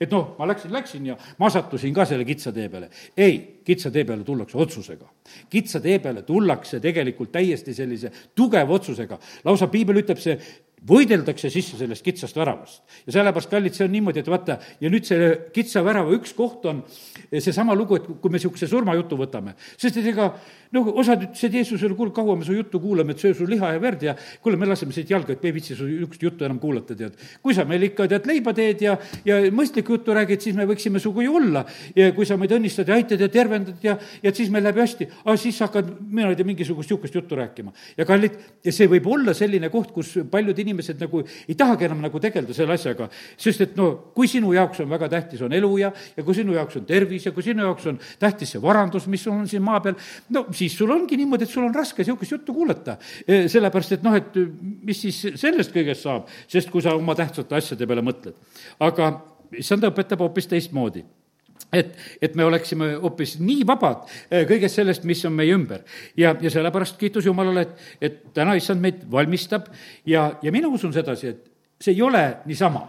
et 0.00 0.10
noh, 0.12 0.34
ma 0.36 0.44
läksin, 0.44 0.72
läksin 0.72 1.06
ja 1.08 1.14
ma 1.40 1.48
sattusin 1.48 1.94
ka 1.96 2.04
selle 2.04 2.24
kitsa 2.28 2.52
tee 2.52 2.68
peale. 2.68 2.90
ei, 3.16 3.62
kitsa 3.64 3.90
tee 3.90 4.04
peale 4.04 4.24
tullakse 4.24 4.58
otsusega. 4.58 5.08
kitsa 5.50 5.80
tee 5.80 5.98
peale 5.98 6.22
tullakse 6.22 6.80
tegelikult 6.80 7.32
täiesti 7.32 7.74
sellise 7.74 8.12
tugeva 8.34 8.74
otsusega. 8.74 9.18
lausa 9.44 9.70
piibel 9.72 10.02
ütleb, 10.02 10.20
see 10.20 10.36
võideldakse 10.86 11.48
sisse 11.50 11.78
sellest 11.78 12.04
kitsast 12.04 12.36
väravast. 12.36 12.82
ja 13.06 13.14
sellepärast, 13.16 13.50
kallid, 13.50 13.74
see 13.74 13.86
on 13.86 13.94
niimoodi, 13.94 14.20
et 14.20 14.28
vaata, 14.30 14.58
ja 14.80 14.90
nüüd 14.92 15.06
selle 15.08 15.30
kitsa 15.54 15.82
värava 15.84 16.12
üks 16.14 16.34
koht 16.36 16.66
on 16.68 16.82
seesama 17.32 17.74
lugu, 17.74 17.96
et 17.96 18.06
kui 18.06 18.30
me 18.30 18.38
niisuguse 18.38 18.68
surmajutu 18.70 19.18
võtame, 19.18 19.56
sest 19.78 20.02
et 20.02 20.10
ega 20.12 20.32
noh, 20.72 20.90
osad 21.02 21.26
ütlesid 21.28 21.54
Jeesusele, 21.60 21.94
kuule, 21.98 22.14
kaua 22.16 22.36
me 22.36 22.46
su 22.46 22.56
juttu 22.56 22.80
kuulame, 22.80 23.14
et 23.14 23.22
söö 23.22 23.34
su 23.36 23.46
liha 23.48 23.72
ja 23.76 23.82
verd 23.82 24.02
ja 24.02 24.16
kuule, 24.42 24.56
me 24.56 24.66
laseme 24.66 24.94
siit 24.96 25.10
jalga, 25.10 25.34
et 25.36 25.42
me 25.42 25.50
ei 25.50 25.56
viitsi 25.56 25.76
su 25.76 25.86
niisugust 25.86 26.22
juttu 26.22 26.46
enam 26.48 26.58
kuulata, 26.62 26.96
tead. 26.96 27.16
kui 27.42 27.54
sa 27.54 27.64
meil 27.68 27.86
ikka, 27.88 28.08
tead, 28.10 28.26
leiba 28.28 28.54
teed 28.56 28.82
ja, 28.86 28.96
ja 29.24 29.38
mõistlikku 29.54 29.96
juttu 29.96 30.16
räägid, 30.16 30.42
siis 30.42 30.56
me 30.56 30.66
võiksime 30.68 31.02
sinuga 31.02 31.24
ju 31.24 31.36
olla. 31.36 31.64
ja 31.96 32.10
kui 32.16 32.26
sa 32.26 32.36
meid 32.40 32.52
õnnistad 32.56 32.88
ja 32.88 32.98
aitad 32.98 33.20
ja 33.20 33.28
tervendad 33.32 33.84
ja, 33.84 33.96
ja 34.22 34.34
siis 34.34 34.50
meil 34.50 34.64
läheb 34.66 34.82
hästi, 34.82 35.08
aga 35.24 35.36
siis 35.40 35.60
hakkad, 35.64 35.92
mina 36.10 36.30
ei 36.32 36.38
tea, 36.38 36.46
mingisugust 36.46 36.90
niisugust 36.90 37.14
juttu 37.14 37.36
rääkima. 37.36 37.72
ja 37.96 38.04
kallid, 38.04 38.38
see 38.68 38.88
võib 38.90 39.06
olla 39.10 39.34
selline 39.34 39.70
koht, 39.70 39.92
kus 39.94 40.16
paljud 40.30 40.58
inimesed 40.58 41.00
nagu 41.00 41.22
ei 41.48 41.54
tahagi 41.54 41.86
enam 41.88 42.02
nagu 42.04 42.20
tegeleda 42.20 42.54
selle 42.54 42.74
asjaga, 42.74 43.08
sest 43.36 43.60
et 43.60 43.76
no 43.76 44.12
kui 44.14 44.28
sinu 44.28 44.52
jaoks 44.56 44.80
on 44.84 44.90
väga 44.90 45.08
tähtis, 45.12 45.42
on 45.42 45.52
elu 45.52 45.72
ja, 45.78 45.92
ja 46.16 46.24
kui 46.24 46.34
sinu 46.34 46.56
jaoks 46.56 46.80
on 46.80 46.86
tervis 46.88 47.26
ja 47.26 47.32
kui 47.32 47.44
sinu 47.46 47.64
jaoks 47.66 47.86
on 47.86 48.00
tähtis 48.18 48.54
see 48.54 48.62
varandus, 48.62 49.06
mis 49.06 49.26
on 49.30 49.46
siin 49.48 49.62
maa 49.62 49.80
peal, 49.84 49.96
no 50.30 50.46
siis 50.56 50.65
sul 50.72 50.90
ongi 50.94 51.18
niimoodi, 51.20 51.46
et 51.46 51.52
sul 51.52 51.66
on 51.66 51.74
raske 51.74 52.02
niisugust 52.02 52.32
juttu 52.32 52.54
kuulata. 52.54 52.96
sellepärast, 53.26 53.96
et 53.98 54.06
noh, 54.06 54.16
et 54.16 54.38
mis 54.86 55.00
siis 55.06 55.38
sellest 55.40 55.74
kõigest 55.74 56.06
saab, 56.06 56.30
sest 56.48 56.70
kui 56.70 56.82
sa 56.82 56.94
oma 56.96 57.14
tähtsate 57.14 57.58
asjade 57.58 57.86
peale 57.86 58.04
mõtled. 58.04 58.34
aga 58.80 59.12
issand 59.56 59.84
õpetab 59.86 60.24
hoopis 60.24 60.50
teistmoodi 60.50 61.04
et, 61.72 61.92
et 62.22 62.34
me 62.34 62.44
oleksime 62.44 62.92
hoopis 63.02 63.36
nii 63.40 63.66
vabad 63.66 64.06
kõigest 64.30 64.80
sellest, 64.80 65.04
mis 65.04 65.24
on 65.26 65.34
meie 65.36 65.54
ümber. 65.54 65.84
ja, 66.16 66.34
ja 66.40 66.50
sellepärast 66.50 66.98
kiitus 67.00 67.26
Jumalale, 67.26 67.66
et, 67.66 67.84
et 68.00 68.18
täna 68.34 68.56
issand 68.58 68.82
meid 68.82 69.04
valmistab 69.10 69.70
ja, 70.06 70.32
ja 70.42 70.52
mina 70.52 70.68
usun 70.68 70.94
sedasi, 70.94 71.34
et 71.34 71.46
see 71.80 71.94
ei 71.94 72.02
ole 72.02 72.22
niisama, 72.46 72.86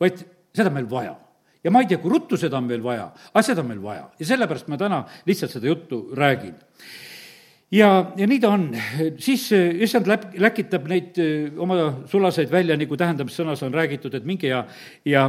vaid 0.00 0.22
seda 0.54 0.70
on 0.70 0.78
meil 0.80 0.90
vaja 0.90 1.16
ja 1.64 1.72
ma 1.74 1.82
ei 1.82 1.90
tea, 1.90 2.00
kui 2.02 2.12
ruttu 2.12 2.38
seda 2.40 2.58
on 2.60 2.68
meil 2.68 2.82
vaja, 2.84 3.08
aga 3.32 3.44
seda 3.44 3.64
on 3.64 3.70
meil 3.72 3.82
vaja. 3.82 4.08
Ja 4.20 4.30
sellepärast 4.32 4.70
ma 4.70 4.78
täna 4.80 5.02
lihtsalt 5.28 5.54
seda 5.56 5.70
juttu 5.70 6.08
räägin. 6.16 6.56
Ja, 7.74 7.88
ja 8.16 8.26
nii 8.26 8.40
ta 8.40 8.50
on, 8.54 8.70
siis 9.20 9.50
eh, 9.52 9.82
issand 9.84 10.08
läp-, 10.08 10.30
läkitab 10.40 10.86
neid 10.88 11.18
eh, 11.20 11.58
oma 11.60 11.76
sulaseid 12.08 12.48
välja, 12.52 12.78
nagu 12.80 12.96
tähendamissõnas 12.96 13.62
on 13.66 13.76
räägitud, 13.76 14.14
et 14.16 14.28
minge 14.28 14.48
ja, 14.48 14.64
ja 15.04 15.28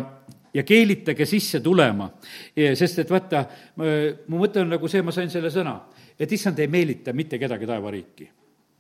ja 0.53 0.63
keelitage 0.65 1.27
sisse 1.30 1.59
tulema. 1.61 2.07
sest 2.55 3.03
et 3.03 3.11
vaata, 3.13 3.43
mu 3.77 4.39
mõte 4.39 4.63
on 4.63 4.73
nagu 4.73 4.88
see, 4.89 5.03
ma 5.05 5.13
sain 5.13 5.30
selle 5.30 5.51
sõna, 5.53 5.75
et 6.17 6.32
issand 6.32 6.57
ei 6.57 6.67
meelita 6.67 7.13
mitte 7.13 7.38
kedagi 7.38 7.69
taevariiki. 7.69 8.30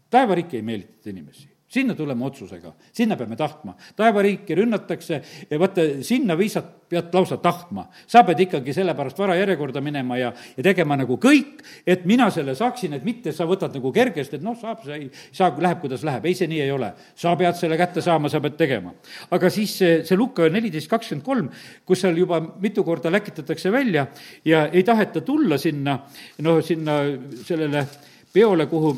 taevariik 0.09 0.57
ei 0.57 0.65
meelita 0.65 1.13
inimesi 1.13 1.58
sinna 1.69 1.95
tuleme 1.95 2.25
otsusega, 2.25 2.73
sinna 2.93 3.15
peame 3.17 3.35
tahtma. 3.35 3.75
taevariiki 3.95 4.55
rünnatakse 4.55 5.21
ja 5.49 5.59
vaata, 5.59 5.81
sinna 6.01 6.37
viisat 6.37 6.89
pead 6.89 7.13
lausa 7.13 7.37
tahtma. 7.37 7.87
sa 8.07 8.23
pead 8.23 8.39
ikkagi 8.39 8.73
sellepärast 8.73 9.19
varajärjekorda 9.19 9.81
minema 9.81 10.17
ja, 10.17 10.33
ja 10.57 10.63
tegema 10.63 10.97
nagu 10.97 11.17
kõik, 11.21 11.61
et 11.87 12.05
mina 12.05 12.29
selle 12.33 12.55
saaksin, 12.55 12.93
et 12.93 13.05
mitte 13.05 13.31
sa 13.31 13.45
võtad 13.45 13.73
nagu 13.77 13.91
kergesti, 13.93 14.39
et 14.39 14.43
noh, 14.43 14.57
saab, 14.57 14.81
sa 14.85 14.97
ei 14.97 15.09
saa, 15.31 15.53
läheb, 15.57 15.79
kuidas 15.81 16.03
läheb. 16.03 16.25
ei, 16.25 16.33
see 16.33 16.49
nii 16.49 16.61
ei 16.65 16.71
ole. 16.71 16.91
sa 17.15 17.35
pead 17.37 17.55
selle 17.55 17.77
kätte 17.77 18.01
saama, 18.01 18.29
sa 18.29 18.41
pead 18.41 18.57
tegema. 18.57 18.93
aga 19.31 19.49
siis 19.49 19.77
see, 19.77 20.03
see 20.03 20.17
Luka 20.17 20.49
neliteist 20.49 20.89
kakskümmend 20.89 21.25
kolm, 21.25 21.49
kus 21.85 22.01
seal 22.01 22.17
juba 22.17 22.41
mitu 22.59 22.83
korda 22.83 23.11
läkitatakse 23.13 23.71
välja 23.71 24.07
ja 24.45 24.67
ei 24.73 24.83
taheta 24.83 25.21
tulla 25.21 25.57
sinna, 25.57 25.99
noh, 26.41 26.61
sinna 26.65 27.01
sellele 27.45 27.85
peole, 28.33 28.65
kuhu 28.65 28.97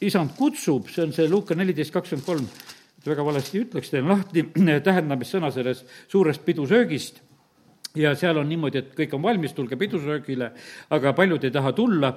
isand 0.00 0.36
kutsub, 0.38 0.88
see 0.88 1.04
on 1.04 1.14
see 1.16 1.28
Luuka 1.28 1.56
neliteist 1.58 1.92
kakskümmend 1.94 2.26
kolm, 2.26 2.46
väga 3.04 3.24
valesti 3.24 3.64
ütleks, 3.64 3.90
teen 3.92 4.08
lahti 4.08 4.46
tähendamissõna 4.88 5.52
sellest 5.54 5.90
suurest 6.10 6.44
pidusöögist. 6.46 7.26
Ja 7.98 8.12
seal 8.14 8.38
on 8.38 8.46
niimoodi, 8.46 8.78
et 8.78 8.90
kõik 8.94 9.16
on 9.16 9.22
valmis, 9.24 9.50
tulge 9.50 9.74
pidusöögile, 9.74 10.52
aga 10.94 11.10
paljud 11.18 11.42
ei 11.42 11.50
taha 11.50 11.72
tulla. 11.74 12.12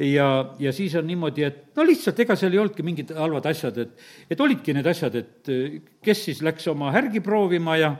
Ja, 0.00 0.28
ja 0.56 0.72
siis 0.72 0.94
on 0.96 1.04
niimoodi, 1.04 1.44
et 1.44 1.58
no 1.76 1.84
lihtsalt, 1.84 2.22
ega 2.24 2.36
seal 2.38 2.56
ei 2.56 2.62
olnudki 2.62 2.86
mingid 2.86 3.12
halvad 3.12 3.50
asjad, 3.50 3.76
et, 3.82 4.06
et 4.32 4.40
olidki 4.40 4.72
need 4.72 4.88
asjad, 4.88 5.18
et 5.20 5.52
kes 6.00 6.22
siis 6.30 6.40
läks 6.46 6.70
oma 6.72 6.94
härgi 6.96 7.20
proovima 7.20 7.76
ja, 7.76 7.92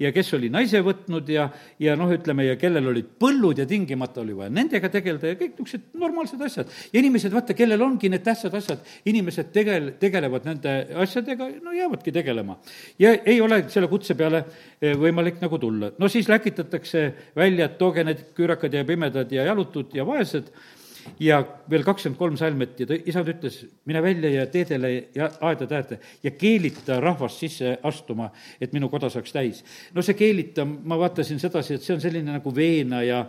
ja 0.00 0.10
kes 0.14 0.32
oli 0.36 0.50
naise 0.52 0.80
võtnud 0.84 1.28
ja, 1.30 1.46
ja 1.82 1.94
noh, 1.98 2.10
ütleme, 2.14 2.46
ja 2.48 2.56
kellel 2.60 2.88
olid 2.90 3.12
põllud 3.20 3.60
ja 3.60 3.66
tingimata 3.68 4.22
oli 4.22 4.36
vaja 4.36 4.52
nendega 4.54 4.90
tegeleda 4.92 5.32
ja 5.32 5.38
kõik 5.38 5.56
niisugused 5.58 5.98
normaalsed 6.00 6.42
asjad. 6.44 6.70
ja 6.92 7.00
inimesed, 7.00 7.32
vaata, 7.34 7.56
kellel 7.58 7.82
ongi 7.86 8.10
need 8.12 8.24
tähtsad 8.26 8.54
asjad, 8.58 8.84
inimesed 9.10 9.50
tegel-, 9.54 9.92
tegelevad 10.00 10.48
nende 10.50 10.74
asjadega, 11.04 11.48
no 11.64 11.74
jäävadki 11.76 12.14
tegelema. 12.14 12.58
ja 12.98 13.14
ei 13.24 13.40
ole 13.40 13.64
selle 13.72 13.88
kutse 13.92 14.16
peale 14.18 14.44
eh, 14.80 14.94
võimalik 14.98 15.40
nagu 15.44 15.58
tulla. 15.62 15.92
no 15.98 16.08
siis 16.08 16.28
läkitatakse 16.28 17.06
välja, 17.36 17.70
et 17.70 17.78
tooge 17.78 18.04
need 18.04 18.30
küürakad 18.36 18.74
ja 18.74 18.84
pimedad 18.84 19.32
ja 19.32 19.46
jalutud 19.50 19.94
ja 19.94 20.06
vaesed 20.06 20.50
ja 21.20 21.40
veel 21.70 21.84
kakskümmend 21.84 22.18
kolm 22.18 22.36
salmet 22.38 22.80
ja 22.80 22.86
ta, 22.88 22.96
isand 23.08 23.28
ütles, 23.32 23.58
mine 23.88 24.02
välja 24.04 24.30
ja 24.32 24.46
teedele 24.50 24.90
ja 25.14 25.28
aedade 25.44 25.76
äärde 25.76 25.98
ja 26.22 26.32
keelita 26.38 26.98
rahvast 27.02 27.42
sisse 27.42 27.76
astuma, 27.82 28.30
et 28.60 28.72
minu 28.72 28.88
koda 28.92 29.10
saaks 29.12 29.32
täis. 29.32 29.62
no 29.94 30.02
see 30.02 30.16
keelita, 30.18 30.64
ma 30.64 30.98
vaatasin 31.00 31.40
sedasi, 31.42 31.78
et 31.78 31.86
see 31.86 31.96
on 31.96 32.02
selline 32.02 32.32
nagu 32.36 32.54
veena 32.54 33.02
ja, 33.04 33.24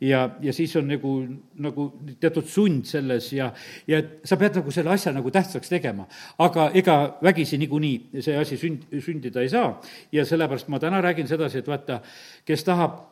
ja, 0.00 0.28
ja 0.42 0.52
siis 0.56 0.76
on 0.76 0.88
nagu, 0.90 1.14
nagu 1.62 1.88
teatud 2.20 2.46
sund 2.50 2.86
selles 2.86 3.32
ja, 3.32 3.50
ja 3.86 4.02
sa 4.24 4.38
pead 4.40 4.60
nagu 4.60 4.74
selle 4.74 4.94
asja 4.94 5.14
nagu 5.16 5.30
tähtsaks 5.30 5.72
tegema. 5.72 6.06
aga 6.38 6.70
ega 6.74 7.18
vägisi 7.22 7.58
niikuinii 7.58 8.22
see 8.22 8.38
asi 8.38 8.58
sünd, 8.60 8.86
sündida 9.00 9.42
ei 9.42 9.50
saa 9.52 9.74
ja 10.12 10.24
sellepärast 10.24 10.68
ma 10.68 10.80
täna 10.82 11.00
räägin 11.02 11.28
sedasi, 11.28 11.58
et 11.58 11.68
vaata, 11.68 12.00
kes 12.46 12.64
tahab 12.64 13.02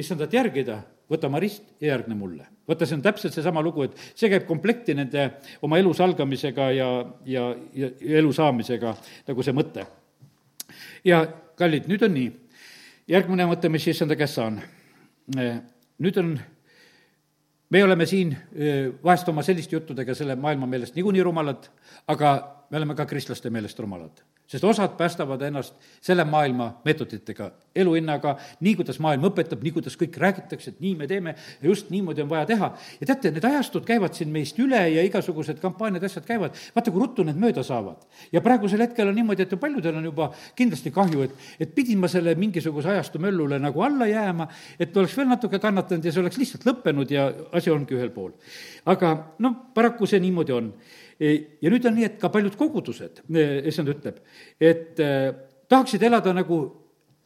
issandat 0.00 0.32
järgida, 0.32 0.80
võta 1.10 1.28
oma 1.28 1.40
rist 1.42 1.64
ja 1.80 1.94
järgne 1.94 2.14
mulle. 2.14 2.46
vaata, 2.68 2.86
see 2.86 2.96
on 2.96 3.02
täpselt 3.02 3.34
seesama 3.34 3.62
lugu, 3.62 3.82
et 3.86 3.96
see 4.14 4.30
käib 4.30 4.46
komplekti 4.46 4.94
nende 4.94 5.26
oma 5.66 5.78
elu 5.80 5.92
salgamisega 5.94 6.70
ja, 6.76 6.90
ja, 7.26 7.48
ja, 7.74 7.90
ja 8.00 8.20
elu 8.22 8.32
saamisega, 8.32 8.94
nagu 9.28 9.46
see 9.46 9.56
mõte. 9.56 9.86
ja 11.04 11.24
kallid, 11.58 11.90
nüüd 11.90 12.06
on 12.06 12.14
nii, 12.14 12.30
järgmine 13.10 13.48
mõte, 13.50 13.68
mis 13.72 13.88
issanda 13.90 14.16
käest 14.16 14.38
saan. 14.38 14.60
nüüd 15.98 16.22
on, 16.22 16.34
me 17.70 17.84
oleme 17.84 18.06
siin 18.06 18.34
eh, 18.34 18.90
vahest 19.02 19.28
oma 19.28 19.42
selliste 19.46 19.76
juttudega 19.76 20.14
selle 20.14 20.36
maailma 20.36 20.66
meelest 20.66 20.94
niikuinii 20.94 21.22
rumalad, 21.26 21.70
aga 22.08 22.34
me 22.70 22.78
oleme 22.78 22.94
ka 22.94 23.06
kristlaste 23.06 23.50
meelest 23.50 23.78
rumalad 23.82 24.22
sest 24.50 24.64
osad 24.64 24.96
päästavad 24.98 25.42
ennast 25.46 25.74
selle 26.02 26.24
maailma 26.26 26.80
meetoditega, 26.84 27.50
eluhinnaga, 27.74 28.32
nii, 28.60 28.72
kuidas 28.80 28.98
maailm 28.98 29.28
õpetab, 29.28 29.60
nii, 29.62 29.72
kuidas 29.76 29.94
kõik 29.98 30.16
räägitakse, 30.18 30.72
et 30.72 30.80
nii 30.82 30.96
me 30.98 31.06
teeme 31.10 31.34
ja 31.36 31.68
just 31.68 31.92
niimoodi 31.94 32.24
on 32.24 32.30
vaja 32.32 32.48
teha. 32.48 32.70
ja 33.00 33.06
teate, 33.06 33.30
need 33.30 33.46
ajastud 33.46 33.86
käivad 33.86 34.16
siin 34.18 34.32
meist 34.34 34.58
üle 34.58 34.80
ja 34.90 35.04
igasugused 35.06 35.60
kampaaniad, 35.62 36.02
asjad 36.04 36.26
käivad, 36.26 36.58
vaata, 36.74 36.90
kui 36.90 37.02
ruttu 37.02 37.22
need 37.26 37.38
mööda 37.38 37.62
saavad. 37.62 38.02
ja 38.32 38.42
praegusel 38.42 38.82
hetkel 38.82 39.12
on 39.12 39.14
niimoodi, 39.14 39.46
et 39.46 39.54
paljudel 39.60 40.00
on 40.00 40.08
juba 40.10 40.32
kindlasti 40.58 40.90
kahju, 40.90 41.28
et, 41.28 41.36
et 41.60 41.74
pidin 41.74 42.02
ma 42.02 42.10
selle 42.10 42.34
mingisuguse 42.34 42.90
ajastu 42.90 43.22
möllule 43.22 43.60
nagu 43.62 43.86
alla 43.86 44.10
jääma, 44.10 44.48
et 44.80 44.96
oleks 44.96 45.14
veel 45.16 45.30
natuke 45.30 45.62
kannatanud 45.62 46.04
ja 46.04 46.12
see 46.12 46.24
oleks 46.24 46.40
lihtsalt 46.42 46.66
lõppenud 46.66 47.14
ja 47.14 47.30
asi 47.52 47.70
ongi 47.70 47.94
ühel 47.94 48.10
pool. 48.10 48.34
aga 48.90 49.14
noh, 49.38 49.54
paraku 49.74 50.10
see 50.10 50.18
niimoodi 50.26 50.58
on 50.58 50.74
ja 51.20 51.72
nüüd 51.72 51.86
on 51.86 51.96
nii, 51.98 52.06
et 52.08 52.20
ka 52.20 52.30
paljud 52.32 52.56
kogudused, 52.56 53.22
issand 53.68 53.92
ütleb, 53.92 54.20
et 54.60 55.00
eh, 55.04 55.26
tahaksid 55.70 56.02
elada 56.08 56.32
nagu 56.36 56.60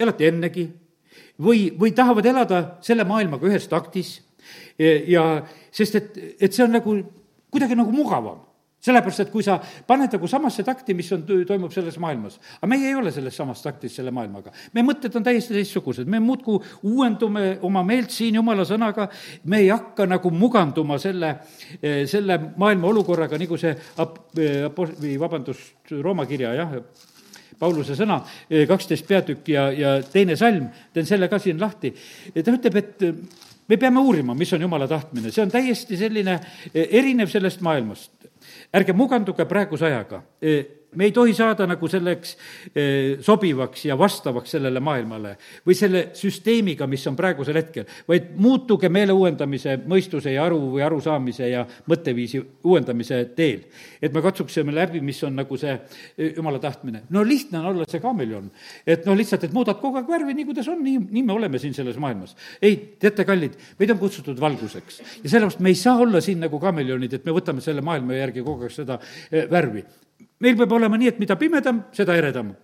elati 0.01 0.28
ennegi 0.28 0.64
või, 1.38 1.68
või 1.78 1.95
tahavad 1.95 2.26
elada 2.26 2.62
selle 2.84 3.07
maailmaga 3.07 3.47
ühes 3.47 3.68
taktis 3.70 4.16
ja 4.78 5.22
sest 5.72 6.01
et, 6.01 6.18
et 6.42 6.53
see 6.53 6.64
on 6.66 6.74
nagu 6.74 6.97
kuidagi 7.55 7.78
nagu 7.78 7.95
mugavam 7.95 8.42
sellepärast, 8.85 9.24
et 9.24 9.32
kui 9.32 9.45
sa 9.45 9.57
paned 9.89 10.12
nagu 10.12 10.28
samasse 10.28 10.64
takti, 10.66 10.97
mis 10.97 11.09
on, 11.16 11.24
toimub 11.49 11.72
selles 11.72 11.97
maailmas, 12.03 12.37
aga 12.59 12.68
meie 12.70 12.91
ei 12.91 12.99
ole 12.99 13.12
selles 13.14 13.37
samas 13.37 13.62
taktis 13.64 13.97
selle 13.97 14.12
maailmaga. 14.14 14.53
meie 14.74 14.85
mõtted 14.87 15.14
on 15.16 15.24
täiesti 15.24 15.57
teistsugused, 15.57 16.09
me 16.11 16.20
muudkui 16.20 16.61
uuendume 16.91 17.47
oma 17.64 17.85
meelt 17.87 18.12
siin 18.12 18.37
jumala 18.41 18.66
sõnaga, 18.68 19.09
me 19.49 19.62
ei 19.64 19.70
hakka 19.72 20.07
nagu 20.11 20.32
muganduma 20.35 20.99
selle, 21.01 21.37
selle 21.80 22.39
maailma 22.61 22.91
olukorraga, 22.93 23.41
nagu 23.41 23.59
see 23.61 23.72
ap-, 24.03 24.20
apos-, 24.68 24.95
või 25.01 25.16
vabandust, 25.20 25.72
Rooma 26.05 26.28
kirja, 26.28 26.53
jah, 26.57 26.78
Pauluse 27.59 27.95
sõna, 27.95 28.18
kaksteist 28.68 29.07
peatükk 29.07 29.49
ja, 29.53 29.68
ja 29.72 29.91
teine 30.11 30.35
salm, 30.37 30.66
teen 30.93 31.07
selle 31.07 31.28
ka 31.30 31.39
siin 31.39 31.61
lahti. 31.61 31.93
ta 32.35 32.51
ütleb, 32.51 32.78
et 32.80 33.05
me 33.70 33.78
peame 33.78 34.03
uurima, 34.03 34.35
mis 34.35 34.53
on 34.53 34.64
jumala 34.66 34.89
tahtmine, 34.91 35.30
see 35.32 35.45
on 35.45 35.53
täiesti 35.55 35.97
selline 35.97 36.35
erinev 36.74 37.30
sellest 37.32 37.62
maailmast 37.64 38.24
ärge 38.75 38.93
muganduge 38.93 39.45
praeguse 39.47 39.87
ajaga 39.87 40.22
me 40.97 41.09
ei 41.09 41.12
tohi 41.12 41.34
saada 41.34 41.66
nagu 41.68 41.88
selleks 41.90 42.34
eh, 42.74 43.16
sobivaks 43.24 43.84
ja 43.88 43.97
vastavaks 43.99 44.55
sellele 44.57 44.80
maailmale 44.84 45.34
või 45.66 45.76
selle 45.78 46.05
süsteemiga, 46.16 46.86
mis 46.90 47.05
on 47.11 47.16
praegusel 47.18 47.59
hetkel, 47.59 47.86
vaid 48.09 48.32
muutuge 48.40 48.88
meele 48.92 49.14
uuendamise, 49.16 49.76
mõistuse 49.90 50.34
ja 50.34 50.45
aru 50.47 50.61
või 50.76 50.84
arusaamise 50.86 51.49
ja 51.51 51.64
mõtteviisi 51.90 52.42
uuendamise 52.64 53.20
teel. 53.36 53.64
et 54.03 54.12
me 54.12 54.22
katsuksime 54.22 54.74
läbi, 54.74 55.01
mis 55.01 55.22
on 55.24 55.36
nagu 55.36 55.57
see 55.61 55.72
eh, 55.72 56.34
jumala 56.36 56.59
tahtmine. 56.59 57.05
no 57.11 57.24
lihtne 57.24 57.59
on 57.59 57.66
olla 57.72 57.88
see 57.88 58.01
kaameleon. 58.01 58.51
et 58.86 59.07
noh, 59.07 59.16
lihtsalt, 59.16 59.45
et 59.45 59.53
muudad 59.53 59.80
kogu 59.80 60.01
aeg 60.01 60.09
värvi, 60.09 60.34
nii 60.34 60.49
kuidas 60.51 60.68
on, 60.68 60.82
nii, 60.84 61.01
nii 61.11 61.22
me 61.22 61.32
oleme 61.32 61.59
siin 61.59 61.74
selles 61.74 61.99
maailmas. 61.99 62.36
ei, 62.62 62.76
teate, 62.99 63.24
kallid, 63.24 63.59
meid 63.78 63.95
on 63.95 63.99
kutsutud 63.99 64.40
valguseks 64.40 65.01
ja 65.22 65.28
sellepärast 65.28 65.61
me 65.61 65.72
ei 65.72 65.78
saa 65.78 65.99
olla 65.99 66.20
siin 66.24 66.40
nagu 66.45 66.61
kaameleonid, 66.61 67.18
et 67.18 67.24
me 67.26 67.34
võtame 67.36 67.64
selle 67.64 67.84
maailma 67.84 68.18
järgi 68.18 68.45
kogu 68.45 68.68
aeg 68.68 68.74
seda 68.74 68.99
eh, 69.30 69.47
värvi 69.51 69.84
meil 70.41 70.57
peab 70.57 70.72
olema 70.72 70.99
nii, 71.01 71.14
et 71.14 71.18
mida 71.22 71.37
pimedam, 71.41 71.85
seda 71.95 72.16
eredam 72.16 72.55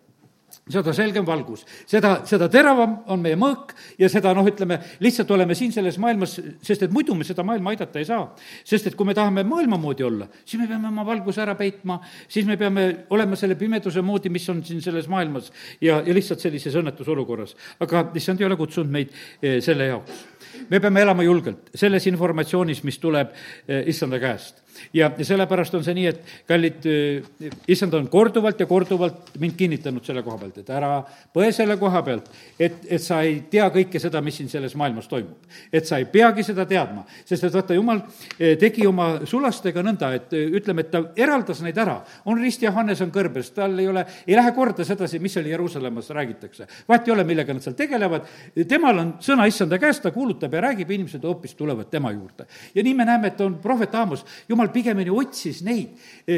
seda 0.70 0.92
selgem 0.94 1.26
valgus, 1.26 1.62
seda, 1.88 2.20
seda 2.28 2.48
teravam 2.50 2.96
on 3.10 3.22
meie 3.22 3.36
mõõk 3.38 3.72
ja 4.00 4.08
seda 4.10 4.32
noh, 4.36 4.46
ütleme, 4.46 4.80
lihtsalt 5.02 5.30
oleme 5.34 5.54
siin 5.58 5.72
selles 5.74 5.98
maailmas, 6.02 6.36
sest 6.66 6.86
et 6.86 6.94
muidu 6.94 7.14
me 7.18 7.26
seda 7.26 7.44
maailma 7.46 7.74
aidata 7.74 8.00
ei 8.00 8.08
saa. 8.08 8.22
sest 8.64 8.90
et 8.90 8.96
kui 8.98 9.06
me 9.06 9.14
tahame 9.14 9.44
maailma 9.46 9.78
moodi 9.80 10.06
olla, 10.06 10.28
siis 10.44 10.60
me 10.60 10.68
peame 10.70 10.88
oma 10.90 11.04
valguse 11.06 11.42
ära 11.42 11.54
peitma, 11.58 12.00
siis 12.28 12.46
me 12.46 12.56
peame 12.60 12.86
olema 13.10 13.38
selle 13.38 13.56
pimeduse 13.58 14.02
moodi, 14.02 14.30
mis 14.30 14.48
on 14.50 14.62
siin 14.64 14.82
selles 14.82 15.08
maailmas 15.08 15.52
ja, 15.80 16.00
ja 16.06 16.14
lihtsalt 16.14 16.40
sellises 16.40 16.76
õnnetusolukorras. 16.80 17.56
aga 17.80 18.08
issand 18.14 18.40
ei 18.40 18.48
ole 18.48 18.58
kutsunud 18.60 18.90
meid 18.90 19.14
eh, 19.42 19.60
selle 19.64 19.90
jaoks. 19.90 20.24
me 20.70 20.80
peame 20.80 21.02
elama 21.02 21.26
julgelt 21.26 21.70
selles 21.74 22.06
informatsioonis, 22.10 22.84
mis 22.84 22.98
tuleb 22.98 23.34
eh, 23.68 23.84
issanda 23.90 24.18
käest 24.22 24.69
ja, 24.94 25.10
sellepärast 25.22 25.74
on 25.78 25.84
see 25.86 25.94
nii, 25.96 26.06
et 26.10 26.20
kallid, 26.48 26.86
äh, 26.88 27.50
issand 27.70 27.94
on 27.98 28.08
korduvalt 28.12 28.60
ja 28.60 28.66
korduvalt 28.70 29.34
mind 29.40 29.56
kinnitanud 29.58 30.04
selle 30.06 30.22
koha 30.26 30.38
pealt, 30.40 30.60
et 30.62 30.70
ära 30.74 30.92
põe 31.34 31.50
selle 31.54 31.76
koha 31.80 32.02
pealt, 32.06 32.30
et, 32.58 32.82
et 32.88 33.02
sa 33.02 33.20
ei 33.26 33.40
tea 33.50 33.68
kõike 33.72 34.00
seda, 34.02 34.22
mis 34.24 34.40
siin 34.40 34.50
selles 34.52 34.74
maailmas 34.78 35.08
toimub. 35.10 35.48
et 35.72 35.86
sa 35.86 35.98
ei 35.98 36.06
peagi 36.10 36.44
seda 36.46 36.66
teadma, 36.68 37.04
sest 37.24 37.44
et 37.48 37.54
vaata, 37.54 37.76
jumal 37.76 38.02
äh, 38.02 38.56
tegi 38.60 38.86
oma 38.88 39.10
sulastega 39.28 39.84
nõnda, 39.86 40.12
et 40.16 40.34
äh, 40.36 40.46
ütleme, 40.60 40.86
et 40.86 40.92
ta 40.92 41.04
eraldas 41.16 41.62
neid 41.64 41.78
ära. 41.78 42.00
on 42.24 42.40
rist 42.40 42.62
ja 42.62 42.72
Hannes 42.76 43.00
on 43.04 43.12
kõrbes, 43.14 43.52
tal 43.54 43.78
ei 43.78 43.88
ole, 43.88 44.04
ei 44.26 44.36
lähe 44.38 44.52
korda 44.56 44.84
sedasi, 44.86 45.18
mis 45.18 45.36
oli 45.36 45.50
Jeruusalemmas 45.50 46.10
räägitakse. 46.10 46.66
vahet 46.88 47.08
ei 47.08 47.14
ole, 47.14 47.24
millega 47.24 47.54
nad 47.54 47.62
seal 47.62 47.76
tegelevad, 47.78 48.26
temal 48.68 48.98
on 48.98 49.14
sõna 49.20 49.46
issanda 49.50 49.78
käest, 49.78 50.02
ta 50.02 50.10
kuulutab 50.14 50.54
ja 50.54 50.64
räägib, 50.68 50.90
inimesed 50.90 51.24
hoopis 51.24 51.54
tulevad 51.54 51.90
tema 51.90 52.12
juurde. 52.12 52.46
ja 52.74 52.82
nii 52.82 52.94
me 52.94 53.04
näeme, 53.04 53.32
et 53.32 53.40
on 53.40 53.58
prohvet 53.62 53.94
Aamos, 53.94 54.24
jumal 54.48 54.69
pigemini 54.74 55.10
otsis 55.10 55.62
neid, 55.66 55.96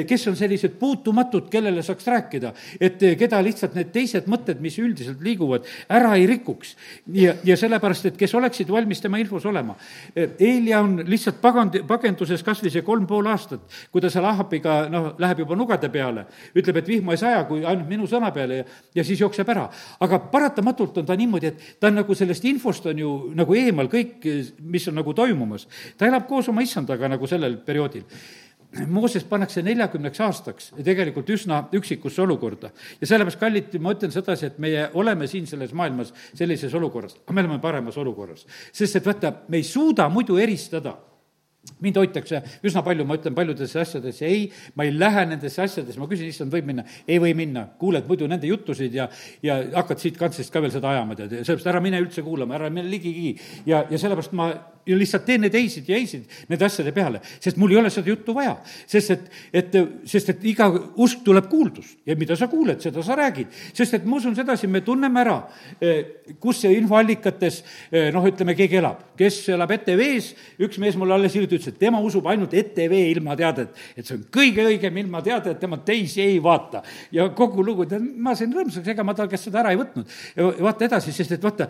kes 0.09 0.27
on 0.31 0.37
sellised 0.39 0.77
puutumatud, 0.81 1.49
kellele 1.53 1.83
saaks 1.85 2.07
rääkida, 2.09 2.53
et 2.81 3.03
keda 3.19 3.41
lihtsalt 3.45 3.77
need 3.79 3.93
teised 3.95 4.29
mõtted, 4.31 4.61
mis 4.65 4.79
üldiselt 4.83 5.23
liiguvad, 5.25 5.67
ära 5.93 6.15
ei 6.19 6.27
rikuks. 6.31 6.77
ja, 7.13 7.35
ja 7.45 7.57
sellepärast, 7.57 8.07
et 8.11 8.19
kes 8.19 8.35
oleksid 8.35 8.71
valmis 8.71 9.01
tema 9.01 9.19
infos 9.21 9.47
olema. 9.47 9.77
Eelia 10.17 10.81
on 10.83 10.99
lihtsalt 11.07 11.41
pagand, 11.43 11.79
pagenduses 11.89 12.43
kas 12.43 12.63
või 12.63 12.73
see 12.75 12.85
kolm 12.87 13.07
pool 13.07 13.27
aastat, 13.31 13.65
kui 13.93 14.03
ta 14.03 14.11
seal 14.13 14.27
Ahabiga, 14.29 14.87
noh, 14.93 15.13
läheb 15.21 15.45
juba 15.45 15.57
nugade 15.59 15.91
peale, 15.93 16.27
ütleb, 16.57 16.81
et 16.81 16.89
vihma 16.89 17.17
ei 17.17 17.21
saja, 17.21 17.45
kui 17.49 17.65
ainult 17.65 17.89
minu 17.91 18.09
sõna 18.11 18.33
peale 18.35 18.63
ja, 18.63 18.69
ja 18.95 19.05
siis 19.07 19.21
jookseb 19.21 19.49
ära. 19.53 19.69
aga 20.01 20.19
paratamatult 20.33 21.03
on 21.03 21.07
ta 21.07 21.17
niimoodi, 21.19 21.53
et 21.53 21.81
ta 21.81 21.91
on 21.91 22.01
nagu 22.01 22.15
sellest 22.15 22.45
infost 22.49 22.87
on 22.91 22.99
ju 22.99 23.13
nagu 23.39 23.57
eemal 23.59 23.91
kõik, 23.93 24.25
mis 24.61 24.89
on 24.89 24.99
nagu 25.01 25.15
toimumas. 25.15 25.67
ta 25.99 26.07
elab 26.07 26.27
koos 26.29 26.49
oma 26.49 26.63
issandaga 26.63 27.09
nagu 27.09 27.27
sellel 27.27 27.59
perioodil 27.67 28.05
Mooses 28.89 29.25
pannakse 29.29 29.61
neljakümneks 29.61 30.21
aastaks 30.25 30.71
tegelikult 30.81 31.29
üsna 31.35 31.59
üksikusse 31.77 32.23
olukorda. 32.25 32.71
ja 33.01 33.07
sellepärast, 33.07 33.41
kallid, 33.41 33.75
ma 33.85 33.93
ütlen 33.93 34.15
sedasi, 34.15 34.47
et 34.49 34.59
meie 34.59 34.87
oleme 34.97 35.29
siin 35.29 35.47
selles 35.47 35.75
maailmas 35.77 36.15
sellises 36.33 36.73
olukorras, 36.75 37.19
aga 37.21 37.37
me 37.37 37.45
oleme 37.45 37.61
paremas 37.61 37.99
olukorras. 38.01 38.47
sest 38.73 38.97
et 38.97 39.07
vaata, 39.07 39.35
me 39.49 39.61
ei 39.61 39.67
suuda 39.69 40.09
muidu 40.09 40.39
eristada 40.41 40.97
mind 41.83 41.99
hoitakse 42.01 42.41
üsna 42.67 42.83
palju, 42.83 43.05
ma 43.07 43.17
ütlen 43.19 43.35
paljudesse 43.37 43.79
asjadesse 43.83 44.27
ei, 44.27 44.47
ma 44.79 44.87
ei 44.87 44.95
lähe 44.97 45.25
nendesse 45.31 45.63
asjadesse, 45.63 45.99
ma 46.01 46.09
küsin, 46.11 46.31
issand, 46.33 46.51
võib 46.55 46.67
minna? 46.67 46.85
ei 47.07 47.21
või 47.23 47.37
minna. 47.39 47.69
kuuled 47.79 48.09
muidu 48.11 48.27
nende 48.31 48.51
jutusid 48.51 48.95
ja, 48.97 49.09
ja 49.47 49.61
hakkad 49.77 50.03
siit 50.03 50.19
kantsist 50.19 50.53
ka 50.53 50.63
veel 50.63 50.75
seda 50.75 50.91
ajama, 50.91 51.17
tead, 51.19 51.37
ja 51.39 51.45
sellepärast 51.45 51.71
ära 51.71 51.83
mine 51.85 52.03
üldse 52.03 52.25
kuulama, 52.27 52.59
ära 52.59 52.71
mine 52.71 52.89
ligigi. 52.91 53.37
ja, 53.69 53.85
ja 53.91 53.99
sellepärast 54.01 54.35
ma 54.39 54.51
ja 54.87 54.97
lihtsalt 54.99 55.25
teen 55.27 55.45
need 55.45 55.55
eisid 55.55 55.89
ja 55.89 55.97
eisid 55.99 56.27
nende 56.51 56.67
asjade 56.67 56.93
peale, 56.95 57.21
sest 57.43 57.59
mul 57.61 57.71
ei 57.75 57.79
ole 57.79 57.91
seda 57.93 58.11
juttu 58.11 58.35
vaja. 58.35 58.57
sest 58.87 59.11
et, 59.15 59.29
et, 59.53 59.77
sest 60.09 60.33
et 60.33 60.45
iga 60.51 60.67
usk 61.03 61.23
tuleb 61.25 61.47
kuuldust 61.51 62.01
ja 62.09 62.17
mida 62.19 62.37
sa 62.39 62.49
kuuled, 62.51 62.81
seda 62.83 63.03
sa 63.07 63.17
räägid. 63.19 63.53
sest 63.75 63.95
et 63.95 64.07
ma 64.09 64.19
usun 64.19 64.35
sedasi, 64.37 64.67
me 64.67 64.83
tunneme 64.83 65.21
ära, 65.23 65.37
eh, 65.81 66.35
kus 66.43 66.65
see 66.65 66.75
infoallikates 66.81 67.61
eh, 67.93 68.11
noh, 68.15 68.27
ütleme, 68.27 68.57
keegi 68.59 68.81
elab, 68.81 69.05
kes 69.19 69.39
elab 69.55 69.71
ETV-s, 69.77 70.33
üks 70.67 70.81
mees 70.83 70.99
mulle 70.99 71.15
alles 71.15 71.37
hiljuti 71.37 71.61
ütles, 71.61 71.71
et 71.75 71.79
tema 71.79 72.03
usub 72.03 72.27
ainult 72.31 72.55
ETV 72.59 72.97
ilmateadet, 73.13 73.79
et 73.97 74.07
see 74.07 74.19
on 74.19 74.27
kõige 74.35 74.67
õigem 74.67 74.99
ilmateade, 75.05 75.55
et 75.55 75.63
tema 75.63 75.79
teisi 75.87 76.25
ei 76.25 76.43
vaata. 76.43 76.83
ja 77.13 77.29
kogu 77.37 77.63
lugu, 77.65 77.87
tead, 77.87 78.03
ma 78.03 78.35
sain 78.39 78.53
rõõmsaks, 78.53 78.91
ega 78.91 79.07
ma 79.07 79.15
tal 79.15 79.31
käest 79.31 79.47
seda 79.47 79.63
ära 79.63 79.77
ei 79.77 79.81
võtnud. 79.81 80.11
vaata 80.59 80.91
edasi, 80.91 81.15
sest 81.15 81.39
et 81.39 81.43
vaata, 81.43 81.69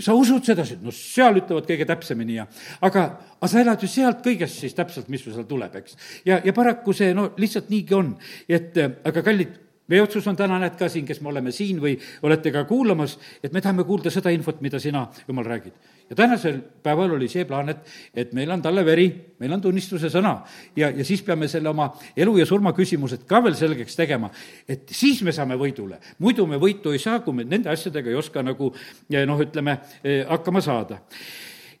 sa 0.00 0.16
usud 0.16 0.44
sedasi, 0.44 0.80
no 0.82 0.94
seal 0.94 1.42
ütlevad 1.42 1.68
kõige 1.68 1.86
täpsemini 1.88 2.40
ja 2.40 2.48
aga, 2.80 3.04
aga 3.38 3.50
sa 3.50 3.60
elad 3.60 3.82
ju 3.82 3.90
sealt 3.90 4.24
kõigest 4.24 4.62
siis 4.64 4.76
täpselt, 4.76 5.10
mis 5.12 5.24
sul 5.24 5.36
seal 5.36 5.48
tuleb, 5.48 5.76
eks. 5.82 5.98
ja, 6.28 6.40
ja 6.44 6.56
paraku 6.56 6.94
see 6.96 7.14
no 7.16 7.30
lihtsalt 7.40 7.70
niigi 7.72 7.96
on, 7.96 8.14
et 8.48 8.78
aga 8.80 9.22
kallid, 9.22 9.60
meie 9.88 10.02
otsus 10.02 10.24
on 10.30 10.36
täna, 10.36 10.56
näed 10.60 10.78
ka 10.80 10.88
siin, 10.88 11.04
kes 11.06 11.20
me 11.20 11.28
oleme 11.28 11.52
siin 11.52 11.80
või 11.82 11.92
olete 12.24 12.52
ka 12.54 12.64
kuulamas, 12.68 13.18
et 13.44 13.52
me 13.52 13.60
tahame 13.60 13.84
kuulda 13.84 14.12
seda 14.12 14.32
infot, 14.32 14.62
mida 14.64 14.80
sina, 14.80 15.04
jumal, 15.28 15.44
räägid. 15.44 15.74
ja 16.10 16.16
tänasel 16.16 16.58
päeval 16.82 17.12
oli 17.16 17.28
see 17.28 17.44
plaan, 17.44 17.68
et, 17.68 17.84
et 18.14 18.32
meil 18.32 18.50
on 18.50 18.62
talle 18.62 18.84
veri, 18.84 19.06
meil 19.40 19.52
on 19.52 19.60
tunnistuse 19.60 20.08
sõna 20.12 20.38
ja, 20.76 20.90
ja 20.90 21.04
siis 21.04 21.22
peame 21.22 21.48
selle 21.48 21.68
oma 21.68 21.90
elu 22.16 22.36
ja 22.38 22.46
surma 22.46 22.72
küsimused 22.72 23.26
ka 23.28 23.42
veel 23.44 23.56
selgeks 23.56 23.96
tegema, 23.96 24.30
et 24.68 24.88
siis 24.88 25.22
me 25.22 25.32
saame 25.32 25.56
võidule. 25.60 26.00
muidu 26.18 26.46
me 26.46 26.56
võitu 26.56 26.92
ei 26.92 26.98
saa, 26.98 27.20
kui 27.20 27.34
me 27.34 27.44
nende 27.44 27.70
asjadega 27.70 28.10
ei 28.10 28.20
oska 28.20 28.42
nagu 28.42 28.72
noh, 29.08 29.40
ütleme, 29.40 29.78
hakkama 30.28 30.64
saada 30.64 31.02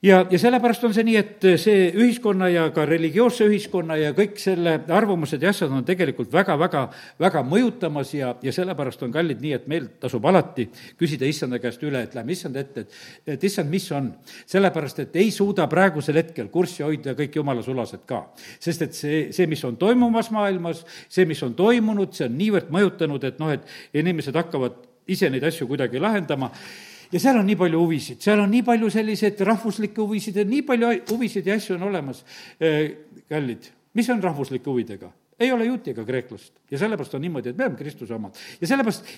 ja, 0.02 0.26
ja 0.30 0.38
sellepärast 0.38 0.84
on 0.84 0.94
see 0.94 1.04
nii, 1.06 1.16
et 1.20 1.46
see 1.60 1.88
ühiskonna 1.92 2.48
ja 2.52 2.66
ka 2.74 2.84
religioosse 2.88 3.46
ühiskonna 3.48 3.96
ja 4.00 4.12
kõik 4.16 4.38
selle 4.42 4.76
arvamused 4.94 5.42
ja 5.42 5.52
asjad 5.52 5.72
on 5.72 5.84
tegelikult 5.86 6.32
väga, 6.32 6.56
väga, 6.58 7.42
mõjutamas 7.48 8.14
ja, 8.16 8.34
ja 8.42 8.54
sellepärast 8.54 9.02
on 9.06 9.12
kallid 9.14 9.42
nii, 9.44 9.52
et 9.58 9.66
meil 9.70 9.88
tasub 10.00 10.24
alati 10.28 10.66
küsida 11.00 11.28
issanda 11.28 11.60
käest 11.62 11.82
üle, 11.86 12.04
et 12.04 12.14
lähme 12.16 12.34
issanda 12.34 12.62
ette, 12.64 12.86
et, 12.86 13.02
et 13.36 13.48
issand, 13.50 13.70
mis 13.70 13.90
on. 13.92 14.12
sellepärast, 14.46 15.04
et 15.04 15.20
ei 15.20 15.30
suuda 15.34 15.66
praegusel 15.70 16.18
hetkel 16.20 16.48
kurssi 16.52 16.84
hoida 16.86 17.16
kõik 17.18 17.38
jumala 17.40 17.62
sulased 17.62 18.06
ka. 18.06 18.24
sest 18.60 18.88
et 18.88 18.96
see, 18.96 19.20
see, 19.32 19.46
mis 19.50 19.64
on 19.64 19.76
toimumas 19.80 20.30
maailmas, 20.34 20.84
see, 21.08 21.26
mis 21.28 21.42
on 21.42 21.54
toimunud, 21.54 22.14
see 22.14 22.28
on 22.28 22.38
niivõrd 22.38 22.72
mõjutanud, 22.74 23.24
et 23.24 23.38
noh, 23.42 23.52
et 23.54 23.96
inimesed 23.96 24.34
hakkavad 24.36 24.82
ise 25.08 25.28
neid 25.30 25.44
asju 25.44 25.68
kuidagi 25.68 26.00
lahendama 26.00 26.50
ja 27.14 27.22
seal 27.22 27.38
on 27.38 27.46
nii 27.46 27.58
palju 27.58 27.80
huvisid, 27.80 28.22
seal 28.24 28.42
on 28.42 28.50
nii 28.50 28.64
palju 28.66 28.90
selliseid 28.90 29.42
rahvuslikke 29.46 30.02
huvisid 30.02 30.40
ja 30.40 30.44
nii 30.48 30.62
palju 30.66 30.94
huvisid 31.12 31.46
ja 31.46 31.58
asju 31.58 31.76
on 31.78 31.88
olemas. 31.90 32.24
kallid, 33.28 33.70
mis 33.94 34.10
on 34.10 34.22
rahvuslike 34.22 34.70
huvidega? 34.70 35.12
ei 35.40 35.52
ole 35.52 35.64
juuti 35.66 35.90
ega 35.90 36.04
kreeklast 36.06 36.52
ja 36.70 36.78
sellepärast 36.78 37.14
on 37.14 37.22
niimoodi, 37.24 37.50
et 37.50 37.56
me 37.58 37.64
oleme 37.64 37.78
Kristuse 37.78 38.14
omad. 38.14 38.36
ja 38.60 38.68
sellepärast 38.70 39.08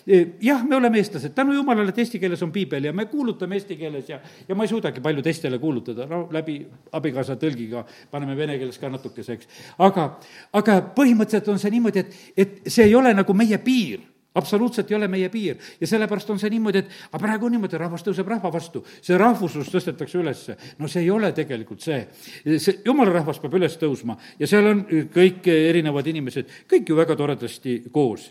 jah, 0.41 0.65
me 0.65 0.77
oleme 0.77 0.99
eestlased, 0.99 1.35
tänu 1.37 1.53
jumalale, 1.53 1.93
et 1.93 1.99
eesti 1.99 2.19
keeles 2.19 2.43
on 2.43 2.53
piibel 2.53 2.89
ja 2.89 2.93
me 2.93 3.05
kuulutame 3.11 3.59
eesti 3.61 3.77
keeles 3.77 4.09
ja, 4.09 4.21
ja 4.49 4.57
ma 4.57 4.65
ei 4.65 4.73
suudagi 4.73 5.05
palju 5.05 5.23
teistele 5.23 5.59
kuulutada, 5.61 6.07
no 6.09 6.23
läbi 6.33 6.59
abikaasa 6.97 7.37
tõlgiga 7.41 7.85
paneme 8.11 8.37
vene 8.37 8.57
keeles 8.59 8.81
ka 8.81 8.89
natukese, 8.93 9.37
eks. 9.37 9.49
aga, 9.79 10.09
aga 10.57 10.81
põhimõtteliselt 10.97 11.53
on 11.53 11.61
see 11.61 11.77
niimoodi, 11.77 12.05
et, 12.05 12.21
et 12.37 12.61
see 12.73 12.89
ei 12.89 12.97
ole 12.97 13.13
nagu 13.17 13.37
meie 13.37 13.61
piir 13.61 14.05
absoluutselt 14.37 14.91
ei 14.91 14.99
ole 14.99 15.09
meie 15.11 15.29
piir. 15.33 15.59
Ja 15.81 15.89
sellepärast 15.91 16.31
on 16.35 16.41
see 16.43 16.53
niimoodi, 16.53 16.85
et 16.85 16.95
aga 17.11 17.23
praegu 17.23 17.49
on 17.49 17.57
niimoodi, 17.57 17.81
rahvas 17.81 18.05
tõuseb 18.07 18.29
rahva 18.31 18.53
vastu, 18.53 18.85
see 19.03 19.19
rahvuslus 19.19 19.73
tõstetakse 19.73 20.21
ülesse. 20.21 20.57
no 20.79 20.89
see 20.89 21.05
ei 21.05 21.11
ole 21.11 21.33
tegelikult 21.37 21.85
see, 21.85 22.01
see 22.45 22.81
jumala 22.85 23.19
rahvas 23.19 23.41
peab 23.43 23.55
üles 23.59 23.79
tõusma. 23.81 24.19
Ja 24.39 24.49
seal 24.51 24.73
on 24.73 24.85
kõik 25.13 25.47
erinevad 25.53 26.07
inimesed, 26.07 26.51
kõik 26.71 26.89
ju 26.89 26.99
väga 26.99 27.17
toredasti 27.17 27.83
koos. 27.93 28.31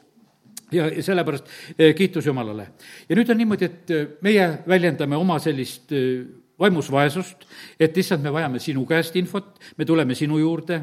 Ja, 0.74 0.88
sellepärast 0.90 1.50
eh, 1.78 1.92
kiitus 1.96 2.26
Jumalale. 2.26 2.68
ja 3.10 3.16
nüüd 3.16 3.30
on 3.30 3.38
niimoodi, 3.38 3.66
et 3.66 3.92
eh, 3.94 4.08
meie 4.26 4.48
väljendame 4.68 5.16
oma 5.16 5.38
sellist 5.40 5.94
eh, 5.94 6.26
vaimus 6.60 6.90
vaesust, 6.92 7.46
et 7.80 7.98
issand, 7.98 8.24
me 8.24 8.32
vajame 8.32 8.60
sinu 8.64 8.86
käest 8.88 9.16
infot, 9.20 9.58
me 9.78 9.86
tuleme 9.86 10.16
sinu 10.16 10.40
juurde, 10.40 10.80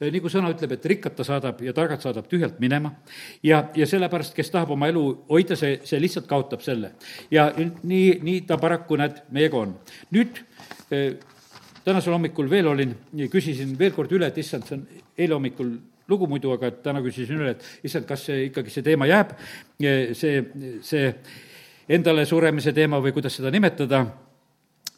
nagu 0.00 0.32
sõna 0.32 0.50
ütleb, 0.52 0.74
et 0.76 0.88
rikkad 0.92 1.16
ta 1.16 1.24
saadab 1.24 1.62
ja 1.64 1.72
targad 1.76 2.02
saadab 2.04 2.28
tühjalt 2.28 2.58
minema. 2.60 2.92
ja, 3.42 3.64
ja 3.74 3.86
sellepärast, 3.86 4.34
kes 4.36 4.50
tahab 4.52 4.74
oma 4.74 4.88
elu 4.92 5.04
hoida, 5.30 5.56
see, 5.56 5.78
see 5.84 6.00
lihtsalt 6.02 6.28
kaotab 6.28 6.60
selle. 6.64 6.92
ja 7.30 7.50
nii, 7.56 8.18
nii 8.22 8.42
ta 8.48 8.58
paraku, 8.60 8.98
näed, 9.00 9.22
meiega 9.32 9.62
on. 9.62 9.78
nüüd 10.12 10.42
tänasel 11.84 12.12
hommikul 12.12 12.50
veel 12.50 12.68
olin, 12.68 12.94
küsisin 13.30 13.78
veel 13.78 13.92
kord 13.96 14.12
üle, 14.12 14.28
et 14.28 14.38
issand, 14.40 14.68
see 14.68 14.78
on 14.78 14.86
eile 15.16 15.36
hommikul 15.36 15.72
lugu 16.08 16.28
muidu, 16.28 16.52
aga 16.52 16.70
täna 16.84 17.00
küsisin 17.04 17.40
üle, 17.40 17.54
et 17.56 17.88
issand, 17.88 18.06
kas 18.08 18.26
see 18.28 18.48
ikkagi, 18.50 18.72
see 18.72 18.84
teema 18.84 19.08
jääb, 19.08 19.32
see, 20.16 20.36
see 20.84 21.08
endale 21.88 22.24
suremise 22.28 22.72
teema 22.76 23.00
või 23.04 23.12
kuidas 23.16 23.36
seda 23.36 23.52
nimetada 23.52 24.04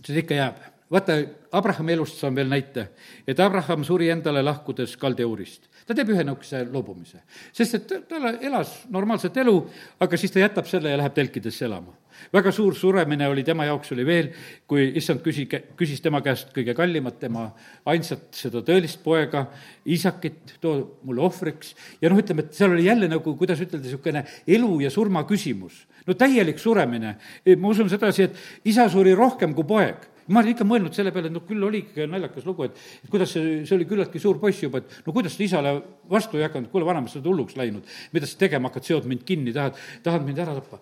see 0.04 0.18
ikka 0.22 0.34
jääb. 0.34 0.56
vaata, 0.90 1.16
Abrahami 1.52 1.92
elust 1.92 2.20
saan 2.20 2.34
veel 2.34 2.48
näite, 2.48 2.88
et 3.26 3.40
Abraham 3.40 3.84
suri 3.84 4.10
endale 4.10 4.42
lahkudes 4.42 4.96
kaldeurist. 4.96 5.66
Ta 5.86 5.94
teeb 5.94 6.10
ühe 6.10 6.24
niisuguse 6.26 6.64
loobumise, 6.72 7.20
sest 7.54 7.76
et 7.78 7.94
ta 8.10 8.32
elas 8.34 8.72
normaalset 8.92 9.36
elu, 9.42 9.54
aga 10.02 10.18
siis 10.18 10.34
ta 10.34 10.42
jätab 10.42 10.66
selle 10.70 10.90
ja 10.90 10.98
läheb 10.98 11.14
telkidesse 11.14 11.66
elama. 11.68 11.94
väga 12.32 12.50
suur 12.52 12.74
suremine 12.74 13.28
oli 13.28 13.44
tema 13.44 13.66
jaoks, 13.68 13.92
oli 13.92 14.06
veel, 14.06 14.30
kui 14.66 14.88
issand 14.96 15.20
küsi-, 15.22 15.46
küsis 15.76 16.00
tema 16.02 16.22
käest 16.24 16.50
kõige 16.56 16.74
kallimat, 16.74 17.18
tema 17.20 17.50
ainsat 17.86 18.32
seda 18.34 18.62
tõelist 18.66 19.02
poega, 19.04 19.46
isakit, 19.84 20.56
too 20.60 20.98
mulle 21.04 21.22
ohvriks, 21.28 21.74
ja 22.00 22.10
noh, 22.10 22.18
ütleme, 22.18 22.46
et 22.46 22.56
seal 22.56 22.72
oli 22.72 22.88
jälle 22.88 23.10
nagu, 23.12 23.36
kuidas 23.36 23.60
ütelda, 23.60 23.84
niisugune 23.84 24.24
elu 24.46 24.80
ja 24.86 24.90
surma 24.90 25.26
küsimus 25.28 25.84
no 26.06 26.14
täielik 26.14 26.58
suremine. 26.58 27.16
ma 27.58 27.68
usun 27.68 27.90
sedasi, 27.90 28.22
et 28.22 28.36
isa 28.64 28.88
suri 28.88 29.14
rohkem 29.14 29.54
kui 29.54 29.66
poeg 29.66 30.15
ma 30.28 30.40
olen 30.40 30.54
ikka 30.54 30.66
mõelnud 30.66 30.96
selle 30.96 31.12
peale, 31.14 31.30
et 31.30 31.34
noh, 31.36 31.44
küll 31.46 31.66
oli 31.66 31.82
ikka 31.84 32.08
naljakas 32.10 32.46
lugu, 32.48 32.66
et, 32.66 32.80
et 33.04 33.10
kuidas 33.12 33.34
see, 33.36 33.60
see 33.68 33.76
oli 33.76 33.86
küllaltki 33.88 34.22
suur 34.22 34.40
poiss 34.42 34.64
juba, 34.64 34.82
et 34.82 35.06
no 35.06 35.14
kuidas 35.16 35.36
sa 35.36 35.44
isale 35.46 35.74
vastu 36.10 36.40
ei 36.40 36.46
hakanud, 36.46 36.70
kuule, 36.72 36.88
vanamees, 36.88 37.14
sa 37.14 37.20
oled 37.20 37.30
hulluks 37.30 37.58
läinud. 37.60 37.94
mida 38.14 38.26
sa 38.26 38.40
tegema 38.40 38.70
hakkad, 38.70 38.88
seod 38.88 39.06
mind 39.10 39.22
kinni, 39.28 39.54
tahad, 39.56 39.78
tahad 40.02 40.26
mind 40.26 40.42
ära 40.42 40.56
tappa. 40.58 40.80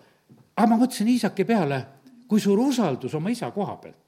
aga 0.55 0.67
ma 0.71 0.79
mõtlesin 0.81 1.11
isake 1.13 1.45
peale, 1.45 1.83
kui 2.27 2.41
suur 2.41 2.59
usaldus 2.63 3.13
oma 3.17 3.33
isa 3.33 3.51
koha 3.53 3.77
pealt 3.81 4.05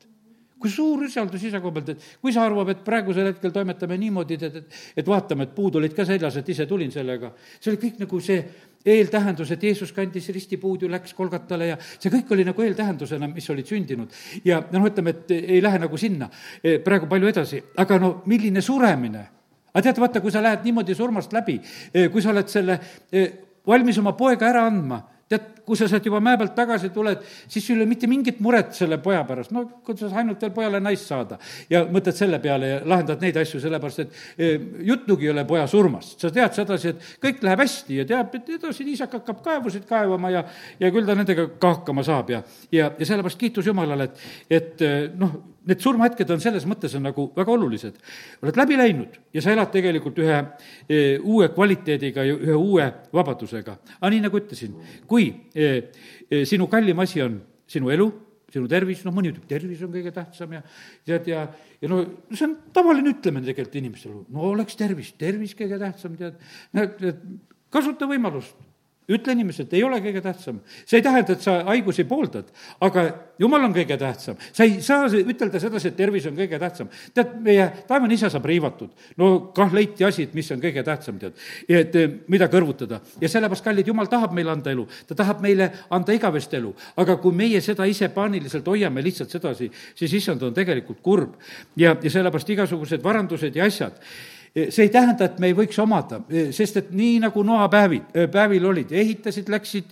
kui 0.58 0.72
suur 0.74 1.04
usaldus 1.06 1.44
isa 1.46 1.60
koha 1.62 1.76
pealt, 1.76 1.92
et 1.94 2.06
kui 2.22 2.32
isa 2.34 2.42
arvab, 2.42 2.72
et 2.74 2.80
praegusel 2.86 3.30
hetkel 3.30 3.54
toimetame 3.54 3.98
niimoodi, 4.02 4.38
et, 4.40 4.62
et, 4.62 4.80
et 5.02 5.10
vaatame, 5.10 5.46
et 5.46 5.54
puud 5.54 5.78
olid 5.78 5.94
ka 5.94 6.06
seljas, 6.08 6.40
et 6.40 6.50
ise 6.54 6.66
tulin 6.70 6.92
sellega. 6.94 7.32
see 7.60 7.72
oli 7.74 7.82
kõik 7.84 8.02
nagu 8.02 8.22
see 8.24 8.40
eeltähendus, 8.88 9.52
et 9.52 9.64
Jeesus 9.64 9.92
kandis 9.96 10.30
ristipuud 10.34 10.84
ju, 10.84 10.90
läks 10.92 11.14
Kolgatale 11.18 11.72
ja 11.72 11.78
see 11.80 12.12
kõik 12.14 12.32
oli 12.36 12.46
nagu 12.48 12.64
eeltähendusena, 12.64 13.30
mis 13.32 13.50
olid 13.54 13.68
sündinud. 13.68 14.14
ja 14.46 14.62
noh, 14.72 14.86
ütleme, 14.88 15.16
et 15.16 15.34
ei 15.38 15.62
lähe 15.64 15.82
nagu 15.84 15.98
sinna 15.98 16.30
e, 16.64 16.78
praegu 16.84 17.10
palju 17.10 17.32
edasi, 17.34 17.62
aga 17.78 18.00
no 18.00 18.14
milline 18.26 18.62
suremine. 18.62 19.26
aga 19.74 19.84
tead, 19.90 20.00
vaata, 20.02 20.22
kui 20.22 20.32
sa 20.32 20.42
lähed 20.44 20.66
niimoodi 20.66 20.96
surmast 20.96 21.34
läbi, 21.34 21.60
e, 21.94 22.08
kui 22.14 22.22
sa 22.22 22.32
oled 22.32 22.50
selle 22.52 22.80
e, 23.12 23.28
valmis 23.68 24.00
oma 24.00 24.16
poega 24.18 24.50
ära 24.50 24.66
andma, 24.68 25.02
tead, 25.30 25.48
kui 25.68 25.76
sa 25.76 25.88
sealt 25.92 26.06
juba 26.08 26.20
mäe 26.24 26.38
pealt 26.40 26.54
tagasi 26.56 26.90
tuled, 26.96 27.24
siis 27.52 27.66
sul 27.66 27.76
ei 27.76 27.82
ole 27.82 27.90
mitte 27.90 28.08
mingit 28.08 28.40
muret 28.44 28.72
selle 28.78 29.00
poja 29.04 29.24
pärast, 29.28 29.52
no 29.56 29.66
kuidas 29.86 30.14
ainult 30.16 30.42
veel 30.44 30.54
pojale 30.56 30.80
naist 30.84 31.10
saada. 31.10 31.40
ja 31.70 31.84
mõtled 31.86 32.16
selle 32.16 32.40
peale 32.44 32.70
ja 32.70 32.80
lahendad 32.86 33.24
neid 33.24 33.40
asju, 33.42 33.60
sellepärast 33.64 34.04
et 34.06 34.16
e, 34.38 34.52
juttugi 34.88 35.28
ei 35.28 35.34
ole 35.34 35.44
poja 35.50 35.68
surmast. 35.68 36.20
sa 36.22 36.32
tead 36.32 36.56
sedasi, 36.56 36.96
et 36.96 37.12
kõik 37.24 37.44
läheb 37.44 37.66
hästi 37.66 38.00
ja 38.02 38.08
teab, 38.08 38.40
et 38.40 38.56
edasi 38.56 38.88
isak 38.94 39.20
hakkab 39.20 39.44
kaevusid 39.44 39.86
kaevama 39.90 40.32
ja, 40.32 40.46
ja 40.80 40.92
küll 40.96 41.08
ta 41.08 41.18
nendega 41.18 41.50
ka 41.60 41.76
hakkama 41.76 42.08
saab 42.08 42.32
ja, 42.32 42.42
ja, 42.72 42.92
ja 42.98 43.12
sellepärast 43.12 43.40
kiitus 43.40 43.68
Jumalale, 43.68 44.10
et, 44.10 44.26
et 44.50 44.88
noh, 45.20 45.36
need 45.68 45.84
surmahetked 45.84 46.30
on 46.34 46.44
selles 46.44 46.66
mõttes 46.70 46.96
on 46.98 47.06
nagu 47.08 47.28
väga 47.36 47.54
olulised. 47.54 47.98
oled 48.44 48.60
läbi 48.60 48.78
läinud 48.80 49.18
ja 49.36 49.44
sa 49.44 49.54
elad 49.54 49.72
tegelikult 49.74 50.20
ühe 50.24 50.38
e, 50.88 51.18
uue 51.20 51.50
kvaliteediga 51.56 52.26
ja 52.28 52.38
ühe 52.38 52.56
uue 52.56 52.88
vabadusega. 53.14 53.78
aga 54.00 54.14
nii, 54.14 54.24
nagu 54.28 54.40
ütlesin, 54.40 54.78
kui 55.08 55.30
e, 55.56 55.92
e, 56.30 56.46
sinu 56.46 56.70
kallim 56.72 57.00
asi 57.04 57.22
on 57.26 57.42
sinu 57.68 57.92
elu, 57.92 58.08
sinu 58.54 58.70
tervis, 58.72 59.04
noh, 59.04 59.16
mõni 59.16 59.34
ütleb, 59.34 59.48
tervis 59.50 59.82
on 59.84 59.92
kõige 59.92 60.14
tähtsam 60.16 60.56
ja 60.56 60.62
tead, 61.06 61.28
ja, 61.28 61.44
ja 61.82 61.92
no 61.92 62.04
see 62.32 62.48
on 62.48 62.56
tavaline 62.76 63.12
ütlemine 63.12 63.50
tegelikult 63.50 63.82
inimestel, 63.82 64.22
no 64.32 64.48
oleks 64.54 64.80
tervis, 64.80 65.12
tervis 65.20 65.56
kõige 65.58 65.80
tähtsam, 65.82 66.16
tead, 66.20 67.20
kasuta 67.74 68.08
võimalust 68.08 68.67
ütle 69.08 69.34
inimesele, 69.38 69.68
et 69.70 69.76
ei 69.78 69.84
ole 69.88 70.00
kõige 70.04 70.22
tähtsam. 70.22 70.60
see 70.86 71.00
ei 71.00 71.04
tähenda, 71.04 71.34
et 71.34 71.42
sa 71.42 71.62
haigusi 71.70 72.04
pooldad, 72.04 72.50
aga 72.84 73.06
jumal 73.40 73.64
on 73.64 73.74
kõige 73.76 73.98
tähtsam. 73.98 74.36
sa 74.52 74.64
ei 74.64 74.82
saa 74.82 75.08
ütelda 75.08 75.60
sedasi, 75.64 75.88
et 75.88 75.96
tervis 75.96 76.26
on 76.28 76.36
kõige 76.36 76.60
tähtsam. 76.60 76.90
tead, 77.14 77.40
meie 77.42 77.70
taevane 77.88 78.14
isa 78.14 78.30
saab 78.30 78.46
riivatud. 78.46 78.90
no 79.18 79.52
kah 79.56 79.74
leiti 79.74 80.04
asi, 80.04 80.24
et 80.28 80.34
mis 80.34 80.52
on 80.52 80.62
kõige 80.62 80.84
tähtsam, 80.84 81.20
tead. 81.20 81.34
et 81.70 81.96
mida 82.28 82.48
kõrvutada. 82.52 83.00
ja 83.22 83.30
sellepärast, 83.30 83.64
kallid, 83.64 83.88
jumal 83.88 84.12
tahab 84.12 84.34
meile 84.34 84.52
anda 84.52 84.72
elu. 84.72 84.88
ta 85.08 85.16
tahab 85.16 85.42
meile 85.42 85.72
anda 85.90 86.14
igavest 86.14 86.54
elu. 86.54 86.76
aga 86.98 87.18
kui 87.18 87.32
meie 87.32 87.62
seda 87.62 87.86
ise 87.86 88.10
paaniliselt 88.10 88.68
hoiame 88.68 89.04
lihtsalt 89.04 89.32
sedasi, 89.32 89.72
siis 89.96 90.14
issand 90.14 90.44
on 90.44 90.54
tegelikult 90.54 91.02
kurb. 91.02 91.40
ja, 91.76 91.96
ja 92.02 92.10
sellepärast 92.10 92.50
igasugused 92.50 93.04
varandused 93.04 93.56
ja 93.56 93.66
asjad 93.66 93.96
see 94.56 94.88
ei 94.88 94.92
tähenda, 94.94 95.28
et 95.28 95.40
me 95.40 95.52
ei 95.52 95.56
võiks 95.58 95.78
omada, 95.82 96.20
sest 96.56 96.80
et 96.82 96.92
nii, 96.96 97.18
nagu 97.24 97.44
Noa 97.48 97.68
päevid, 97.72 98.12
päevil 98.34 98.66
olid, 98.70 98.92
ehitasid, 98.92 99.50
läksid 99.54 99.92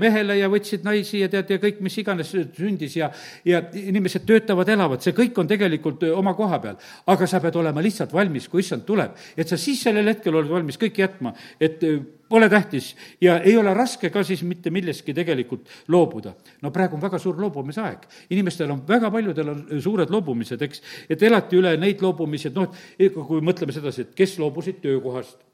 mehele 0.00 0.38
ja 0.40 0.50
võtsid 0.52 0.84
naisi 0.86 1.22
ja 1.22 1.30
tead, 1.32 1.50
ja 1.54 1.60
kõik, 1.62 1.80
mis 1.84 1.98
iganes 2.02 2.32
sündis 2.34 2.96
ja, 2.98 3.10
ja 3.46 3.62
inimesed 3.80 4.26
töötavad, 4.28 4.68
elavad, 4.72 5.02
see 5.04 5.16
kõik 5.16 5.38
on 5.40 5.50
tegelikult 5.50 6.04
oma 6.14 6.34
koha 6.38 6.60
peal. 6.62 6.80
aga 7.06 7.26
sa 7.30 7.40
pead 7.40 7.56
olema 7.60 7.82
lihtsalt 7.84 8.12
valmis, 8.12 8.48
kui 8.48 8.64
issand 8.64 8.86
tuleb, 8.88 9.16
et 9.36 9.48
sa 9.48 9.58
siis 9.60 9.82
sellel 9.82 10.08
hetkel 10.10 10.34
oled 10.34 10.50
valmis 10.50 10.80
kõik 10.80 10.98
jätma, 11.04 11.34
et 11.60 11.84
pole 12.30 12.48
tähtis. 12.48 12.94
Ja 13.20 13.38
ei 13.42 13.56
ole 13.58 13.74
raske 13.74 14.10
ka 14.10 14.22
siis 14.26 14.42
mitte 14.46 14.70
millestki 14.70 15.14
tegelikult 15.14 15.68
loobuda. 15.88 16.32
no 16.62 16.70
praegu 16.70 16.96
on 16.96 17.02
väga 17.02 17.18
suur 17.18 17.40
loobumisaeg, 17.40 18.06
inimestel 18.30 18.70
on, 18.70 18.82
väga 18.88 19.10
paljudel 19.10 19.48
on 19.48 19.66
suured 19.82 20.10
loobumised, 20.10 20.62
eks, 20.62 20.82
et 21.10 21.22
elati 21.22 21.58
üle 21.58 21.76
neid 21.76 22.02
loobumisi, 22.02 22.48
et 22.48 22.56
noh, 22.56 22.72
et 22.98 23.14
kui 23.14 23.42
mõtleme 23.44 23.74
sedasi, 23.74 24.06
et 24.06 24.14
kes 24.16 24.38
loobusid 24.38 24.80
töökohast 24.82 25.46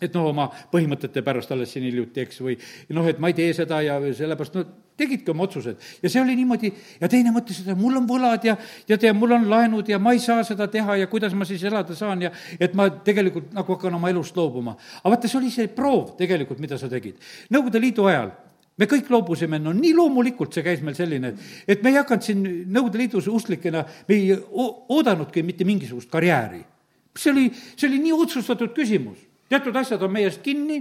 et 0.00 0.14
noh, 0.16 0.30
oma 0.30 0.48
põhimõtete 0.72 1.22
pärast 1.22 1.50
alles 1.52 1.74
siin 1.74 1.84
hiljuti, 1.84 2.24
eks, 2.24 2.40
või 2.40 2.56
noh, 2.96 3.06
et 3.08 3.18
ma 3.20 3.28
ei 3.30 3.36
tee 3.36 3.52
seda 3.56 3.82
ja 3.84 3.98
sellepärast, 4.00 4.56
no 4.56 4.64
tegidki 5.00 5.32
oma 5.32 5.46
otsused. 5.48 5.78
ja 6.02 6.10
see 6.10 6.22
oli 6.22 6.36
niimoodi 6.38 6.72
ja 7.00 7.08
teine 7.08 7.32
mõtles, 7.34 7.62
et 7.64 7.78
mul 7.78 7.96
on 8.00 8.06
võlad 8.08 8.44
ja, 8.46 8.56
ja 8.88 8.98
tea, 9.00 9.14
mul 9.16 9.36
on 9.36 9.48
laenud 9.50 9.88
ja 9.88 9.98
ma 10.02 10.14
ei 10.16 10.22
saa 10.22 10.44
seda 10.46 10.68
teha 10.70 11.00
ja 11.02 11.08
kuidas 11.10 11.34
ma 11.34 11.48
siis 11.48 11.64
elada 11.68 11.96
saan 11.96 12.26
ja 12.26 12.32
et 12.60 12.76
ma 12.78 12.90
tegelikult 12.90 13.54
nagu 13.56 13.76
hakkan 13.76 13.96
oma 13.98 14.12
elust 14.12 14.36
loobuma. 14.36 14.76
aga 15.02 15.14
vaata, 15.14 15.30
see 15.30 15.40
oli 15.40 15.50
see 15.54 15.72
proov 15.72 16.14
tegelikult, 16.20 16.60
mida 16.60 16.78
sa 16.78 16.90
tegid. 16.92 17.20
Nõukogude 17.50 17.82
Liidu 17.82 18.08
ajal 18.10 18.32
me 18.80 18.88
kõik 18.88 19.10
loobusime, 19.12 19.58
no 19.60 19.72
nii 19.76 19.94
loomulikult 19.96 20.54
see 20.56 20.64
käis 20.64 20.84
meil 20.84 20.96
selline, 20.96 21.34
et, 21.34 21.48
et 21.76 21.82
me 21.84 21.92
ei 21.92 22.00
hakanud 22.00 22.24
siin 22.24 22.44
Nõukogude 22.68 23.02
Liidus 23.02 23.30
usklikena, 23.32 23.84
me 24.08 24.16
ei 24.16 24.36
oodanudki 24.36 25.44
mitte 25.46 25.66
mingisugust 25.68 26.10
karjääri. 26.12 26.62
see 27.16 27.32
oli, 27.32 27.50
see 27.76 27.88
oli 27.88 27.98
nii 28.06 28.16
otsustatud 28.16 28.72
küsimus 28.76 29.30
teatud 29.50 29.76
asjad 29.80 30.02
on 30.06 30.12
meie 30.14 30.28
eest 30.30 30.42
kinni, 30.44 30.78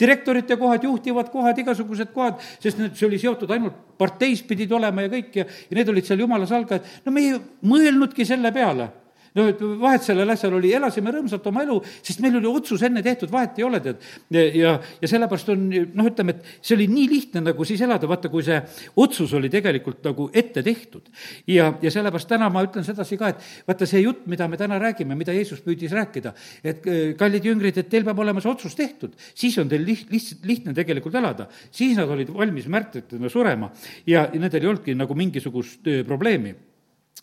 direktorite 0.00 0.56
kohad, 0.60 0.84
juhtivad 0.84 1.30
kohad, 1.32 1.58
igasugused 1.62 2.12
kohad, 2.14 2.42
sest 2.60 2.80
need, 2.80 2.94
see 2.98 3.08
oli 3.08 3.20
seotud 3.22 3.50
ainult 3.54 3.78
parteis 3.98 4.42
pidid 4.46 4.72
olema 4.76 5.06
ja 5.06 5.12
kõik 5.12 5.40
ja, 5.40 5.46
ja 5.46 5.78
need 5.78 5.90
olid 5.92 6.06
seal 6.08 6.20
jumala 6.20 6.48
salgajad. 6.48 6.86
no 7.04 7.14
me 7.14 7.24
ei 7.24 7.34
mõelnudki 7.66 8.26
selle 8.28 8.52
peale 8.52 8.90
no 9.36 9.46
et 9.50 9.60
vahet 9.80 10.04
sellel 10.06 10.32
asjal 10.32 10.56
oli, 10.56 10.72
elasime 10.76 11.12
rõõmsalt 11.14 11.46
oma 11.50 11.64
elu, 11.66 11.76
sest 12.04 12.22
meil 12.24 12.38
oli 12.40 12.48
otsus 12.50 12.82
enne 12.86 13.02
tehtud, 13.04 13.30
vahet 13.32 13.58
ei 13.60 13.66
ole, 13.66 13.80
tead. 13.84 14.02
ja, 14.32 14.76
ja 15.02 15.10
sellepärast 15.10 15.50
on 15.52 15.66
noh, 15.70 16.08
ütleme, 16.08 16.36
et 16.36 16.50
see 16.60 16.76
oli 16.78 16.88
nii 16.90 17.06
lihtne 17.12 17.42
nagu 17.44 17.66
siis 17.68 17.82
elada, 17.84 18.08
vaata, 18.10 18.30
kui 18.32 18.44
see 18.46 18.58
otsus 19.02 19.34
oli 19.36 19.50
tegelikult 19.52 20.04
nagu 20.06 20.28
ette 20.32 20.64
tehtud. 20.66 21.10
ja, 21.52 21.70
ja 21.82 21.92
sellepärast 21.92 22.30
täna 22.30 22.48
ma 22.52 22.64
ütlen 22.66 22.86
sedasi 22.86 23.18
ka, 23.20 23.32
et 23.34 23.68
vaata, 23.68 23.88
see 23.88 24.04
jutt, 24.04 24.24
mida 24.30 24.48
me 24.48 24.60
täna 24.60 24.80
räägime, 24.82 25.18
mida 25.18 25.34
Jeesus 25.36 25.62
püüdis 25.64 25.94
rääkida, 25.96 26.34
et 26.64 26.86
äh, 26.86 27.02
kallid 27.18 27.44
jüngrid, 27.46 27.80
et 27.82 27.90
teil 27.92 28.06
peab 28.06 28.22
olema 28.24 28.42
see 28.42 28.52
otsus 28.52 28.76
tehtud, 28.78 29.16
siis 29.34 29.58
on 29.62 29.70
teil 29.70 29.84
liht-, 29.86 30.08
lihtsalt 30.12 30.46
lihtne 30.48 30.76
tegelikult 30.76 31.14
elada. 31.20 31.48
siis 31.70 31.96
nad 31.96 32.08
olid 32.10 32.30
valmis 32.32 32.68
märtritena 32.72 33.28
surema 33.28 33.70
ja, 34.06 34.26
ja 34.32 34.40
nendel 34.40 34.62
ei 34.62 34.70
olnudki 34.72 34.96
nagu 34.96 35.14
mingisugust 35.18 35.86
äh, 35.90 36.02
probleemi 36.06 36.54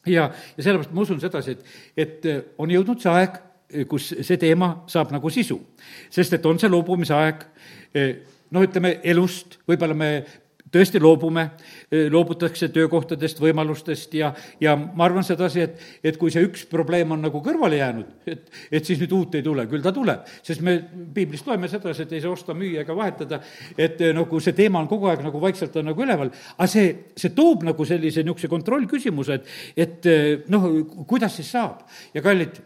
ja, 0.05 0.29
ja 0.57 0.63
sellepärast 0.63 0.93
ma 0.93 1.01
usun 1.05 1.21
sedasi, 1.21 1.57
et, 1.57 1.65
et 1.97 2.29
äh, 2.29 2.43
on 2.57 2.71
jõudnud 2.71 3.01
see 3.01 3.11
aeg, 3.11 3.39
äh, 3.73 3.87
kus 3.89 4.11
see 4.19 4.39
teema 4.41 4.73
saab 4.91 5.13
nagu 5.15 5.31
sisu. 5.33 5.59
sest 6.09 6.33
et 6.37 6.45
on 6.45 6.59
see 6.59 6.71
loobumise 6.71 7.15
aeg, 7.17 7.45
noh, 8.53 8.63
ütleme 8.65 8.97
elust, 9.05 9.59
võib-olla 9.69 9.95
me 9.97 10.09
tõesti 10.73 11.01
loobume, 11.01 11.45
loobutakse 12.11 12.69
töökohtadest, 12.73 13.39
võimalustest 13.43 14.15
ja, 14.17 14.31
ja 14.61 14.75
ma 14.77 15.05
arvan 15.07 15.25
sedasi, 15.25 15.67
et, 15.67 15.83
et 16.03 16.17
kui 16.19 16.33
see 16.33 16.43
üks 16.47 16.65
probleem 16.69 17.13
on 17.15 17.21
nagu 17.27 17.41
kõrvale 17.45 17.79
jäänud, 17.79 18.09
et, 18.29 18.49
et 18.71 18.89
siis 18.89 19.01
nüüd 19.01 19.13
uut 19.15 19.37
ei 19.37 19.45
tule, 19.45 19.67
küll 19.69 19.85
ta 19.85 19.93
tuleb. 19.95 20.25
sest 20.43 20.65
me 20.65 20.77
piiblist 21.13 21.47
loeme 21.47 21.69
sedasi, 21.71 22.07
et 22.07 22.17
ei 22.17 22.23
saa 22.23 22.33
osta, 22.33 22.57
müüa 22.57 22.83
ega 22.83 22.97
vahetada, 22.97 23.41
et 23.77 24.01
nagu 24.15 24.41
see 24.43 24.57
teema 24.57 24.81
on 24.81 24.89
kogu 24.91 25.11
aeg 25.11 25.23
nagu 25.25 25.41
vaikselt 25.41 25.77
on 25.79 25.91
nagu 25.91 26.05
üleval, 26.05 26.33
aga 26.57 26.69
see, 26.69 26.91
see 27.15 27.33
toob 27.37 27.67
nagu 27.69 27.87
sellise 27.87 28.23
niisuguse 28.23 28.49
kontrollküsimuse, 28.51 29.39
et, 29.77 30.05
et 30.09 30.51
noh, 30.53 30.69
kuidas 31.09 31.37
siis 31.39 31.51
saab. 31.53 31.85
ja 32.13 32.21
kallid, 32.25 32.61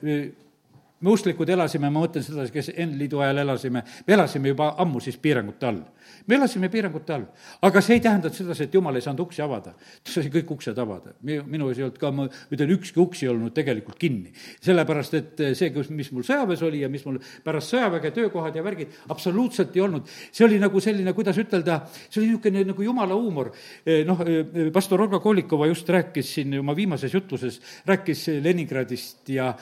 me 1.02 1.14
usklikud 1.14 1.50
elasime, 1.50 1.90
ma 1.90 2.02
mõtlen 2.04 2.26
seda, 2.26 2.48
kes 2.54 2.72
N-liidu 2.74 3.22
ajal 3.22 3.44
elasime, 3.44 3.84
me 4.08 4.14
elasime 4.14 4.54
juba 4.54 4.74
ammu 4.82 5.02
siis 5.04 5.20
piirangute 5.22 5.70
all 5.70 5.84
me 6.28 6.36
elasime 6.36 6.70
piirangute 6.72 7.14
all, 7.14 7.26
aga 7.64 7.82
see 7.84 7.98
ei 7.98 8.02
tähenda 8.04 8.30
sedasi, 8.34 8.68
et 8.68 8.76
jumal 8.76 8.96
ei 8.98 9.04
saanud 9.04 9.24
uksi 9.24 9.42
avada. 9.44 9.74
ta 10.04 10.12
sai 10.12 10.32
kõik 10.34 10.52
uksed 10.58 10.78
avada. 10.80 11.14
minu 11.24 11.70
ees 11.70 11.80
ei 11.80 11.86
olnud 11.88 12.00
ka, 12.02 12.12
ma 12.12 12.28
ütlen, 12.52 12.74
ükski 12.76 13.00
uks 13.00 13.24
ei 13.24 13.32
olnud 13.32 13.54
tegelikult 13.56 13.98
kinni. 14.00 14.34
sellepärast, 14.64 15.14
et 15.14 15.44
see, 15.58 15.72
kus, 15.76 15.90
mis 15.90 16.12
mul 16.12 16.26
sõjaväes 16.28 16.64
oli 16.68 16.84
ja 16.84 16.90
mis 16.92 17.06
mul 17.08 17.20
pärast 17.44 17.74
sõjaväge 17.74 18.12
töökohad 18.16 18.56
ja 18.56 18.64
värgid, 18.64 18.94
absoluutselt 19.10 19.76
ei 19.76 19.86
olnud. 19.88 20.08
see 20.32 20.46
oli 20.46 20.60
nagu 20.60 20.84
selline, 20.84 21.14
kuidas 21.18 21.40
ütelda, 21.40 21.82
see 22.10 22.22
oli 22.22 22.32
niisugune 22.34 22.66
nagu 22.74 22.84
jumala 22.84 23.16
huumor. 23.16 23.52
Eh, 23.86 24.04
noh, 24.08 24.22
eh, 24.28 24.72
pastor 24.74 25.02
Olga 25.02 25.20
Kolikova 25.24 25.68
just 25.72 25.88
rääkis 25.90 26.34
siin 26.36 26.60
oma 26.60 26.76
viimases 26.76 27.14
jutluses, 27.14 27.62
rääkis 27.88 28.28
Leningradist 28.44 29.30
ja 29.30 29.54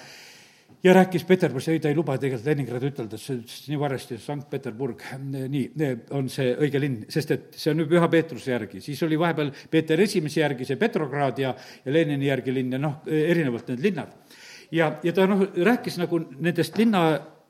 ja 0.86 0.94
rääkis 0.94 1.24
Peterburist, 1.26 1.72
ei, 1.74 1.80
ta 1.82 1.90
ei 1.90 1.98
luba 1.98 2.18
tegelikult 2.22 2.46
Leningradi 2.46 2.90
ütelda, 2.92 3.18
see 3.20 3.40
ütles 3.40 3.62
nii 3.72 3.78
varsti, 3.82 4.18
Sankt-Peterburg, 4.22 5.02
nii, 5.34 5.92
on 6.14 6.30
see 6.30 6.52
õige 6.54 6.82
linn, 6.82 7.06
sest 7.12 7.32
et 7.34 7.46
see 7.58 7.74
on 7.74 7.82
ju 7.82 7.88
Püha 7.90 8.10
Peetruse 8.12 8.52
järgi, 8.54 8.82
siis 8.86 9.02
oli 9.08 9.18
vahepeal 9.20 9.50
Peeter 9.72 10.02
Esimese 10.06 10.44
järgi 10.44 10.68
see 10.70 10.78
Petrograd 10.82 11.40
ja, 11.42 11.56
ja 11.86 11.94
Lenini 11.96 12.30
järgi 12.30 12.54
linn 12.54 12.76
ja 12.78 12.82
noh, 12.82 13.00
erinevalt 13.10 13.72
need 13.74 13.82
linnad. 13.88 14.12
ja, 14.72 14.92
ja 15.04 15.14
ta 15.14 15.26
noh, 15.30 15.42
rääkis 15.56 15.98
nagu 16.02 16.20
nendest 16.38 16.78
linna 16.78 17.06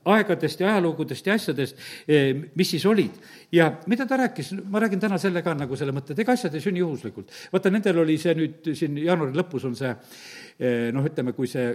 aegadest 0.06 0.60
ja 0.62 0.70
ajalugudest 0.70 1.26
ja 1.26 1.34
asjadest, 1.34 1.82
eh, 2.08 2.30
mis 2.54 2.70
siis 2.70 2.86
olid. 2.86 3.18
ja 3.52 3.72
mida 3.86 4.06
ta 4.06 4.16
rääkis, 4.16 4.54
ma 4.64 4.80
räägin 4.80 5.00
täna 5.00 5.18
selle 5.18 5.42
ka 5.42 5.54
nagu 5.54 5.76
selle 5.76 5.92
mõtte, 5.92 6.14
et 6.14 6.24
ega 6.24 6.32
asjad 6.32 6.54
ei 6.54 6.64
sünni 6.64 6.80
juhuslikult. 6.80 7.28
vaata, 7.52 7.70
nendel 7.70 7.98
oli 7.98 8.16
see 8.18 8.34
nüüd 8.34 8.72
siin 8.72 8.96
jaanuari 8.96 9.36
lõpus 9.36 9.66
on 9.66 9.76
see 9.76 9.90
eh, 9.92 10.88
noh, 10.92 11.04
ütleme, 11.04 11.32
kui 11.36 11.46
see 11.50 11.74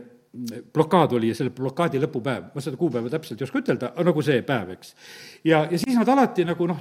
blokaad 0.74 1.12
oli 1.18 1.28
ja 1.32 1.36
selle 1.36 1.52
blokaadi 1.52 2.00
lõpupäev, 2.00 2.52
ma 2.56 2.64
seda 2.64 2.78
kuupäeva 2.80 3.10
täpselt 3.12 3.42
ei 3.42 3.48
oska 3.48 3.60
ütelda, 3.60 3.90
aga 3.92 4.06
nagu 4.08 4.22
see 4.24 4.44
päev, 4.48 4.70
eks. 4.78 4.94
ja, 5.44 5.66
ja 5.68 5.80
siis 5.80 5.98
nad 5.98 6.08
alati 6.14 6.46
nagu 6.48 6.68
noh, 6.70 6.80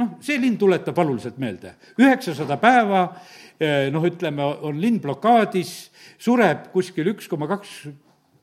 noh, 0.00 0.14
see 0.24 0.38
linn 0.40 0.56
tuletab 0.60 0.96
valuliselt 0.96 1.36
meelde. 1.42 1.74
üheksasada 2.00 2.56
päeva, 2.62 3.02
eh, 3.60 3.90
noh, 3.92 4.06
ütleme, 4.08 4.48
on 4.64 4.80
linn 4.80 5.02
blokaadis, 5.04 5.74
sureb 6.16 6.70
kuskil 6.72 7.12
üks 7.12 7.28
koma 7.28 7.50
kaks, 7.52 7.82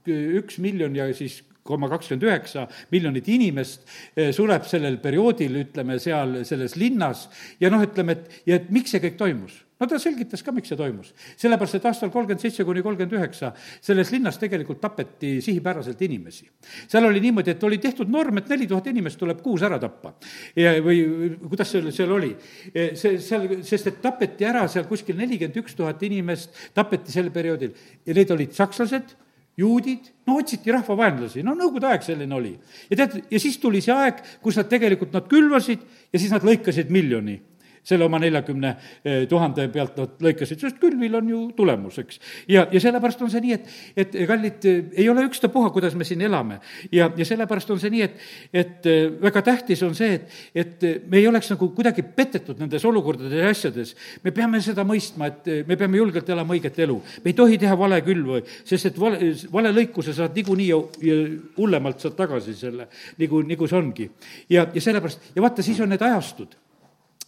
üks 0.06 0.62
miljon 0.62 0.95
ja 0.95 1.10
siis 1.18 1.41
koma 1.64 1.89
kakskümmend 1.91 2.28
üheksa 2.28 2.68
miljonit 2.91 3.28
inimest 3.32 3.88
sureb 4.36 4.66
sellel 4.68 4.99
perioodil, 5.03 5.61
ütleme, 5.64 5.99
seal 6.03 6.41
selles 6.47 6.78
linnas 6.80 7.28
ja 7.61 7.72
noh, 7.72 7.84
ütleme, 7.84 8.18
et, 8.18 8.41
ja 8.49 8.59
et 8.59 8.72
miks 8.74 8.91
see 8.93 9.03
kõik 9.03 9.20
toimus 9.20 9.61
no 9.84 9.89
ta 9.89 9.99
selgitas 10.01 10.43
ka, 10.43 10.53
miks 10.55 10.72
see 10.72 10.80
toimus. 10.80 11.11
sellepärast, 11.39 11.78
et 11.78 11.88
aastal 11.89 12.11
kolmkümmend 12.14 12.41
seitse 12.43 12.66
kuni 12.68 12.84
kolmkümmend 12.86 13.16
üheksa 13.18 13.51
selles 13.84 14.11
linnas 14.14 14.38
tegelikult 14.41 14.82
tapeti 14.82 15.36
sihipäraselt 15.43 16.01
inimesi. 16.07 16.47
seal 16.88 17.07
oli 17.09 17.22
niimoodi, 17.24 17.55
et 17.55 17.64
oli 17.64 17.80
tehtud 17.84 18.11
norm, 18.11 18.39
et 18.39 18.49
neli 18.53 18.68
tuhat 18.70 18.88
inimest 18.91 19.20
tuleb 19.20 19.41
kuus 19.43 19.64
ära 19.66 19.80
tappa. 19.82 20.14
või 20.55 21.01
kuidas 21.47 21.74
seal, 21.74 21.91
seal 21.95 22.11
oli? 22.11 22.34
see, 22.74 23.18
seal, 23.20 23.49
sest 23.64 23.91
et 23.91 24.01
tapeti 24.03 24.47
ära 24.47 24.68
seal 24.72 24.88
kuskil 24.89 25.18
nelikümmend 25.20 25.59
üks 25.64 25.76
tuhat 25.76 26.01
inimest, 26.03 26.53
tapeti 26.74 27.11
sel 27.11 27.32
perioodil 27.34 27.74
ja 28.05 28.16
need 28.16 28.32
olid 28.32 28.55
sakslased, 28.55 29.18
juudid, 29.58 30.10
no 30.28 30.38
otsiti 30.41 30.74
rahvavaenlasi, 30.74 31.43
no 31.45 31.54
nõukogude 31.58 31.91
aeg 31.91 32.06
selline 32.06 32.36
oli. 32.36 32.54
ja 32.89 32.97
tead, 33.04 33.20
ja 33.32 33.39
siis 33.39 33.58
tuli 33.62 33.82
see 33.86 33.93
aeg, 33.93 34.22
kus 34.41 34.58
nad 34.58 34.70
tegelikult, 34.72 35.14
nad 35.14 35.28
külvasid 35.30 35.84
ja 36.14 36.20
siis 36.20 36.34
nad 36.34 36.45
lõikasid 36.47 36.89
miljoni 36.93 37.39
selle 37.84 38.06
oma 38.08 38.20
neljakümne 38.22 38.72
eh, 39.04 39.24
tuhande 39.30 39.66
pealt 39.74 39.98
nad 40.00 40.24
lõikasid, 40.24 40.62
sest 40.62 40.80
külvil 40.82 41.18
on 41.20 41.30
ju 41.30 41.42
tulemus, 41.58 42.00
eks. 42.04 42.20
ja, 42.52 42.66
ja 42.72 42.82
sellepärast 42.84 43.22
on 43.26 43.32
see 43.34 43.44
nii, 43.44 43.58
et, 43.58 43.74
et 44.06 44.16
kallid, 44.30 44.68
ei 44.96 45.08
ole 45.12 45.26
ükstapuha, 45.28 45.72
kuidas 45.76 45.98
me 46.00 46.08
siin 46.08 46.24
elame. 46.24 46.60
ja, 46.92 47.10
ja 47.18 47.28
sellepärast 47.28 47.74
on 47.76 47.82
see 47.84 47.92
nii, 47.94 48.08
et, 48.08 48.24
et 48.64 48.90
eh, 48.90 49.10
väga 49.22 49.44
tähtis 49.50 49.84
on 49.84 49.96
see, 49.98 50.16
et, 50.16 50.40
et 50.56 50.88
me 51.12 51.20
ei 51.20 51.28
oleks 51.28 51.52
nagu 51.52 51.70
kuidagi 51.76 52.06
petetud 52.16 52.62
nendes 52.64 52.88
olukordades 52.88 53.36
ja 53.44 53.52
asjades. 53.52 53.96
me 54.24 54.32
peame 54.32 54.64
seda 54.64 54.88
mõistma, 54.88 55.32
et 55.34 55.52
eh, 55.52 55.62
me 55.68 55.78
peame 55.80 56.00
julgelt 56.00 56.30
elama 56.30 56.56
õiget 56.56 56.80
elu. 56.88 57.00
me 57.24 57.34
ei 57.34 57.38
tohi 57.38 57.60
teha 57.60 57.76
vale 57.80 58.00
külvu, 58.06 58.40
sest 58.64 58.94
et 58.94 59.00
vale, 59.00 59.34
vale 59.52 59.76
lõikuse 59.76 60.16
saad 60.16 60.36
niikuinii 60.40 60.72
ja, 60.72 60.80
ja 61.04 61.22
hullemalt 61.58 62.00
saad 62.00 62.16
tagasi 62.16 62.56
selle, 62.56 62.88
nagu, 63.20 63.44
nagu 63.48 63.68
see 63.68 63.80
ongi. 63.80 64.12
ja, 64.50 64.70
ja 64.72 64.82
sellepärast, 64.82 65.34
ja 65.36 65.44
vaata, 65.44 65.66
siis 65.66 65.84
on 65.84 65.92
need 65.92 66.02
ajastud 66.02 66.62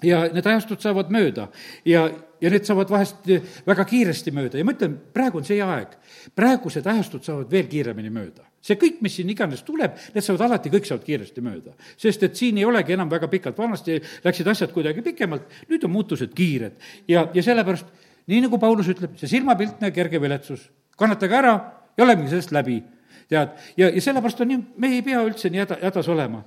ja 0.04 0.26
need 0.34 0.48
ajastud 0.48 0.82
saavad 0.84 1.12
mööda 1.14 1.48
ja, 1.88 2.06
ja 2.42 2.52
need 2.52 2.66
saavad 2.68 2.90
vahest 2.92 3.30
väga 3.68 3.86
kiiresti 3.88 4.34
mööda 4.36 4.60
ja 4.60 4.66
ma 4.68 4.76
ütlen, 4.76 4.98
praegu 5.16 5.40
on 5.40 5.48
see 5.48 5.62
aeg. 5.64 5.96
praegused 6.36 6.88
ajastud 6.88 7.24
saavad 7.24 7.52
veel 7.52 7.70
kiiremini 7.72 8.12
mööda. 8.14 8.44
see 8.66 8.76
kõik, 8.82 9.00
mis 9.06 9.16
siin 9.16 9.30
iganes 9.30 9.64
tuleb, 9.64 9.96
need 10.14 10.26
saavad 10.26 10.48
alati, 10.50 10.74
kõik 10.74 10.90
saavad 10.90 11.06
kiiresti 11.06 11.44
mööda. 11.46 11.76
sest 11.98 12.24
et 12.28 12.36
siin 12.36 12.58
ei 12.58 12.66
olegi 12.66 12.98
enam 12.98 13.10
väga 13.10 13.30
pikalt, 13.32 13.58
vanasti 13.58 14.02
läksid 14.24 14.48
asjad 14.52 14.74
kuidagi 14.76 15.06
pikemalt, 15.06 15.48
nüüd 15.70 15.88
on 15.88 15.96
muutused 15.96 16.34
kiired. 16.36 16.76
ja, 17.08 17.30
ja 17.34 17.44
sellepärast, 17.44 17.88
nii 18.28 18.44
nagu 18.48 18.60
Paulus 18.60 18.92
ütleb, 18.92 19.16
see 19.22 19.32
silmapiltne 19.38 19.92
kerge 19.96 20.22
viletsus, 20.22 20.70
kannatage 20.98 21.40
ära 21.40 21.56
ja 21.96 22.04
olemegi 22.04 22.34
sellest 22.34 22.52
läbi 22.52 22.82
tead, 23.30 23.50
ja, 23.78 23.90
ja 23.90 24.02
sellepärast 24.02 24.42
on 24.42 24.52
nii, 24.54 24.62
me 24.78 24.94
ei 24.96 25.02
pea 25.06 25.22
üldse 25.26 25.50
nii 25.50 25.64
häda, 25.64 25.78
hädas 25.82 26.10
olema. 26.14 26.44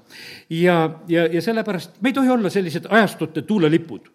ja, 0.51 0.79
ja, 1.09 1.27
ja 1.27 1.43
sellepärast 1.43 2.01
me 2.01 2.13
ei 2.13 2.19
tohi 2.21 2.31
olla 2.35 2.51
sellised 2.51 2.87
ajastute 2.91 3.43
tuulelipud 3.43 4.11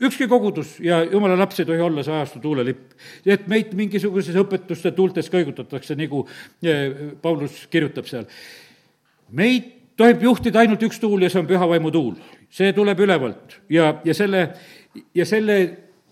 ükski 0.00 0.28
kogudus 0.28 0.80
ja 0.80 1.02
jumala 1.04 1.38
laps 1.38 1.60
ei 1.60 1.66
tohi 1.66 1.80
olla 1.80 2.02
see 2.02 2.14
ajastu 2.14 2.40
tuulelipp. 2.40 2.92
et 3.26 3.46
meid 3.48 3.74
mingisuguses 3.74 4.36
õpetuste 4.36 4.92
tuultes 4.92 5.30
kõigutatakse, 5.30 5.96
nagu 5.96 6.26
Paulus 7.22 7.66
kirjutab 7.70 8.06
seal. 8.10 8.26
meid 9.30 9.70
tohib 9.96 10.22
juhtida 10.22 10.60
ainult 10.60 10.82
üks 10.82 11.00
tuul 11.00 11.22
ja 11.22 11.30
see 11.30 11.40
on 11.40 11.46
püha 11.46 11.68
vaimu 11.68 11.90
tuul. 11.90 12.14
see 12.50 12.72
tuleb 12.72 13.00
ülevalt 13.00 13.60
ja, 13.68 14.00
ja 14.04 14.14
selle, 14.14 14.48
ja 15.14 15.26
selle 15.26 15.58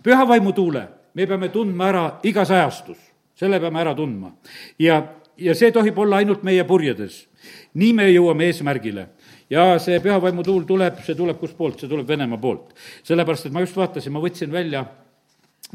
püha 0.02 0.28
vaimu 0.28 0.52
tuule 0.52 0.88
me 1.14 1.26
peame 1.26 1.48
tundma 1.48 1.88
ära 1.88 2.04
igas 2.22 2.50
ajastus 2.50 3.11
selle 3.42 3.60
peame 3.62 3.82
ära 3.82 3.96
tundma. 3.98 4.32
ja, 4.78 5.02
ja 5.36 5.54
see 5.58 5.72
tohib 5.74 5.98
olla 5.98 6.22
ainult 6.22 6.46
meie 6.46 6.64
purjedes. 6.68 7.26
nii 7.74 7.92
me 7.98 8.08
jõuame 8.12 8.48
eesmärgile. 8.50 9.08
ja 9.50 9.78
see 9.82 10.00
pühavaimu 10.00 10.44
tuul 10.46 10.66
tuleb, 10.68 11.02
see 11.06 11.18
tuleb 11.18 11.40
kustpoolt, 11.40 11.80
see 11.80 11.90
tuleb 11.90 12.08
Venemaa 12.08 12.40
poolt. 12.40 12.74
sellepärast, 13.02 13.46
et 13.46 13.56
ma 13.56 13.64
just 13.64 13.78
vaatasin, 13.78 14.14
ma 14.14 14.22
võtsin 14.22 14.52
välja 14.52 14.86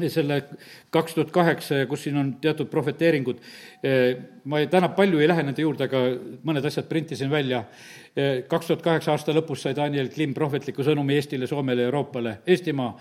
selle 0.06 0.44
kaks 0.94 1.16
tuhat 1.16 1.30
kaheksa 1.34 1.80
ja 1.80 1.86
kus 1.90 2.04
siin 2.06 2.16
on 2.20 2.28
teatud 2.38 2.68
prohveteeringud, 2.70 3.40
ma 4.46 4.60
ei, 4.62 4.68
täna 4.70 4.92
palju 4.94 5.18
ei 5.18 5.26
lähe 5.26 5.42
nende 5.42 5.64
juurde, 5.64 5.88
aga 5.88 6.02
mõned 6.46 6.68
asjad 6.70 6.86
printisin 6.86 7.30
välja. 7.32 7.64
kaks 8.48 8.70
tuhat 8.70 8.84
kaheksa 8.84 9.16
aasta 9.16 9.34
lõpus 9.34 9.64
sai 9.66 9.74
Daniel 9.74 10.12
Klim 10.14 10.36
prohvetliku 10.38 10.86
sõnumi 10.86 11.18
Eestile, 11.18 11.50
Soomele 11.50 11.88
Euroopale. 11.90 12.38
Eestimaa 12.46 12.92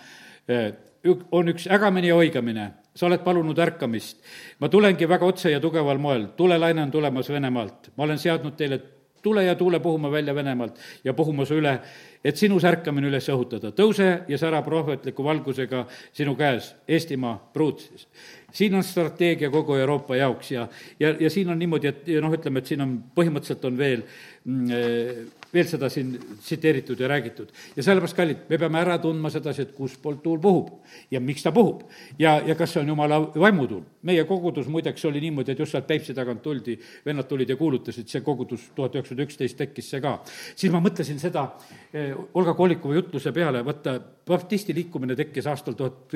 on 1.31 1.53
üks 1.53 1.67
ägamine 1.71 2.07
ja 2.07 2.15
oigamine 2.15 2.71
sa 2.97 3.05
oled 3.05 3.23
palunud 3.23 3.59
ärkamist. 3.59 4.21
ma 4.59 4.69
tulengi 4.69 5.09
väga 5.09 5.25
otse 5.25 5.51
ja 5.51 5.59
tugeval 5.59 5.97
moel, 5.97 6.27
tulelaine 6.37 6.81
on 6.81 6.91
tulemas 6.91 7.29
Venemaalt. 7.29 7.91
ma 7.95 8.03
olen 8.03 8.17
seadnud 8.17 8.55
teile 8.57 8.81
tule 9.21 9.43
ja 9.43 9.55
tuule 9.55 9.79
puhuma 9.79 10.11
välja 10.11 10.35
Venemaalt 10.35 10.79
ja 11.03 11.13
puhuma 11.13 11.45
su 11.45 11.57
üle, 11.57 11.79
et 12.23 12.37
sinus 12.37 12.65
ärkamine 12.65 13.09
üles 13.09 13.29
õhutada. 13.29 13.71
tõuse 13.71 14.09
ja 14.27 14.37
sära 14.37 14.61
prohvetliku 14.61 15.23
valgusega 15.23 15.85
sinu 16.13 16.35
käes, 16.35 16.75
Eestimaa 16.87 17.37
pruut 17.53 17.79
siis. 17.79 18.07
siin 18.51 18.75
on 18.75 18.83
strateegia 18.83 19.49
kogu 19.49 19.75
Euroopa 19.75 20.15
jaoks 20.15 20.51
ja, 20.51 20.67
ja, 20.99 21.15
ja 21.19 21.29
siin 21.29 21.49
on 21.49 21.59
niimoodi, 21.59 21.87
et 21.87 22.07
noh, 22.21 22.33
ütleme, 22.33 22.59
et 22.59 22.65
siin 22.65 22.81
on, 22.81 22.97
põhimõtteliselt 23.15 23.65
on 23.65 23.77
veel 23.77 24.03
mm, 24.45 25.36
veel 25.57 25.67
seda 25.69 25.89
siin 25.91 26.13
tsiteeritud 26.41 26.99
ja 26.99 27.09
räägitud. 27.09 27.51
ja 27.75 27.83
sellepärast, 27.83 28.17
kallid, 28.17 28.43
me 28.49 28.59
peame 28.61 28.79
ära 28.81 28.97
tundma 29.01 29.31
sedasi, 29.33 29.65
et 29.67 29.73
kustpoolt 29.77 30.21
tuul 30.23 30.39
puhub 30.43 30.69
ja 31.11 31.21
miks 31.23 31.43
ta 31.43 31.51
puhub. 31.55 31.83
ja, 32.19 32.37
ja 32.45 32.55
kas 32.55 32.75
see 32.75 32.83
on 32.83 32.93
jumala 32.93 33.19
vaimutuul. 33.35 33.83
meie 34.07 34.23
kogudus 34.29 34.67
muideks 34.71 35.05
oli 35.05 35.21
niimoodi, 35.21 35.51
et 35.51 35.59
just 35.59 35.75
sealt 35.75 35.87
Peipsi 35.87 36.13
tagant 36.13 36.41
tuldi, 36.43 36.77
vennad 37.05 37.27
tulid 37.27 37.49
ja 37.49 37.57
kuulutasid, 37.57 38.07
see 38.11 38.21
kogudus 38.21 38.69
tuhat 38.75 38.95
üheksasada 38.95 39.25
üksteist 39.25 39.57
tekkis 39.57 39.89
see 39.93 40.03
ka. 40.03 40.19
siis 40.55 40.73
ma 40.73 40.81
mõtlesin 40.83 41.19
seda 41.21 41.49
eh, 41.93 42.13
Olga 42.33 42.53
Kolikova 42.53 42.99
jutluse 42.99 43.33
peale, 43.35 43.63
vaata, 43.65 43.99
baptisti 44.27 44.75
liikumine 44.75 45.15
tekkis 45.15 45.47
aastal 45.47 45.75
tuhat 45.77 46.13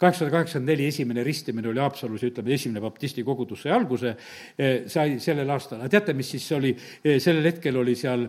kaheksasada 0.00 0.30
kaheksakümmend 0.32 0.72
neli, 0.72 0.86
esimene 0.88 1.24
ristimine 1.24 1.68
oli 1.68 1.82
Haapsalus 1.82 2.24
ja 2.24 2.30
ütleme, 2.32 2.54
esimene 2.56 2.82
baptisti 2.82 3.24
kogudus 3.26 3.62
sai 3.62 3.74
alguse, 3.76 4.14
eh, 4.58 4.84
sai 4.90 5.18
sellel 5.20 5.50
aastal. 5.50 5.80
aga 5.80 5.88
teate, 5.92 6.14
mis 6.16 6.30
siis 6.30 6.46
oli, 6.52 6.74
eh, 7.04 7.18
sellel 7.20 7.44
hetkel 7.50 7.76
oli 7.76 7.94
seal 7.94 8.28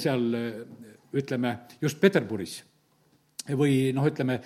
seal 0.00 0.24
ütleme, 1.16 1.54
just 1.82 2.00
Peterburis. 2.02 2.60
Või 3.56 3.90
noh, 3.96 4.06
ütleme, 4.06 4.38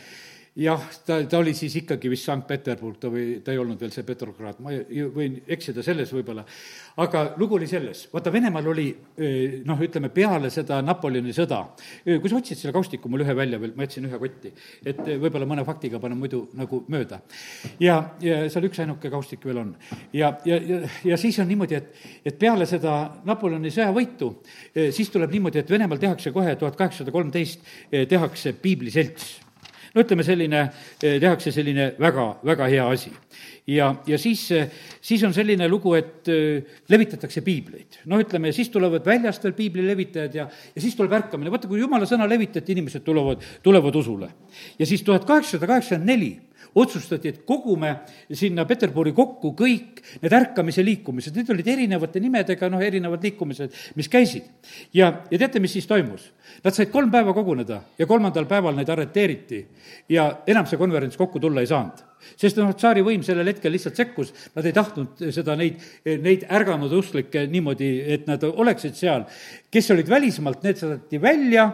jah, 0.54 0.82
ta, 1.06 1.16
ta 1.26 1.38
oli 1.42 1.50
siis 1.56 1.74
ikkagi 1.80 2.10
vist 2.12 2.28
Sankt-Peterburg, 2.28 2.98
ta 3.02 3.08
või, 3.10 3.40
ta 3.42 3.50
ei 3.50 3.58
olnud 3.58 3.80
veel 3.80 3.90
see 3.90 4.06
Petrograd, 4.06 4.60
ma 4.62 4.70
võin 5.14 5.40
eksida 5.50 5.82
selles 5.82 6.12
võib-olla. 6.14 6.44
aga 7.02 7.24
lugu 7.40 7.56
oli 7.58 7.66
selles, 7.66 8.04
vaata, 8.12 8.30
Venemaal 8.32 8.68
oli 8.70 8.86
noh, 9.66 9.82
ütleme 9.82 10.12
peale 10.14 10.50
seda 10.54 10.78
Napoleoni 10.82 11.34
sõda, 11.34 11.58
kui 12.04 12.30
sa 12.30 12.38
otsid 12.38 12.60
selle 12.60 12.74
kaustiku 12.76 13.10
mul 13.10 13.24
ühe 13.26 13.34
välja 13.34 13.58
veel, 13.58 13.72
ma 13.74 13.88
jätsin 13.88 14.06
ühe 14.06 14.20
kotti, 14.22 14.52
et 14.86 15.00
võib-olla 15.08 15.48
mõne 15.50 15.64
faktiga 15.66 15.98
panen 16.02 16.20
muidu 16.20 16.44
nagu 16.54 16.84
mööda. 16.88 17.18
ja, 17.82 17.98
ja 18.22 18.44
seal 18.46 18.68
üksainuke 18.70 19.10
kaustik 19.10 19.42
veel 19.48 19.58
on. 19.64 19.74
ja, 20.12 20.36
ja, 20.46 20.60
ja, 20.62 20.82
ja 21.04 21.18
siis 21.18 21.38
on 21.42 21.50
niimoodi, 21.50 21.80
et, 21.80 22.04
et 22.24 22.38
peale 22.38 22.68
seda 22.70 23.00
Napoleoni 23.26 23.74
sõjavõitu, 23.74 24.30
siis 24.94 25.10
tuleb 25.10 25.34
niimoodi, 25.34 25.64
et 25.64 25.74
Venemaal 25.74 25.98
tehakse 25.98 26.30
kohe 26.30 26.54
tuhat 26.54 26.78
kaheksasada 26.78 27.10
kolmteist, 27.10 27.66
tehakse 27.90 28.54
piibliselts 28.62 29.40
no 29.94 30.02
ütleme, 30.02 30.24
selline, 30.26 30.62
eh, 31.02 31.18
tehakse 31.22 31.52
selline 31.54 31.92
väga, 32.00 32.26
väga 32.44 32.68
hea 32.70 32.86
asi. 32.90 33.12
ja, 33.66 33.94
ja 34.06 34.18
siis, 34.18 34.50
eh, 34.52 34.70
siis 35.00 35.22
on 35.24 35.34
selline 35.34 35.68
lugu, 35.68 35.94
et 35.94 36.28
eh, 36.28 36.80
levitatakse 36.88 37.42
piibleid. 37.42 38.00
noh, 38.06 38.20
ütleme, 38.20 38.52
siis 38.52 38.68
tulevad 38.68 39.06
väljast 39.06 39.44
veel 39.44 39.54
piibli 39.54 39.86
levitajad 39.86 40.34
ja, 40.34 40.48
ja 40.74 40.82
siis 40.82 40.96
tuleb 40.96 41.12
ärkamine, 41.12 41.50
vaata, 41.50 41.68
kui 41.68 41.80
jumala 41.80 42.06
sõna 42.06 42.28
levitati, 42.28 42.72
inimesed 42.72 43.04
tulevad, 43.06 43.44
tulevad 43.62 43.94
usule. 43.94 44.28
ja 44.78 44.86
siis 44.86 45.02
tuhat 45.02 45.24
kaheksasada 45.24 45.70
kaheksakümmend 45.70 46.10
neli 46.10 46.34
otsustati, 46.74 47.30
et 47.30 47.42
kogume 47.46 47.92
sinna 48.34 48.64
Peterburi 48.66 49.12
kokku 49.14 49.52
kõik 49.58 50.00
need 50.22 50.34
ärkamise 50.34 50.82
liikumised, 50.84 51.36
need 51.36 51.50
olid 51.54 51.68
erinevate 51.70 52.22
nimedega, 52.22 52.70
noh, 52.72 52.82
erinevad 52.82 53.22
liikumised, 53.22 53.74
mis 53.94 54.10
käisid. 54.10 54.48
ja, 54.94 55.12
ja 55.30 55.38
teate, 55.38 55.62
mis 55.62 55.76
siis 55.78 55.86
toimus? 55.86 56.32
Nad 56.64 56.76
said 56.76 56.90
kolm 56.92 57.10
päeva 57.12 57.34
koguneda 57.36 57.80
ja 57.98 58.06
kolmandal 58.06 58.48
päeval 58.48 58.76
neid 58.76 58.88
arreteeriti 58.88 59.60
ja 60.08 60.30
enam 60.46 60.66
see 60.66 60.80
konverents 60.80 61.16
kokku 61.20 61.40
tulla 61.40 61.64
ei 61.64 61.70
saanud 61.70 62.02
sest 62.38 62.58
noh, 62.60 62.72
tsaari 62.76 63.04
võim 63.04 63.24
sellel 63.24 63.50
hetkel 63.52 63.72
lihtsalt 63.74 63.98
sekkus, 63.98 64.32
nad 64.56 64.66
ei 64.66 64.74
tahtnud 64.76 65.24
seda, 65.34 65.56
neid, 65.58 65.82
neid 66.24 66.46
ärganud 66.52 66.92
usklikke 66.98 67.46
niimoodi, 67.50 67.90
et 68.16 68.28
nad 68.30 68.44
oleksid 68.48 68.96
seal. 68.98 69.26
kes 69.74 69.90
olid 69.90 70.08
välismaalt, 70.08 70.62
need 70.62 70.78
saadeti 70.78 71.18
välja 71.18 71.64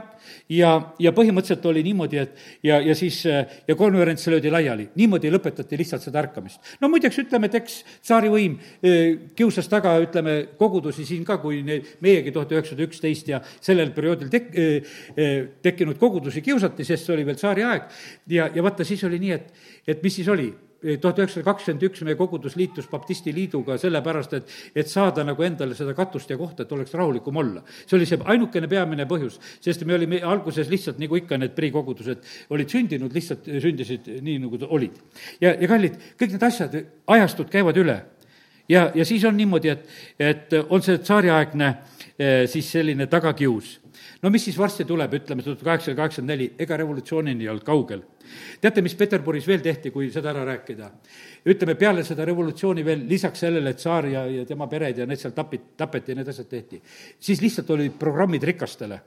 ja, 0.48 0.70
ja 0.98 1.12
põhimõtteliselt 1.12 1.66
oli 1.68 1.82
niimoodi, 1.84 2.20
et 2.22 2.38
ja, 2.64 2.78
ja 2.80 2.94
siis, 2.96 3.18
ja 3.26 3.76
konverents 3.76 4.26
löödi 4.32 4.50
laiali. 4.50 4.88
niimoodi 4.96 5.30
lõpetati 5.32 5.78
lihtsalt 5.78 6.06
seda 6.06 6.22
ärkamist. 6.22 6.60
no 6.80 6.88
muideks 6.88 7.18
ütleme, 7.20 7.50
et 7.50 7.58
eks 7.60 7.80
tsaarivõim 8.00 8.56
eh, 8.82 9.18
kiusas 9.36 9.68
taga, 9.68 9.96
ütleme, 10.00 10.36
kogudusi 10.58 11.04
siin 11.04 11.24
ka, 11.28 11.38
kui 11.42 11.62
need, 11.66 11.96
meiegi 12.00 12.32
tuhat 12.32 12.52
üheksasada 12.56 12.88
üksteist 12.88 13.28
ja 13.28 13.42
sellel 13.60 13.92
perioodil 13.96 14.32
tek-, 14.32 14.52
tekkinud 15.62 15.98
kogudusi 15.98 16.42
kiusati, 16.42 16.84
sest 16.84 17.06
see 17.06 17.14
oli 17.14 17.28
veel 17.28 17.38
tsaariaeg. 17.38 17.86
ja, 18.28 18.50
ja 18.54 18.62
vaata, 18.62 18.84
siis 18.84 19.04
oli 19.04 19.20
nii, 19.22 19.38
et, 19.38 19.54
et 19.86 20.02
mis 20.02 20.20
siis 20.20 20.28
oli? 20.28 20.50
tuhat 20.80 21.18
üheksasada 21.20 21.44
kakskümmend 21.44 21.82
üks 21.90 22.00
meie 22.06 22.16
kogudus 22.16 22.54
liitus 22.56 22.86
baptisti 22.88 23.32
liiduga 23.36 23.76
sellepärast, 23.80 24.36
et, 24.38 24.54
et 24.80 24.88
saada 24.88 25.24
nagu 25.28 25.44
endale 25.44 25.76
seda 25.76 25.92
katust 25.96 26.30
ja 26.32 26.38
kohta, 26.40 26.64
et 26.64 26.72
oleks 26.72 26.94
rahulikum 26.96 27.36
olla. 27.36 27.62
see 27.84 27.98
oli 27.98 28.06
see 28.08 28.20
ainukene 28.24 28.68
peamine 28.68 29.04
põhjus, 29.08 29.36
sest 29.60 29.84
me 29.84 29.94
olime 29.98 30.22
alguses 30.24 30.70
lihtsalt 30.72 31.00
nagu 31.02 31.18
ikka 31.20 31.36
need 31.40 31.52
prikogudused 31.56 32.24
olid 32.56 32.72
sündinud, 32.72 33.12
lihtsalt 33.12 33.50
sündisid 33.60 34.08
nii, 34.24 34.38
nagu 34.46 34.60
olid. 34.68 34.96
ja, 35.40 35.52
ja 35.52 35.68
kallid, 35.68 36.00
kõik 36.20 36.36
need 36.36 36.48
asjad, 36.48 36.80
ajastud 37.18 37.52
käivad 37.52 37.76
üle. 37.76 38.00
ja, 38.68 38.88
ja 38.94 39.04
siis 39.04 39.24
on 39.28 39.36
niimoodi, 39.36 39.76
et, 39.76 39.86
et 40.18 40.56
on 40.68 40.82
see 40.82 40.98
tsaariaegne 40.98 41.74
siis 42.48 42.72
selline 42.72 43.06
tagakius 43.08 43.78
no 44.22 44.30
mis 44.30 44.44
siis 44.44 44.58
varsti 44.58 44.84
tuleb, 44.88 45.14
ütleme, 45.20 45.44
tuhat 45.44 45.62
kaheksasada 45.64 45.96
kaheksakümmend 45.96 46.32
neli, 46.32 46.48
ega 46.60 46.76
revolutsioonini 46.80 47.44
ei 47.44 47.50
olnud 47.52 47.64
kaugel. 47.66 48.02
teate, 48.60 48.82
mis 48.82 48.94
Peterburis 48.94 49.46
veel 49.48 49.60
tehti, 49.64 49.90
kui 49.90 50.10
seda 50.12 50.32
ära 50.34 50.44
rääkida? 50.48 50.90
ütleme, 51.46 51.74
peale 51.74 52.04
seda 52.04 52.24
revolutsiooni 52.28 52.84
veel 52.84 53.06
lisaks 53.08 53.46
sellele, 53.46 53.70
et 53.70 53.80
tsaar 53.80 54.08
ja, 54.08 54.26
ja 54.26 54.44
tema 54.46 54.68
pered 54.68 54.98
ja 54.98 55.06
need 55.06 55.20
seal 55.20 55.32
tapid, 55.36 55.72
tapeti 55.76 56.12
ja 56.12 56.20
need 56.20 56.28
asjad 56.28 56.48
tehti, 56.48 56.82
siis 57.18 57.40
lihtsalt 57.40 57.70
olid 57.70 57.96
programmid 57.98 58.44
rikastele. 58.44 59.00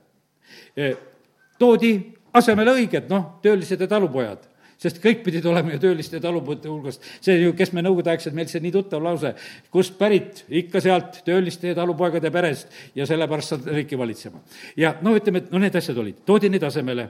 Toodi 1.58 1.94
asemele 2.34 2.74
õiged, 2.74 3.06
noh, 3.10 3.38
töölised 3.42 3.80
ja 3.80 3.88
talupojad 3.90 4.53
sest 4.84 5.00
kõik 5.02 5.24
pidid 5.24 5.46
olema 5.48 5.74
ju 5.74 5.80
tööliste 5.86 6.20
talupojate 6.22 6.70
hulgast. 6.70 7.02
see 7.24 7.38
ju, 7.40 7.54
kes 7.56 7.72
me 7.72 7.84
nõukogudeaegselt, 7.84 8.36
meil 8.36 8.50
see 8.50 8.62
nii 8.64 8.74
tuttav 8.74 9.02
lause, 9.04 9.34
kust 9.72 9.98
pärit, 10.00 10.44
ikka 10.48 10.82
sealt 10.84 11.22
tööliste 11.26 11.72
ja 11.72 11.78
talupoegade 11.78 12.30
perest 12.34 12.72
ja 12.94 13.08
sellepärast 13.08 13.54
saad 13.54 13.68
riiki 13.72 13.98
valitsema. 13.98 14.42
ja 14.76 14.96
no 15.02 15.16
ütleme, 15.16 15.44
et 15.44 15.52
no 15.52 15.62
need 15.62 15.76
asjad 15.76 15.98
olid, 16.04 16.24
toodi 16.28 16.52
need 16.52 16.64
asemele 16.64 17.08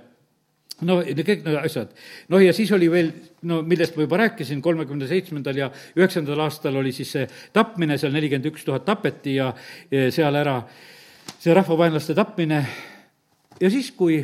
no 0.83 0.99
kõik 1.03 1.45
need 1.45 1.59
asjad. 1.61 1.93
noh, 2.29 2.43
ja 2.43 2.53
siis 2.57 2.73
oli 2.75 2.89
veel, 2.91 3.13
no 3.47 3.61
millest 3.63 3.97
ma 3.97 4.07
juba 4.07 4.19
rääkisin, 4.25 4.63
kolmekümne 4.63 5.09
seitsmendal 5.11 5.59
ja 5.59 5.71
üheksandal 5.97 6.45
aastal 6.47 6.77
oli 6.81 6.93
siis 6.93 7.13
see 7.15 7.29
tapmine, 7.55 7.99
seal 7.99 8.15
nelikümmend 8.15 8.51
üks 8.51 8.67
tuhat 8.67 8.87
tapeti 8.87 9.37
ja, 9.39 9.53
ja 9.91 10.11
seal 10.15 10.35
ära 10.35 10.61
see 11.39 11.55
rahvavaenlaste 11.55 12.15
tapmine. 12.15 12.65
ja 13.61 13.71
siis, 13.71 13.91
kui 13.95 14.23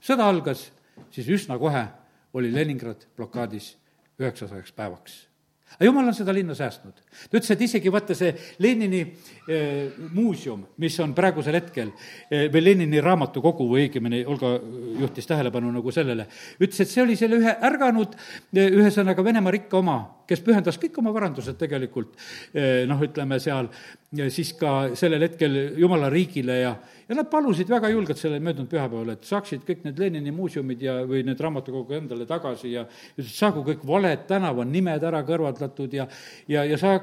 sõda 0.00 0.28
algas, 0.30 0.70
siis 1.12 1.28
üsna 1.28 1.58
kohe 1.60 1.86
oli 2.34 2.54
Leningrad 2.54 3.06
blokaadis 3.16 3.76
üheksasajaks 4.20 4.72
päevaks 4.72 5.30
aga 5.76 5.86
jumal 5.86 6.10
on 6.10 6.14
seda 6.14 6.34
linna 6.34 6.54
säästnud. 6.54 7.02
Ta 7.10 7.38
ütles, 7.38 7.50
et 7.54 7.64
isegi 7.66 7.92
vaata 7.92 8.14
see 8.16 8.30
Lenini 8.62 9.00
eh, 9.02 9.90
muuseum, 10.14 10.62
mis 10.82 10.98
on 11.02 11.14
praegusel 11.16 11.58
hetkel 11.58 11.90
eh, 12.30 12.46
või 12.52 12.64
Lenini 12.64 13.02
raamatukogu 13.04 13.66
või 13.70 13.86
õigemini 13.88 14.22
Olga 14.30 14.54
juhtis 15.00 15.28
tähelepanu 15.30 15.72
nagu 15.74 15.94
sellele, 15.94 16.28
ütles, 16.60 16.82
et 16.84 16.92
see 16.92 17.04
oli 17.04 17.18
selle 17.18 17.40
ühe 17.40 17.56
ärganud 17.70 18.14
eh,, 18.14 18.68
ühesõnaga 18.68 19.24
Venemaa 19.26 19.54
rikka 19.56 19.80
oma, 19.80 19.98
kes 20.30 20.44
pühendas 20.46 20.78
kõik 20.80 20.98
oma 21.02 21.14
varandused 21.14 21.58
tegelikult 21.60 22.14
eh, 22.54 22.86
noh, 22.88 23.02
ütleme 23.06 23.40
seal 23.42 23.70
siis 24.10 24.54
ka 24.58 24.90
sellel 24.98 25.22
hetkel 25.22 25.52
jumala 25.78 26.08
riigile 26.10 26.56
ja, 26.58 26.72
ja 27.06 27.14
nad 27.14 27.28
palusid 27.30 27.68
väga 27.70 27.92
julgelt 27.92 28.18
sellel 28.18 28.42
möödunud 28.42 28.66
pühapäeval, 28.70 29.12
et 29.14 29.26
saaksid 29.26 29.62
kõik 29.66 29.84
need 29.86 30.00
Lenini 30.02 30.32
muuseumid 30.34 30.82
ja, 30.82 30.96
või 31.06 31.22
need 31.26 31.38
raamatukogu 31.38 31.94
endale 31.94 32.26
tagasi 32.26 32.72
ja 32.72 32.84
saagu 33.22 33.62
kõik 33.66 33.84
valed 33.86 34.26
tänava 34.26 34.66
nimed 34.66 35.06
ära 35.06 35.22
kõrvaldatud 35.26 35.94
ja 35.94 36.08
ja, 36.50 36.64
ja 36.66 36.78
saagu, 36.80 36.99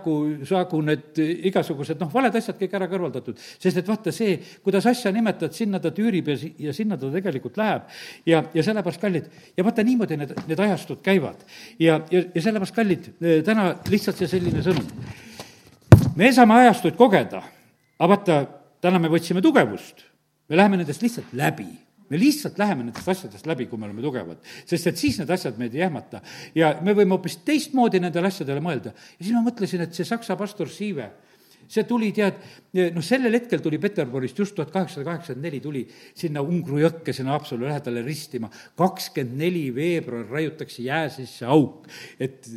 saagu 0.47 0.81
need 0.85 1.19
igasugused 1.49 1.99
noh, 2.01 2.11
valed 2.13 2.35
asjad 2.39 2.57
kõik 2.59 2.75
ära 2.77 2.89
kõrvaldatud. 2.91 3.37
sest 3.37 3.77
et 3.81 3.87
vaata 3.87 4.11
see, 4.11 4.37
kuidas 4.63 4.85
asja 4.85 5.11
nimetad, 5.11 5.53
sinna 5.53 5.79
ta 5.79 5.91
tüürib 5.95 6.29
ja, 6.31 6.37
ja 6.67 6.73
sinna 6.73 6.97
ta 6.97 7.11
tegelikult 7.13 7.57
läheb. 7.57 7.87
ja, 8.25 8.43
ja 8.53 8.63
sellepärast, 8.63 9.01
kallid, 9.01 9.31
ja 9.57 9.63
vaata 9.63 9.83
niimoodi 9.83 10.17
need, 10.17 10.35
need 10.47 10.59
ajastud 10.67 11.01
käivad. 11.05 11.41
ja, 11.79 12.01
ja, 12.11 12.23
ja 12.33 12.41
sellepärast, 12.41 12.75
kallid, 12.75 13.09
täna 13.45 13.73
lihtsalt 13.89 14.19
see 14.21 14.35
selline 14.37 14.63
sõnum 14.65 14.85
me 16.17 16.31
saame 16.33 16.61
ajastuid 16.63 16.95
kogeda, 16.97 17.41
aga 17.99 18.13
vaata, 18.13 18.37
täna 18.81 18.99
me 19.01 19.11
võtsime 19.11 19.41
tugevust, 19.43 20.05
me 20.49 20.57
läheme 20.57 20.79
nendest 20.81 21.03
lihtsalt 21.05 21.33
läbi 21.37 21.69
me 22.09 22.19
lihtsalt 22.19 22.59
läheme 22.59 22.85
nendest 22.85 23.07
asjadest 23.13 23.47
läbi, 23.49 23.67
kui 23.67 23.79
me 23.79 23.87
oleme 23.89 24.03
tugevad. 24.05 24.41
sest 24.65 24.91
et 24.91 24.97
siis 24.97 25.19
need 25.19 25.31
asjad 25.33 25.57
meid 25.59 25.75
ei 25.75 25.85
ehmata. 25.87 26.21
ja 26.55 26.75
me 26.81 26.95
võime 26.97 27.17
hoopis 27.17 27.39
teistmoodi 27.47 28.01
nendele 28.03 28.31
asjadele 28.31 28.63
mõelda. 28.63 28.93
ja 28.95 29.23
siis 29.23 29.35
ma 29.35 29.45
mõtlesin, 29.45 29.83
et 29.83 29.93
see 29.97 30.07
saksa 30.07 30.37
pastor 30.39 30.69
Siive, 30.71 31.11
see 31.67 31.83
tuli, 31.87 32.13
tead, 32.15 32.39
noh, 32.95 33.03
sellel 33.03 33.35
hetkel 33.35 33.61
tuli 33.63 33.79
Peterburist 33.81 34.39
just 34.39 34.55
tuhat 34.55 34.71
kaheksasada 34.71 35.09
kaheksakümmend 35.09 35.47
neli 35.49 35.59
tuli 35.63 35.83
sinna 36.15 36.43
Ungru 36.43 36.79
jõkke, 36.79 37.15
sinna 37.15 37.35
Haapsalu 37.35 37.67
lähedale 37.67 38.03
ristima. 38.05 38.49
kakskümmend 38.77 39.41
neli 39.43 39.67
veebruar 39.75 40.29
raiutakse 40.31 40.85
jää 40.85 41.09
sisse 41.11 41.45
auk, 41.45 41.87
et 42.19 42.47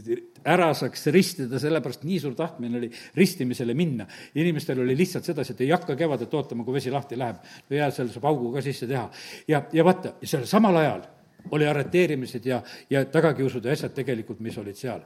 ära 0.44 0.70
saaks 0.74 1.06
ristida, 1.14 1.60
sellepärast 1.60 2.04
nii 2.08 2.18
suur 2.22 2.34
tahtmine 2.38 2.78
oli 2.78 2.90
ristimisele 3.16 3.74
minna. 3.74 4.06
inimestel 4.34 4.80
oli 4.80 4.96
lihtsalt 4.96 5.24
sedasi, 5.24 5.52
et 5.52 5.60
ei 5.60 5.70
hakka 5.70 5.96
kevadet 5.96 6.34
ootama, 6.34 6.64
kui 6.64 6.74
vesi 6.74 6.90
lahti 6.90 7.18
läheb. 7.18 7.36
ja 7.70 7.90
seal 7.90 8.08
saab 8.08 8.24
augu 8.32 8.52
ka 8.52 8.62
sisse 8.62 8.86
teha. 8.86 9.08
ja, 9.48 9.62
ja 9.72 9.84
vaata, 9.84 10.14
sellel 10.24 10.46
samal 10.46 10.76
ajal 10.76 11.02
oli 11.50 11.66
arreteerimised 11.66 12.46
ja, 12.46 12.62
ja 12.90 13.04
tagakiusud 13.04 13.64
ja 13.64 13.72
asjad 13.72 13.92
tegelikult, 13.94 14.40
mis 14.40 14.58
olid 14.58 14.76
seal. 14.76 15.00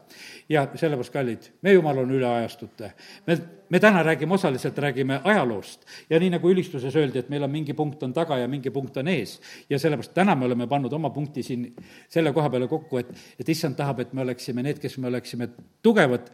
ja 0.48 0.66
sellepärast, 0.74 1.12
kallid, 1.12 1.48
me 1.62 1.72
jumal 1.72 1.98
on 1.98 2.10
üle 2.10 2.26
ajastute. 2.26 2.92
me, 3.26 3.38
me 3.68 3.80
täna 3.80 4.02
räägime 4.02 4.34
osaliselt, 4.34 4.78
räägime 4.78 5.20
ajaloost 5.24 5.86
ja 6.10 6.20
nii, 6.20 6.30
nagu 6.36 6.50
ülistuses 6.50 6.96
öeldi, 6.96 7.18
et 7.18 7.28
meil 7.28 7.42
on 7.42 7.50
mingi 7.50 7.74
punkt 7.74 8.02
on 8.02 8.12
taga 8.12 8.38
ja 8.38 8.48
mingi 8.48 8.70
punkt 8.70 8.96
on 8.96 9.08
ees. 9.08 9.40
ja 9.70 9.78
sellepärast 9.78 10.14
täna 10.14 10.34
me 10.34 10.44
oleme 10.44 10.66
pannud 10.66 10.92
oma 10.92 11.10
punkti 11.10 11.42
siin 11.42 11.74
selle 12.08 12.32
koha 12.32 12.50
peale 12.50 12.68
kokku, 12.68 12.98
et, 12.98 13.14
et 13.40 13.48
issand 13.48 13.76
tahab, 13.76 14.00
et 14.00 14.12
me 14.12 14.22
oleksime 14.22 14.62
need, 14.62 14.78
kes 14.78 14.98
me 14.98 15.08
oleksime 15.08 15.48
tugevad 15.82 16.30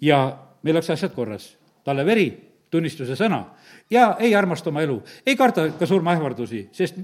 ja 0.00 0.22
meil 0.62 0.76
oleks 0.76 0.90
asjad 0.90 1.14
korras. 1.14 1.56
talle 1.84 2.04
veri, 2.06 2.28
tunnistuse 2.70 3.16
sõna 3.16 3.44
ja 3.90 4.16
ei 4.20 4.34
armasta 4.36 4.70
oma 4.70 4.82
elu, 4.84 5.02
ei 5.26 5.36
karda 5.36 5.70
ka 5.78 5.86
surmaähvardusi, 5.86 6.68
sest 6.72 6.98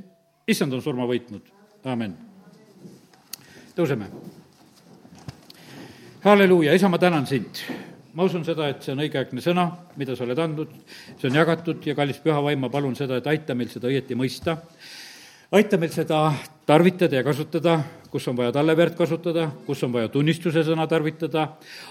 issand 0.49 0.72
on 0.72 0.82
surma 0.82 1.07
võitnud 1.09 1.63
amin. 1.85 2.14
tõuseme. 3.76 4.09
halleluuja, 6.24 6.74
isa, 6.74 6.89
ma 6.89 6.99
tänan 6.99 7.26
sind. 7.26 7.61
ma 8.14 8.24
usun 8.24 8.45
seda, 8.45 8.68
et 8.68 8.82
see 8.82 8.93
on 8.95 9.03
õigeaegne 9.05 9.43
sõna, 9.43 9.68
mida 9.97 10.16
sa 10.16 10.24
oled 10.24 10.39
andnud, 10.39 10.70
see 11.18 11.28
on 11.28 11.41
jagatud 11.41 11.87
ja 11.87 11.95
kallis 11.95 12.20
püha 12.22 12.43
vaim, 12.43 12.61
ma 12.61 12.70
palun 12.70 12.97
seda, 12.97 13.18
et 13.18 13.26
aita 13.26 13.55
meil 13.55 13.68
seda 13.68 13.91
õieti 13.91 14.16
mõista 14.16 14.59
aita 15.55 15.78
meil 15.78 15.93
seda 15.95 16.32
tarvitada 16.66 17.20
ja 17.20 17.24
kasutada, 17.24 17.78
kus 18.11 18.26
on 18.28 18.37
vaja 18.39 18.53
talle 18.55 18.76
verd 18.76 18.97
kasutada, 18.99 19.49
kus 19.66 19.82
on 19.87 19.93
vaja 19.93 20.09
tunnistuse 20.11 20.64
sõna 20.66 20.87
tarvitada, 20.91 21.47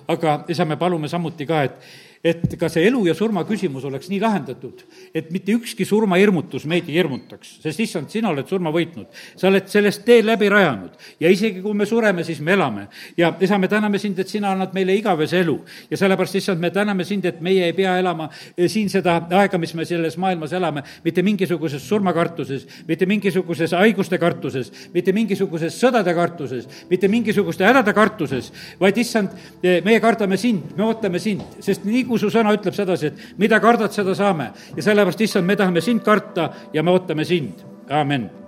aga 0.08 0.42
isa, 0.52 0.66
me 0.66 0.78
palume 0.80 1.08
samuti 1.12 1.48
ka, 1.48 1.62
et 1.64 1.78
et 2.24 2.56
ka 2.56 2.70
see 2.72 2.86
elu 2.88 3.02
ja 3.10 3.14
surma 3.18 3.42
küsimus 3.44 3.84
oleks 3.84 4.08
nii 4.08 4.22
lahendatud, 4.24 4.86
et 5.12 5.28
mitte 5.36 5.52
ükski 5.58 5.84
surmahirmutus 5.84 6.64
meid 6.72 6.88
ei 6.88 6.96
hirmutaks, 6.96 7.58
sest 7.64 7.82
issand, 7.84 8.08
sina 8.14 8.30
oled 8.32 8.48
surma 8.48 8.72
võitnud. 8.72 9.10
sa 9.36 9.50
oled 9.50 9.68
sellest 9.68 10.06
tee 10.08 10.22
läbi 10.24 10.48
rajanud 10.50 10.96
ja 11.20 11.30
isegi 11.30 11.60
kui 11.62 11.74
me 11.76 11.86
sureme, 11.86 12.24
siis 12.24 12.40
me 12.40 12.54
elame. 12.54 12.88
ja 13.18 13.34
isa, 13.42 13.58
me 13.58 13.68
täname 13.68 14.00
sind, 14.00 14.20
et 14.20 14.28
sina 14.32 14.54
annad 14.54 14.72
meile 14.74 14.96
igavese 14.96 15.42
elu 15.44 15.58
ja 15.92 15.98
sellepärast, 15.98 16.36
issand, 16.40 16.62
me 16.64 16.72
täname 16.72 17.04
sind, 17.04 17.26
et 17.26 17.42
meie 17.42 17.66
ei 17.66 17.74
pea 17.74 17.98
elama 18.00 18.30
eh, 18.58 18.70
siin 18.70 18.90
seda 18.90 19.18
aega, 19.30 19.58
mis 19.58 19.74
me 19.76 19.86
selles 19.86 20.18
maailmas 20.18 20.54
elame, 20.54 20.86
mitte 21.04 21.24
mingisuguses 21.24 21.84
surmakartuses, 21.88 22.66
mitte 22.88 23.06
mingisuguses 23.06 23.76
haiguste 23.76 24.18
kartuses, 24.18 24.72
mitte 24.94 25.12
mingisuguses 25.12 25.76
sõdade 25.76 26.16
kartuses, 26.16 26.70
mitte 26.90 27.12
mingisuguste 27.12 27.68
hädade 27.68 27.94
kartuses, 27.94 28.52
vaid 28.80 28.98
issand, 29.04 29.36
eh, 29.62 29.82
meie 29.84 30.00
kardame 30.00 30.38
sind, 30.38 30.72
me 30.78 30.88
ootame 30.88 31.20
sind, 31.20 31.44
sest 31.60 31.84
nii 31.84 32.08
kui 32.08 32.13
nagu 32.14 32.22
su 32.22 32.30
sõna 32.30 32.54
ütleb 32.54 32.76
sedasi, 32.78 33.10
et 33.10 33.42
mida 33.42 33.60
kardad, 33.60 33.92
seda 33.94 34.14
saame. 34.16 34.52
ja 34.76 34.84
sellepärast, 34.84 35.22
issand, 35.22 35.48
me 35.48 35.56
tahame 35.56 35.82
sind 35.82 36.04
karta 36.06 36.52
ja 36.74 36.84
me 36.84 36.92
ootame 36.92 37.26
sind, 37.26 37.66
amin 37.90 38.43